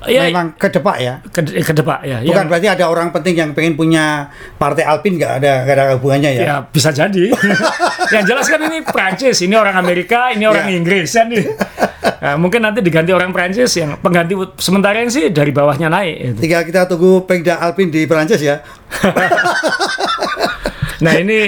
Iya, 0.07 0.22
memang 0.28 0.46
kedepak 0.55 0.96
ya. 0.98 1.14
ke, 1.24 1.40
ke 1.42 1.72
depan 1.72 1.98
ya. 2.02 2.18
Bukan 2.20 2.34
Yang- 2.34 2.48
berarti 2.48 2.68
ada 2.70 2.84
orang 2.86 3.09
penting 3.11 3.34
yang 3.34 3.50
pengen 3.52 3.74
punya 3.74 4.28
partai 4.55 4.84
Alpine 4.84 5.16
nggak 5.16 5.32
ada 5.38 5.52
nggak 5.62 5.74
ada 5.74 5.84
hubungannya 5.96 6.30
ya. 6.34 6.44
Ya 6.44 6.57
bisa 6.62 6.90
jadi. 6.90 7.32
yang 8.14 8.24
jelas 8.24 8.46
kan 8.46 8.61
ini 8.62 8.82
Prancis, 8.82 9.40
ini 9.40 9.55
orang 9.55 9.74
Amerika, 9.74 10.30
ini 10.30 10.44
orang 10.44 10.68
Ya. 10.68 10.76
Inggris 10.76 11.11
kan 11.11 11.28
nih. 11.28 11.44
Nah, 12.05 12.40
mungkin 12.40 12.64
nanti 12.64 12.80
diganti 12.80 13.12
orang 13.12 13.36
Prancis 13.36 13.68
yang 13.76 14.00
pengganti 14.00 14.32
sementara 14.57 14.96
yang 14.96 15.12
sih 15.12 15.28
dari 15.28 15.52
bawahnya 15.52 15.92
naik. 15.92 16.16
gitu. 16.32 16.40
Tinggal 16.48 16.64
kita 16.64 16.80
tunggu 16.88 17.24
Pengda 17.28 17.61
Alpine 17.61 17.92
di 17.92 18.09
Perancis 18.09 18.40
ya. 18.40 18.64
Nah 21.05 21.14
ini 21.14 21.38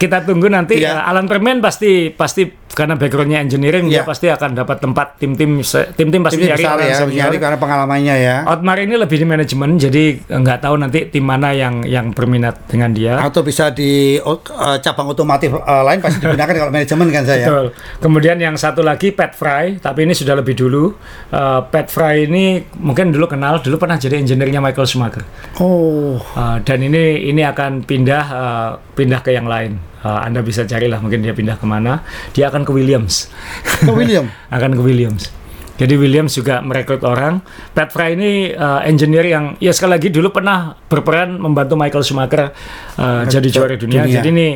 kita 0.00 0.24
tunggu 0.24 0.48
nanti 0.48 0.80
uh, 0.80 1.04
Alan 1.04 1.28
Perman 1.28 1.60
pasti 1.60 2.08
pasti 2.08 2.48
karena 2.72 2.96
backgroundnya 2.96 3.44
engineering 3.44 3.84
dia 3.92 4.00
Iya. 4.00 4.08
pasti 4.08 4.26
akan 4.32 4.56
dapat 4.56 4.80
tempat 4.80 5.20
tim-tim 5.20 5.60
tim-tim 5.92 6.20
pasti 6.24 6.40
nyari 6.40 6.64
besar 6.64 6.76
ya, 6.80 6.96
senior. 7.04 7.28
nyari 7.28 7.36
karena 7.36 7.58
pengalamannya 7.60 8.14
ya. 8.16 8.36
Otmar 8.48 8.80
ini 8.80 8.96
lebih 8.96 9.20
di 9.20 9.26
manajemen 9.28 9.76
jadi 9.76 10.04
nggak 10.24 10.58
tahu 10.64 10.80
nanti 10.80 11.04
tim 11.12 11.20
mana 11.20 11.52
yang 11.52 11.84
yang 11.84 12.16
berminat 12.16 12.64
dengan 12.66 12.96
dia. 12.96 13.20
Atau 13.20 13.44
bisa 13.44 13.68
di 13.68 14.16
eh, 14.16 14.76
cabang 14.80 15.12
otomotif 15.12 15.52
eh, 15.52 15.82
lain 15.84 16.00
pasti 16.00 16.24
digunakan 16.24 16.54
kalau 16.64 16.72
manajemen 16.72 17.06
kan 17.12 17.24
saya. 17.28 17.44
Betul. 17.44 17.66
Kemudian 18.00 18.40
yang 18.40 18.56
satu 18.56 18.80
lagi 18.80 19.12
Pat 19.12 19.36
Fry, 19.36 19.76
tapi 19.76 20.08
ini 20.08 20.16
sudah 20.16 20.32
lebih 20.40 20.56
dulu. 20.56 20.96
Uh, 21.28 21.60
Pat 21.68 21.92
Fry 21.92 22.24
ini 22.24 22.64
mungkin 22.80 23.12
dulu 23.12 23.28
kenal, 23.28 23.60
dulu 23.60 23.76
pernah 23.76 24.00
jadi 24.00 24.16
engineer-nya 24.16 24.64
Michael 24.64 24.88
Schumacher. 24.88 25.24
Oh, 25.60 26.16
Uh, 26.32 26.56
dan 26.64 26.80
ini 26.80 27.28
ini 27.28 27.44
akan 27.44 27.84
pindah 27.84 28.24
uh, 28.32 28.70
pindah 29.02 29.18
ke 29.18 29.34
yang 29.34 29.50
lain. 29.50 29.82
Uh, 30.06 30.22
anda 30.22 30.38
bisa 30.46 30.62
carilah 30.62 31.02
mungkin 31.02 31.26
dia 31.26 31.34
pindah 31.34 31.58
ke 31.58 31.66
mana. 31.66 32.06
Dia 32.30 32.54
akan 32.54 32.62
ke 32.62 32.70
Williams. 32.70 33.26
ke 33.66 33.90
William. 33.90 34.30
akan 34.54 34.78
ke 34.78 34.82
Williams. 34.82 35.34
Jadi 35.82 35.98
Williams 35.98 36.38
juga 36.38 36.62
merekrut 36.62 37.02
orang. 37.02 37.42
Pat 37.74 37.90
Fry 37.90 38.14
ini 38.14 38.54
uh, 38.54 38.86
engineer 38.86 39.26
yang 39.26 39.44
ya 39.58 39.74
sekali 39.74 39.98
lagi 39.98 40.14
dulu 40.14 40.30
pernah 40.30 40.78
berperan 40.86 41.42
membantu 41.42 41.74
Michael 41.74 42.06
Schumacher 42.06 42.54
uh, 43.02 43.26
jadi 43.26 43.48
juara 43.50 43.74
dunia. 43.74 44.06
dunia. 44.06 44.22
Jadi 44.22 44.28
ini 44.30 44.48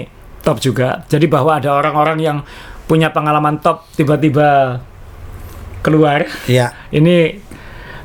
top 0.47 0.63
juga. 0.63 1.03
Jadi 1.11 1.27
bahwa 1.27 1.59
ada 1.59 1.75
orang-orang 1.75 2.19
yang 2.23 2.39
punya 2.87 3.11
pengalaman 3.11 3.59
top 3.59 3.91
tiba-tiba 3.99 4.79
keluar. 5.83 6.31
Iya. 6.47 6.71
Ini 6.95 7.46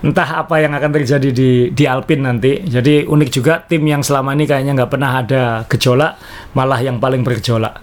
entah 0.01 0.45
apa 0.45 0.57
yang 0.57 0.73
akan 0.73 0.91
terjadi 0.97 1.29
di 1.29 1.51
di 1.69 1.83
Alpine 1.85 2.25
nanti. 2.25 2.61
Jadi 2.65 3.05
unik 3.05 3.29
juga 3.29 3.61
tim 3.61 3.85
yang 3.85 4.01
selama 4.01 4.33
ini 4.33 4.49
kayaknya 4.49 4.73
nggak 4.81 4.91
pernah 4.91 5.11
ada 5.21 5.43
gejolak, 5.69 6.17
malah 6.57 6.81
yang 6.81 6.97
paling 6.97 7.21
bergejolak. 7.21 7.77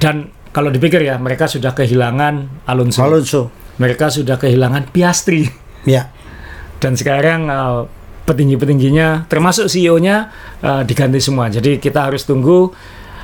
Dan 0.00 0.32
kalau 0.50 0.72
dipikir 0.72 1.04
ya, 1.04 1.14
mereka 1.20 1.46
sudah 1.46 1.70
kehilangan 1.76 2.66
Alonso, 2.66 3.00
Alonso. 3.06 3.42
mereka 3.78 4.10
sudah 4.10 4.34
kehilangan 4.34 4.90
Piastri, 4.90 5.46
Ya. 5.86 6.10
dan 6.82 6.98
sekarang 6.98 7.46
uh, 7.46 7.86
petinggi-petingginya, 8.26 9.30
termasuk 9.30 9.70
CEO-nya 9.70 10.30
uh, 10.64 10.82
diganti 10.82 11.22
semua. 11.22 11.46
Jadi 11.52 11.78
kita 11.78 12.08
harus 12.08 12.26
tunggu 12.26 12.72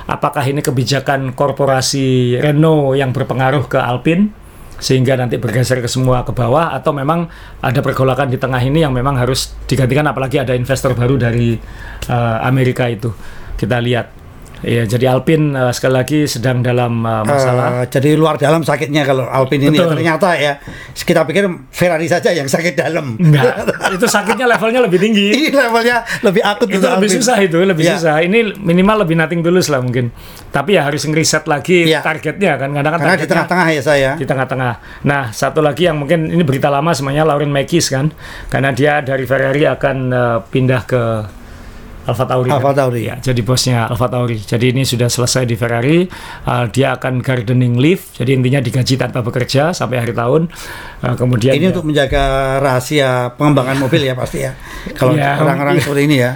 apakah 0.07 0.43
ini 0.47 0.63
kebijakan 0.63 1.35
korporasi 1.35 2.39
Renault 2.39 2.95
yang 2.95 3.11
berpengaruh 3.11 3.67
ke 3.67 3.75
Alpine 3.75 4.31
sehingga 4.77 5.17
nanti 5.17 5.37
bergeser 5.37 5.81
ke 5.81 5.89
semua 5.89 6.25
ke 6.25 6.33
bawah 6.33 6.73
atau 6.73 6.93
memang 6.93 7.29
ada 7.61 7.79
pergolakan 7.81 8.29
di 8.29 8.37
tengah 8.37 8.61
ini 8.61 8.85
yang 8.85 8.93
memang 8.93 9.17
harus 9.17 9.53
digantikan 9.65 10.05
apalagi 10.09 10.41
ada 10.41 10.53
investor 10.53 10.93
baru 10.93 11.17
dari 11.17 11.57
uh, 12.09 12.37
Amerika 12.45 12.89
itu. 12.89 13.09
Kita 13.57 13.81
lihat 13.81 14.16
Iya, 14.65 14.89
jadi 14.89 15.13
Alpine 15.13 15.53
uh, 15.53 15.69
sekali 15.69 15.93
lagi 15.93 16.19
sedang 16.25 16.65
dalam 16.65 17.05
uh, 17.05 17.21
masalah. 17.21 17.81
Uh, 17.81 17.85
jadi 17.85 18.17
luar 18.17 18.41
dalam 18.41 18.65
sakitnya 18.65 19.05
kalau 19.05 19.29
Alpine 19.29 19.69
ini 19.69 19.77
Betul. 19.77 19.93
ternyata 19.93 20.33
ya 20.33 20.57
kita 20.93 21.21
pikir 21.23 21.45
Ferrari 21.69 22.09
saja 22.09 22.33
yang 22.33 22.49
sakit 22.49 22.73
dalam. 22.73 23.21
Enggak, 23.21 23.69
itu 23.93 24.05
sakitnya 24.09 24.49
levelnya 24.49 24.81
lebih 24.81 24.97
tinggi. 24.97 25.29
ini 25.37 25.53
levelnya 25.53 26.01
lebih 26.25 26.41
akut 26.41 26.67
itu 26.73 26.81
lebih 26.81 27.05
Alpine. 27.05 27.17
susah 27.21 27.37
itu, 27.37 27.57
lebih 27.61 27.83
Iya. 27.85 27.93
susah. 28.01 28.15
Ini 28.25 28.57
minimal 28.57 29.05
lebih 29.05 29.15
nating 29.15 29.45
tulus 29.45 29.69
lah 29.69 29.77
mungkin. 29.77 30.09
Tapi 30.49 30.73
ya 30.73 30.89
harus 30.89 31.05
ngeriset 31.05 31.45
lagi 31.45 31.85
Iya. 31.85 32.01
targetnya 32.01 32.57
kan, 32.57 32.73
karena 32.73 32.89
kan 32.89 32.99
Karena 32.99 33.15
di 33.15 33.27
tengah-tengah 33.29 33.67
ya 33.69 33.81
saya. 33.81 34.11
di 34.17 34.25
tengah-tengah. 34.25 34.73
Nah, 35.05 35.29
satu 35.29 35.61
lagi 35.61 35.85
yang 35.85 36.01
mungkin 36.01 36.33
ini 36.33 36.41
berita 36.41 36.73
lama 36.73 36.97
semuanya 36.97 37.29
Lauren 37.29 37.53
Makis 37.53 37.93
kan, 37.93 38.09
karena 38.49 38.73
dia 38.73 39.05
dari 39.05 39.23
Ferrari 39.23 39.69
akan 39.69 39.97
uh, 40.09 40.37
pindah 40.43 40.81
ke 40.83 41.03
Alfa 42.07 42.23
Tauri. 42.23 42.47
Alfa 42.47 42.71
Tauri. 42.71 43.01
Ya, 43.03 43.15
jadi 43.19 43.41
bosnya 43.43 43.85
Alfa 43.85 44.07
Tauri. 44.07 44.39
Jadi 44.39 44.71
ini 44.71 44.81
sudah 44.81 45.05
selesai 45.05 45.43
di 45.43 45.53
Ferrari. 45.53 46.07
Uh, 46.43 46.65
dia 46.71 46.95
akan 46.95 47.19
gardening 47.19 47.75
leave. 47.75 47.99
Jadi 48.15 48.31
intinya 48.33 48.57
digaji 48.57 48.95
tanpa 48.95 49.19
bekerja 49.19 49.75
sampai 49.75 49.99
akhir 49.99 50.15
tahun. 50.15 50.47
Uh, 51.03 51.15
kemudian 51.15 51.51
Ini 51.53 51.67
dia- 51.67 51.71
untuk 51.71 51.83
menjaga 51.83 52.23
rahasia 52.57 53.35
pengembangan 53.35 53.75
mobil 53.77 54.01
ya 54.01 54.15
pasti 54.15 54.41
ya. 54.41 54.55
Kalau 54.95 55.13
Iya, 55.13 55.35
orang-orang 55.37 55.77
seperti 55.77 56.03
ini 56.07 56.17
ya. 56.17 56.31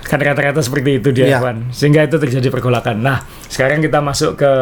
kan 0.00 0.18
kata-kata 0.18 0.58
seperti 0.58 0.98
itu 0.98 1.08
di 1.12 1.22
Iya. 1.22 1.38
F1 1.38 1.70
sehingga 1.70 2.02
itu 2.02 2.18
terjadi 2.18 2.50
pergolakan. 2.50 2.98
Nah 2.98 3.22
sekarang 3.46 3.78
kita 3.78 4.02
masuk 4.02 4.34
ke 4.34 4.52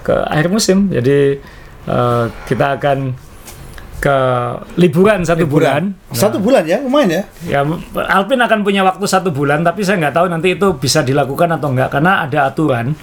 ke 0.00 0.14
akhir 0.24 0.48
musim 0.48 0.88
jadi 0.88 1.36
eh, 1.84 2.24
kita 2.48 2.80
akan 2.80 3.12
ke 3.98 4.18
liburan 4.78 5.26
satu 5.26 5.44
bulan. 5.44 5.90
Satu 6.14 6.38
bulan 6.38 6.62
ya, 6.62 6.78
lumayan 6.78 7.10
ya. 7.10 7.22
Ya 7.46 7.60
Alpine 8.14 8.42
akan 8.46 8.62
punya 8.62 8.86
waktu 8.86 9.04
satu 9.04 9.34
bulan 9.34 9.66
tapi 9.66 9.82
saya 9.82 9.98
nggak 9.98 10.14
tahu 10.14 10.26
nanti 10.30 10.54
itu 10.54 10.66
bisa 10.78 11.02
dilakukan 11.02 11.50
atau 11.58 11.74
enggak 11.74 11.90
karena 11.98 12.24
ada 12.24 12.46
aturan. 12.46 12.94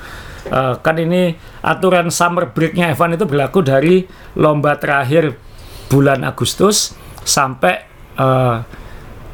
Eh, 0.45 0.73
kan 0.79 0.95
ini 0.95 1.35
aturan 1.65 2.07
summer 2.13 2.53
breaknya 2.53 2.93
F1 2.95 3.17
itu 3.17 3.25
berlaku 3.27 3.59
dari 3.65 4.05
lomba 4.39 4.77
terakhir 4.79 5.35
bulan 5.91 6.23
Agustus 6.23 6.95
sampai 7.27 7.75
eh, 8.15 8.57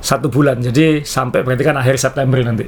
satu 0.01 0.27
bulan. 0.33 0.57
Jadi 0.57 1.05
sampai 1.05 1.45
berarti 1.45 1.63
kan 1.63 1.77
akhir 1.77 2.01
September 2.01 2.41
nanti 2.41 2.65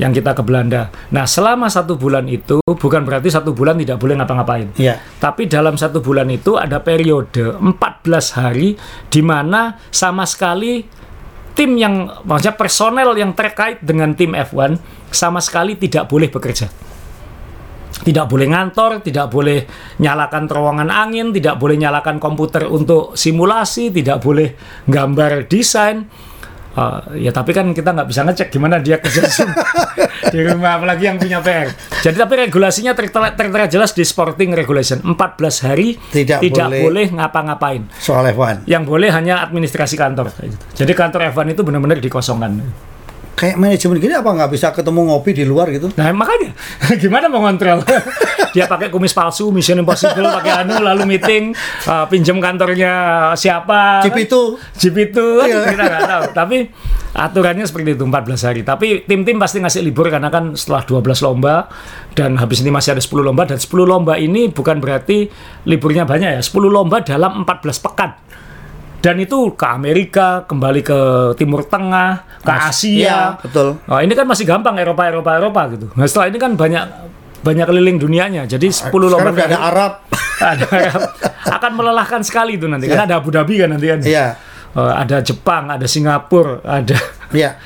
yang 0.00 0.10
kita 0.10 0.34
ke 0.34 0.42
Belanda. 0.42 0.90
Nah 1.14 1.24
selama 1.24 1.70
satu 1.70 1.94
bulan 1.94 2.26
itu 2.26 2.60
bukan 2.64 3.02
berarti 3.06 3.30
satu 3.30 3.54
bulan 3.54 3.78
tidak 3.80 4.00
boleh 4.00 4.14
ngapa-ngapain. 4.18 4.74
Iya. 4.76 5.00
Tapi 5.20 5.46
dalam 5.46 5.78
satu 5.78 6.04
bulan 6.04 6.28
itu 6.30 6.58
ada 6.58 6.80
periode 6.82 7.56
14 7.56 8.38
hari 8.40 8.76
di 9.08 9.22
mana 9.22 9.78
sama 9.88 10.28
sekali 10.28 10.84
tim 11.54 11.78
yang 11.78 12.10
maksudnya 12.26 12.58
personel 12.58 13.14
yang 13.14 13.32
terkait 13.32 13.80
dengan 13.80 14.12
tim 14.12 14.34
F1 14.34 14.76
sama 15.14 15.38
sekali 15.38 15.78
tidak 15.78 16.10
boleh 16.10 16.28
bekerja. 16.28 16.66
Tidak 17.94 18.26
boleh 18.26 18.50
ngantor, 18.50 19.06
tidak 19.06 19.30
boleh 19.30 19.64
nyalakan 20.02 20.50
terowongan 20.50 20.90
angin, 20.90 21.30
tidak 21.30 21.56
boleh 21.62 21.78
nyalakan 21.78 22.18
komputer 22.18 22.66
untuk 22.66 23.14
simulasi, 23.14 23.94
tidak 23.94 24.18
boleh 24.18 24.58
gambar 24.90 25.46
desain. 25.46 26.10
Uh, 26.74 26.98
ya 27.14 27.30
tapi 27.30 27.54
kan 27.54 27.70
kita 27.70 27.94
nggak 27.94 28.08
bisa 28.10 28.26
ngecek 28.26 28.50
gimana 28.50 28.82
dia 28.82 28.98
kerja 28.98 29.22
di 30.26 30.38
rumah 30.50 30.74
apalagi 30.74 31.06
yang 31.06 31.22
punya 31.22 31.38
PR. 31.38 31.70
Jadi 32.02 32.16
tapi 32.18 32.34
regulasinya 32.36 32.90
tertera, 32.92 33.30
tertera 33.30 33.70
jelas 33.70 33.94
di 33.94 34.02
Sporting 34.02 34.50
Regulation 34.50 34.98
14 34.98 35.14
hari 35.62 35.94
Tidak 36.42 36.42
boleh- 36.42 36.82
boleh 36.82 37.06
ngapa-ngapain. 37.14 37.86
Soal 37.94 38.26
F1. 38.34 38.66
Yang 38.66 38.82
boleh 38.84 39.08
hanya 39.08 39.38
administrasi 39.40 39.94
kantor. 39.94 40.34
gitu. 40.34 40.58
Jadi 40.82 40.92
kantor 40.92 41.30
F1 41.30 41.54
itu 41.54 41.62
benar-benar 41.62 42.02
dikosongkan. 42.02 42.58
Kayak 43.34 43.58
manajemen 43.58 43.98
gini 43.98 44.14
apa 44.14 44.30
nggak 44.30 44.50
bisa 44.50 44.70
ketemu 44.70 45.10
ngopi 45.10 45.34
di 45.34 45.44
luar 45.44 45.66
gitu? 45.68 45.90
Nah 45.98 46.14
makanya 46.14 46.54
gimana 47.02 47.26
mau 47.26 47.42
ngontrol? 47.42 47.82
Dia 48.54 48.70
pakai 48.70 48.86
kumis 48.86 49.10
palsu, 49.10 49.50
Mission 49.50 49.82
Impossible, 49.82 50.30
pakai 50.30 50.62
anu, 50.62 50.78
lalu 50.78 51.10
meeting, 51.10 51.50
uh, 51.90 52.06
pinjam 52.06 52.38
kantornya 52.38 52.94
siapa? 53.34 53.98
Chip 54.06 54.14
itu 54.14 54.54
Jeep 54.78 54.94
itu 54.94 55.26
Iya. 55.42 55.74
kita 55.74 55.82
nggak 55.82 56.02
tahu. 56.06 56.22
Tapi 56.30 56.56
aturannya 57.10 57.66
seperti 57.66 57.98
itu 57.98 58.06
14 58.06 58.46
hari. 58.46 58.62
Tapi 58.62 59.02
tim-tim 59.10 59.42
pasti 59.42 59.58
ngasih 59.58 59.82
libur 59.82 60.06
karena 60.06 60.30
kan 60.30 60.54
setelah 60.54 60.86
12 60.86 61.02
lomba 61.26 61.66
dan 62.14 62.38
habis 62.38 62.62
ini 62.62 62.70
masih 62.70 62.94
ada 62.94 63.02
10 63.02 63.26
lomba 63.26 63.42
dan 63.42 63.58
10 63.58 63.66
lomba 63.82 64.14
ini 64.14 64.46
bukan 64.54 64.78
berarti 64.78 65.26
liburnya 65.66 66.06
banyak 66.06 66.38
ya. 66.38 66.42
10 66.42 66.54
lomba 66.70 67.02
dalam 67.02 67.42
14 67.42 67.82
pekan. 67.82 68.14
Dan 69.04 69.20
itu 69.20 69.52
ke 69.52 69.66
Amerika, 69.68 70.48
kembali 70.48 70.80
ke 70.80 70.98
Timur 71.36 71.68
Tengah, 71.68 72.40
ke 72.40 72.48
Asia. 72.48 72.96
Iya, 72.96 73.20
betul. 73.36 73.76
Oh, 73.84 74.00
ini 74.00 74.16
kan 74.16 74.24
masih 74.24 74.48
gampang 74.48 74.80
Eropa 74.80 75.04
Eropa 75.04 75.36
Eropa 75.36 75.62
gitu. 75.76 75.92
Nah, 75.92 76.08
setelah 76.08 76.32
ini 76.32 76.40
kan 76.40 76.56
banyak 76.56 76.84
banyak 77.44 77.66
keliling 77.68 78.00
dunianya. 78.00 78.48
Jadi 78.48 78.72
10 78.72 78.88
lomba 78.96 79.28
ada 79.36 79.60
Arab. 79.60 79.92
ada 80.56 80.64
akan 81.44 81.72
melelahkan 81.76 82.24
sekali 82.24 82.56
itu 82.56 82.64
nanti. 82.64 82.88
Karena 82.88 83.04
ada 83.04 83.20
Abu 83.20 83.28
Dhabi 83.28 83.60
kan 83.60 83.76
nanti 83.76 83.86
kan. 83.92 84.00
Iya. 84.00 84.26
Eh, 84.74 84.94
ada 85.06 85.20
Jepang, 85.20 85.68
ada 85.68 85.84
Singapura, 85.84 86.64
ada 86.64 86.96
Iya. 87.34 87.58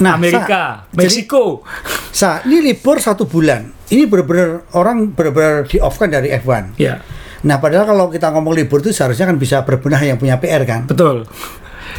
Nah, 0.00 0.16
Amerika, 0.16 0.84
Sa, 0.84 0.96
jadi- 0.96 1.06
Meksiko. 1.06 1.62
Sa, 2.10 2.40
ini 2.48 2.72
libur 2.72 2.98
satu 2.98 3.28
bulan. 3.28 3.68
Ini 3.92 4.08
benar-benar 4.08 4.66
orang 4.74 5.12
benar-benar 5.12 5.68
di 5.68 5.76
off 5.78 6.00
kan 6.00 6.08
dari 6.08 6.32
F1. 6.32 6.74
Ya, 6.80 6.98
Nah, 7.40 7.56
padahal 7.56 7.84
kalau 7.84 8.06
kita 8.08 8.28
ngomong 8.30 8.52
libur 8.52 8.78
itu 8.78 8.90
seharusnya 8.90 9.24
kan 9.24 9.36
bisa 9.36 9.62
berbenah 9.62 10.00
yang 10.00 10.16
punya 10.16 10.36
PR 10.36 10.62
kan. 10.62 10.84
betul. 10.84 11.24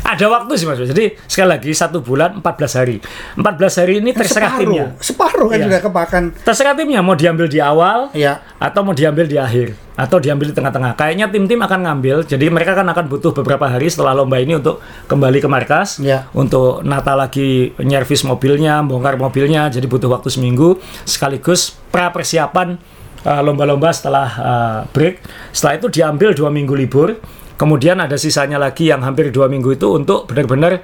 Ada 0.01 0.25
waktu 0.25 0.55
sih 0.55 0.63
Mas. 0.63 0.79
Jadi 0.79 1.13
sekali 1.27 1.51
lagi 1.51 1.71
satu 1.75 1.99
bulan 1.99 2.39
14 2.39 2.79
hari. 2.79 2.97
14 3.35 3.75
hari 3.75 3.93
ini 3.99 4.15
terserah 4.15 4.55
separuh, 4.55 4.63
timnya. 4.63 4.85
separuh 4.97 5.47
kan 5.47 5.57
Iya. 5.59 5.65
sudah 5.67 5.81
kepakan. 5.83 6.23
Terserah 6.41 6.73
timnya 6.73 7.01
mau 7.03 7.13
diambil 7.13 7.45
di 7.45 7.59
awal 7.59 8.07
Iya. 8.11 8.39
atau 8.55 8.81
mau 8.81 8.95
diambil 8.95 9.27
di 9.27 9.35
akhir 9.35 9.75
atau 9.93 10.17
diambil 10.17 10.49
di 10.49 10.55
tengah-tengah. 10.55 10.95
Kayaknya 10.95 11.27
tim-tim 11.27 11.59
akan 11.59 11.79
ngambil. 11.83 12.23
Jadi 12.23 12.45
mereka 12.47 12.73
kan 12.73 12.87
akan 12.87 13.05
butuh 13.05 13.35
beberapa 13.35 13.67
hari 13.67 13.91
setelah 13.91 14.15
lomba 14.15 14.39
ini 14.39 14.57
untuk 14.57 14.79
kembali 15.05 15.37
ke 15.37 15.45
markas, 15.45 15.99
Iya. 15.99 16.25
untuk 16.31 16.81
nata 16.81 17.13
lagi 17.13 17.75
nyervis 17.77 18.23
mobilnya, 18.23 18.81
bongkar 18.81 19.19
mobilnya. 19.19 19.67
Jadi 19.67 19.85
butuh 19.85 20.07
waktu 20.09 20.31
seminggu 20.31 20.79
sekaligus 21.03 21.75
pra 21.91 22.09
persiapan 22.09 22.79
uh, 23.25 23.41
lomba-lomba 23.41 23.89
setelah 23.93 24.27
uh, 24.37 24.79
break. 24.89 25.21
Setelah 25.53 25.81
itu 25.81 25.87
diambil 25.89 26.33
dua 26.33 26.49
minggu 26.49 26.73
libur. 26.73 27.17
Kemudian 27.57 28.01
ada 28.01 28.17
sisanya 28.17 28.57
lagi 28.57 28.89
yang 28.89 29.05
hampir 29.05 29.29
dua 29.29 29.45
minggu 29.45 29.77
itu 29.77 29.85
untuk 29.93 30.25
benar-benar 30.25 30.81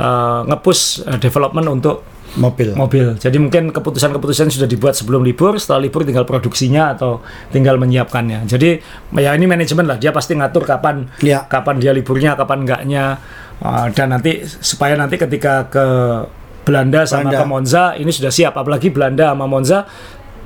uh, 0.00 0.40
nge-push 0.48 1.04
uh, 1.04 1.18
development 1.20 1.68
untuk 1.68 1.96
Mobil. 2.34 2.74
mobil. 2.74 3.14
Jadi 3.14 3.38
mungkin 3.38 3.70
keputusan-keputusan 3.70 4.50
sudah 4.50 4.66
dibuat 4.66 4.98
sebelum 4.98 5.22
libur, 5.22 5.54
setelah 5.54 5.86
libur 5.86 6.02
tinggal 6.02 6.26
produksinya 6.26 6.90
atau 6.90 7.22
tinggal 7.54 7.78
menyiapkannya. 7.78 8.42
Jadi 8.50 8.82
ya 9.22 9.38
ini 9.38 9.46
manajemen 9.46 9.86
lah, 9.86 10.02
dia 10.02 10.10
pasti 10.10 10.34
ngatur 10.34 10.66
kapan 10.66 11.06
Ya. 11.22 11.46
kapan 11.46 11.78
dia 11.78 11.94
liburnya, 11.94 12.34
kapan 12.34 12.66
enggaknya, 12.66 13.22
Uh, 13.62 13.86
dan 13.94 14.10
nanti 14.10 14.42
supaya 14.42 14.98
nanti 14.98 15.14
ketika 15.14 15.70
ke 15.70 15.86
Belanda 16.66 17.06
sama 17.06 17.30
Belanda. 17.30 17.38
ke 17.38 17.44
Monza 17.46 17.84
ini 17.94 18.10
sudah 18.10 18.34
siap. 18.34 18.58
Apalagi 18.58 18.90
Belanda 18.90 19.30
sama 19.30 19.46
Monza 19.46 19.86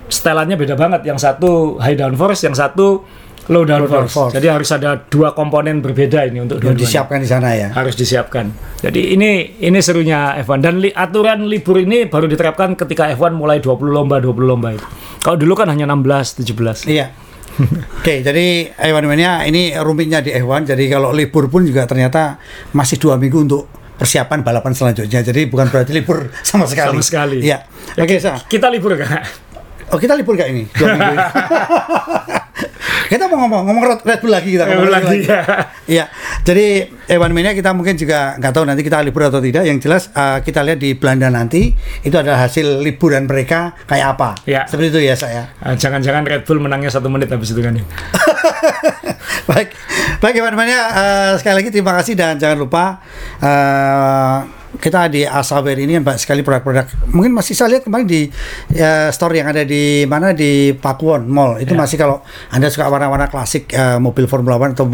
setelannya 0.08 0.56
beda 0.56 0.74
banget. 0.74 1.04
Yang 1.04 1.18
satu 1.22 1.76
high 1.76 1.94
downforce, 1.94 2.44
yang 2.44 2.52
satu 2.52 3.04
low 3.48 3.64
downforce. 3.64 4.12
downforce. 4.12 4.32
Jadi 4.36 4.46
harus 4.46 4.68
ada 4.68 5.00
dua 5.00 5.32
komponen 5.32 5.80
berbeda 5.80 6.20
ini 6.24 6.44
untuk 6.44 6.60
dua-duanya 6.60 6.84
disiapkan 6.84 7.18
di 7.20 7.28
sana 7.28 7.48
ya. 7.56 7.68
harus 7.72 7.96
disiapkan. 7.96 8.52
Jadi 8.78 9.16
ini 9.16 9.56
ini 9.58 9.78
serunya 9.80 10.36
F1 10.38 10.60
dan 10.60 10.74
li- 10.78 10.92
aturan 10.92 11.48
libur 11.48 11.80
ini 11.80 12.04
baru 12.04 12.28
diterapkan 12.28 12.76
ketika 12.76 13.08
F1 13.08 13.32
mulai 13.32 13.58
20 13.58 13.88
lomba 13.88 14.20
20 14.20 14.44
lomba 14.44 14.76
itu. 14.76 14.84
Kalau 15.18 15.40
dulu 15.40 15.56
kan 15.56 15.72
hanya 15.72 15.88
16 15.88 16.44
17. 16.44 16.92
Iya. 16.92 17.08
Oke, 17.98 18.22
jadi 18.22 18.70
F1 18.70 19.02
Mania 19.02 19.42
ini 19.42 19.72
rumitnya 19.74 20.20
di 20.20 20.30
F1. 20.30 20.68
Jadi 20.68 20.84
kalau 20.86 21.10
libur 21.10 21.48
pun 21.48 21.64
juga 21.64 21.82
ternyata 21.84 22.36
masih 22.70 23.00
dua 23.00 23.16
minggu 23.16 23.38
untuk 23.40 23.66
persiapan 23.96 24.44
balapan 24.44 24.76
selanjutnya. 24.76 25.24
Jadi 25.24 25.48
bukan 25.48 25.66
berarti 25.66 25.90
libur 25.90 26.28
sama 26.46 26.68
sekali. 26.68 27.00
Sama 27.00 27.02
sekali. 27.02 27.42
Iya. 27.42 27.64
Oke, 27.96 28.20
Sa. 28.20 28.38
Kita 28.38 28.68
libur 28.68 28.94
kan? 28.94 29.24
Oh, 29.88 29.96
kita 29.96 30.12
libur 30.12 30.36
gak 30.36 30.50
ini? 30.52 30.68
Kita 33.08 33.24
mau 33.24 33.40
ngomong, 33.40 33.64
ngomong 33.64 33.84
Red- 33.86 34.04
Red 34.04 34.20
Bull 34.20 34.28
lagi 34.30 34.48
kita. 34.52 34.62
Red 34.62 34.76
ngomong 34.76 34.84
Bull 34.84 34.92
lagi, 34.92 35.16
ya. 35.24 35.40
Iya. 35.88 36.04
Jadi 36.44 36.66
Ewan 37.08 37.32
Mania 37.32 37.56
kita 37.56 37.72
mungkin 37.72 37.96
juga 37.96 38.36
nggak 38.36 38.52
tahu 38.52 38.64
nanti 38.64 38.84
kita 38.84 39.00
libur 39.00 39.24
atau 39.24 39.40
tidak. 39.40 39.64
Yang 39.64 39.78
jelas 39.82 40.02
eh, 40.10 40.44
kita 40.44 40.60
lihat 40.60 40.76
di 40.76 40.92
Belanda 40.92 41.28
nanti 41.28 41.72
itu 42.04 42.12
adalah 42.12 42.44
hasil 42.44 42.84
liburan 42.84 43.24
mereka 43.24 43.72
kayak 43.84 44.12
apa. 44.12 44.36
Iya. 44.44 44.68
Seperti 44.68 44.92
itu 44.92 45.00
ya 45.02 45.14
saya. 45.16 45.42
Ah, 45.56 45.72
Jangan-jangan 45.72 46.28
Red 46.28 46.44
Bull 46.44 46.60
menangnya 46.60 46.92
satu 46.92 47.08
menit 47.08 47.32
habis 47.32 47.48
itu 47.48 47.64
kan 47.64 47.72
ya. 47.72 47.84
baik, 49.48 49.72
baik 50.20 50.34
Ewan 50.36 50.52
Mania 50.52 50.76
eh, 50.76 51.32
sekali 51.40 51.64
lagi 51.64 51.72
terima 51.72 51.96
kasih 51.96 52.12
dan 52.12 52.36
jangan 52.36 52.60
lupa 52.60 53.00
eh, 53.40 54.36
kita 54.76 55.08
di 55.08 55.24
Asawer 55.24 55.72
ini 55.74 55.96
kan 55.96 56.04
banyak 56.04 56.20
sekali 56.20 56.44
produk-produk. 56.44 56.84
Mungkin 57.08 57.32
masih 57.32 57.56
saya 57.56 57.72
lihat 57.72 57.88
kemarin 57.88 58.04
di 58.04 58.28
ya, 58.70 59.08
store 59.08 59.40
yang 59.40 59.48
ada 59.48 59.64
di 59.64 60.04
mana 60.04 60.36
di 60.36 60.70
Pakuwon 60.72 61.24
Mall 61.24 61.56
itu 61.58 61.72
Ya. 61.72 61.80
masih 61.80 61.96
kalau 61.96 62.20
anda 62.48 62.68
suka 62.68 62.84
warna-warna 62.84 63.26
klasik 63.26 63.72
eh, 63.72 63.96
mobil 63.96 64.28
Formula 64.28 64.54
One 64.54 64.76
atau 64.76 64.84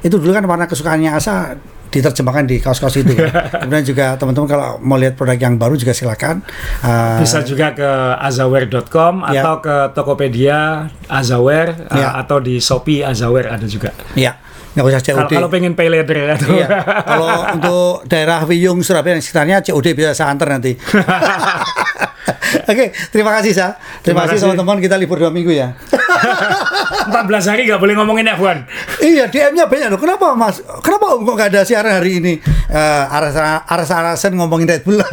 itu 0.00 0.14
dulu 0.14 0.30
kan 0.30 0.44
warna 0.44 0.64
kesukaannya 0.64 1.10
Asa 1.10 1.58
diterjemahkan 1.90 2.42
di 2.44 2.58
kaos-kaos 2.58 2.94
itu. 2.96 3.14
ya. 3.14 3.30
Kemudian 3.62 3.82
juga 3.84 4.06
teman-teman 4.14 4.46
kalau 4.48 4.68
mau 4.78 4.94
lihat 4.94 5.14
produk 5.14 5.34
yang 5.36 5.54
baru 5.54 5.74
juga 5.74 5.90
silakan. 5.90 6.42
Uh, 6.78 7.18
Bisa 7.18 7.42
juga 7.42 7.70
ke 7.70 7.90
azaware.com 8.18 9.22
Ya. 9.30 9.42
atau 9.42 9.54
ke 9.58 9.74
Tokopedia 9.94 10.58
Azaware 11.06 11.86
uh, 11.86 11.94
Ya. 11.94 12.08
atau 12.18 12.38
di 12.38 12.58
Shopee 12.58 13.02
Azaware 13.02 13.46
ada 13.48 13.62
juga. 13.64 13.94
ya, 14.14 14.34
nggak 14.74 14.86
usah 14.90 15.02
COD. 15.06 15.32
kalau 15.38 15.48
pengen 15.50 15.72
pay 15.78 15.86
later 15.86 16.16
ya. 16.18 16.34
Iya. 16.34 16.68
Kalau 17.06 17.30
untuk 17.54 18.02
daerah 18.10 18.42
Wiyung 18.42 18.82
Surabaya 18.82 19.14
dan 19.14 19.22
sekitarnya 19.22 19.56
COD 19.62 19.86
bisa 19.94 20.10
saya 20.18 20.34
antar 20.34 20.50
nanti. 20.50 20.74
Oke, 22.64 22.84
terima 23.12 23.30
kasih 23.40 23.52
Sa. 23.52 23.76
Terima, 24.00 24.24
Terima 24.24 24.34
kasih 24.34 24.40
teman-teman 24.48 24.76
kita 24.80 24.96
libur 24.96 25.20
dua 25.20 25.30
minggu 25.30 25.52
ya. 25.52 25.72
14 27.04 27.50
hari 27.50 27.68
nggak 27.68 27.80
boleh 27.80 27.94
ngomongin 28.00 28.26
F1. 28.32 28.58
iya, 29.04 29.28
DM-nya 29.28 29.68
banyak 29.68 29.88
loh. 29.92 30.00
Kenapa 30.00 30.32
Mas? 30.32 30.60
Kenapa 30.80 31.20
kok 31.20 31.34
nggak 31.36 31.48
ada 31.52 31.60
siaran 31.62 32.00
hari 32.00 32.18
ini? 32.20 32.34
Eh, 32.68 33.04
aras 33.12 33.36
aras 33.68 33.90
arasan 33.92 34.34
ngomongin 34.34 34.68
Red 34.68 34.82
Bull. 34.84 35.00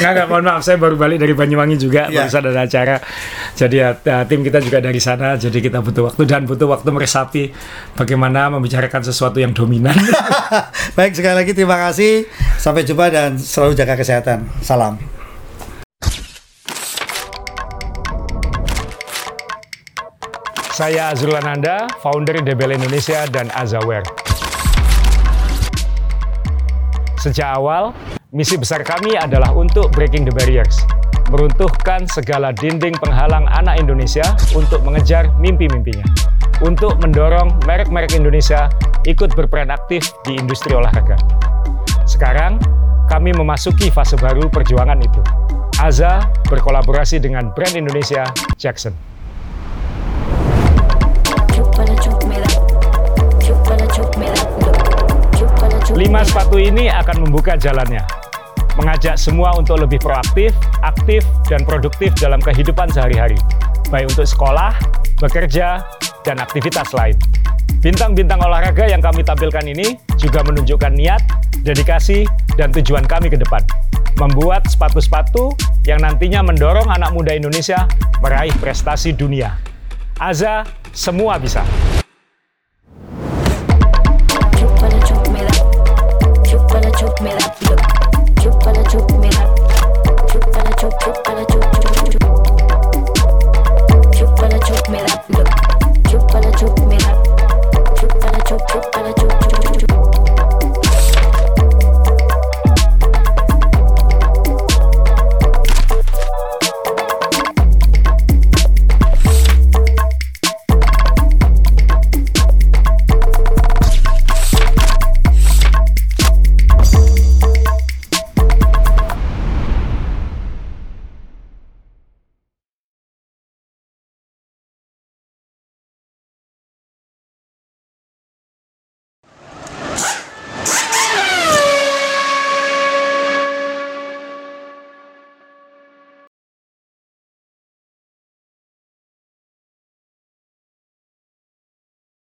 Nggak, 0.00 0.12
nggak, 0.16 0.26
mohon 0.32 0.44
maaf, 0.48 0.64
saya 0.64 0.80
baru 0.80 0.96
balik 0.96 1.20
dari 1.20 1.36
Banyuwangi 1.36 1.76
juga, 1.76 2.08
Iya. 2.08 2.24
barusan 2.24 2.48
ada 2.48 2.64
acara. 2.64 2.96
Jadi 3.52 3.84
ya, 3.84 3.92
ya, 4.00 4.24
tim 4.24 4.40
kita 4.40 4.56
juga 4.64 4.80
dari 4.80 4.96
sana, 4.96 5.36
jadi 5.36 5.60
kita 5.60 5.84
butuh 5.84 6.08
waktu 6.08 6.24
dan 6.24 6.48
butuh 6.48 6.72
waktu 6.72 6.88
meresapi 6.88 7.52
bagaimana 8.00 8.48
membicarakan 8.48 9.04
sesuatu 9.04 9.36
yang 9.44 9.52
dominan. 9.52 9.92
Baik, 10.96 11.20
sekali 11.20 11.44
lagi 11.44 11.52
terima 11.52 11.76
kasih. 11.76 12.24
Sampai 12.56 12.88
jumpa 12.88 13.12
dan 13.12 13.36
selalu 13.36 13.76
jaga 13.76 13.92
kesehatan. 14.00 14.48
Salam. 14.64 15.19
Saya 20.80 21.12
Azrul 21.12 21.36
Ananda, 21.36 21.92
founder 22.00 22.40
DBL 22.40 22.80
Indonesia 22.80 23.28
dan 23.28 23.52
Azaware. 23.52 24.00
Sejak 27.20 27.52
awal, 27.52 27.92
misi 28.32 28.56
besar 28.56 28.80
kami 28.80 29.12
adalah 29.12 29.52
untuk 29.52 29.92
breaking 29.92 30.24
the 30.24 30.32
barriers, 30.32 30.80
meruntuhkan 31.28 32.08
segala 32.08 32.56
dinding 32.56 32.96
penghalang 32.96 33.44
anak 33.52 33.76
Indonesia 33.76 34.24
untuk 34.56 34.80
mengejar 34.80 35.28
mimpi-mimpinya, 35.36 36.08
untuk 36.64 36.96
mendorong 37.04 37.60
merek-merek 37.68 38.16
Indonesia 38.16 38.72
ikut 39.04 39.36
berperan 39.36 39.68
aktif 39.68 40.16
di 40.24 40.40
industri 40.40 40.72
olahraga. 40.72 41.20
Sekarang, 42.08 42.56
kami 43.04 43.36
memasuki 43.36 43.92
fase 43.92 44.16
baru 44.16 44.48
perjuangan 44.48 44.96
itu. 44.96 45.20
Aza 45.76 46.24
berkolaborasi 46.48 47.20
dengan 47.20 47.52
brand 47.52 47.76
Indonesia 47.76 48.24
Jackson. 48.56 49.09
Lima 56.00 56.24
sepatu 56.24 56.56
ini 56.56 56.88
akan 56.88 57.28
membuka 57.28 57.60
jalannya, 57.60 58.00
mengajak 58.80 59.20
semua 59.20 59.52
untuk 59.52 59.76
lebih 59.84 60.00
proaktif, 60.00 60.48
aktif, 60.80 61.20
dan 61.44 61.60
produktif 61.68 62.16
dalam 62.16 62.40
kehidupan 62.40 62.88
sehari-hari, 62.88 63.36
baik 63.92 64.08
untuk 64.08 64.24
sekolah, 64.24 64.72
bekerja, 65.20 65.84
dan 66.24 66.40
aktivitas 66.40 66.96
lain. 66.96 67.20
Bintang-bintang 67.84 68.40
olahraga 68.40 68.88
yang 68.88 69.04
kami 69.04 69.20
tampilkan 69.20 69.60
ini 69.68 70.00
juga 70.16 70.40
menunjukkan 70.40 70.88
niat, 70.88 71.20
dedikasi, 71.68 72.24
dan 72.56 72.72
tujuan 72.72 73.04
kami 73.04 73.28
ke 73.28 73.36
depan. 73.36 73.60
Membuat 74.16 74.72
sepatu-sepatu 74.72 75.52
yang 75.84 76.00
nantinya 76.00 76.40
mendorong 76.40 76.88
anak 76.88 77.12
muda 77.12 77.36
Indonesia 77.36 77.84
meraih 78.24 78.56
prestasi 78.56 79.12
dunia. 79.12 79.52
Aza, 80.16 80.64
semua 80.96 81.36
bisa. 81.36 81.60
chup, 94.70 94.88
me 94.90 94.98
that 94.98 95.24
look. 95.30 95.48
Chup, 96.08 96.28
chup, 96.58 96.78
me 96.88 96.98
that. 96.98 97.16
Chup, 98.46 99.16
chup. 99.16 99.29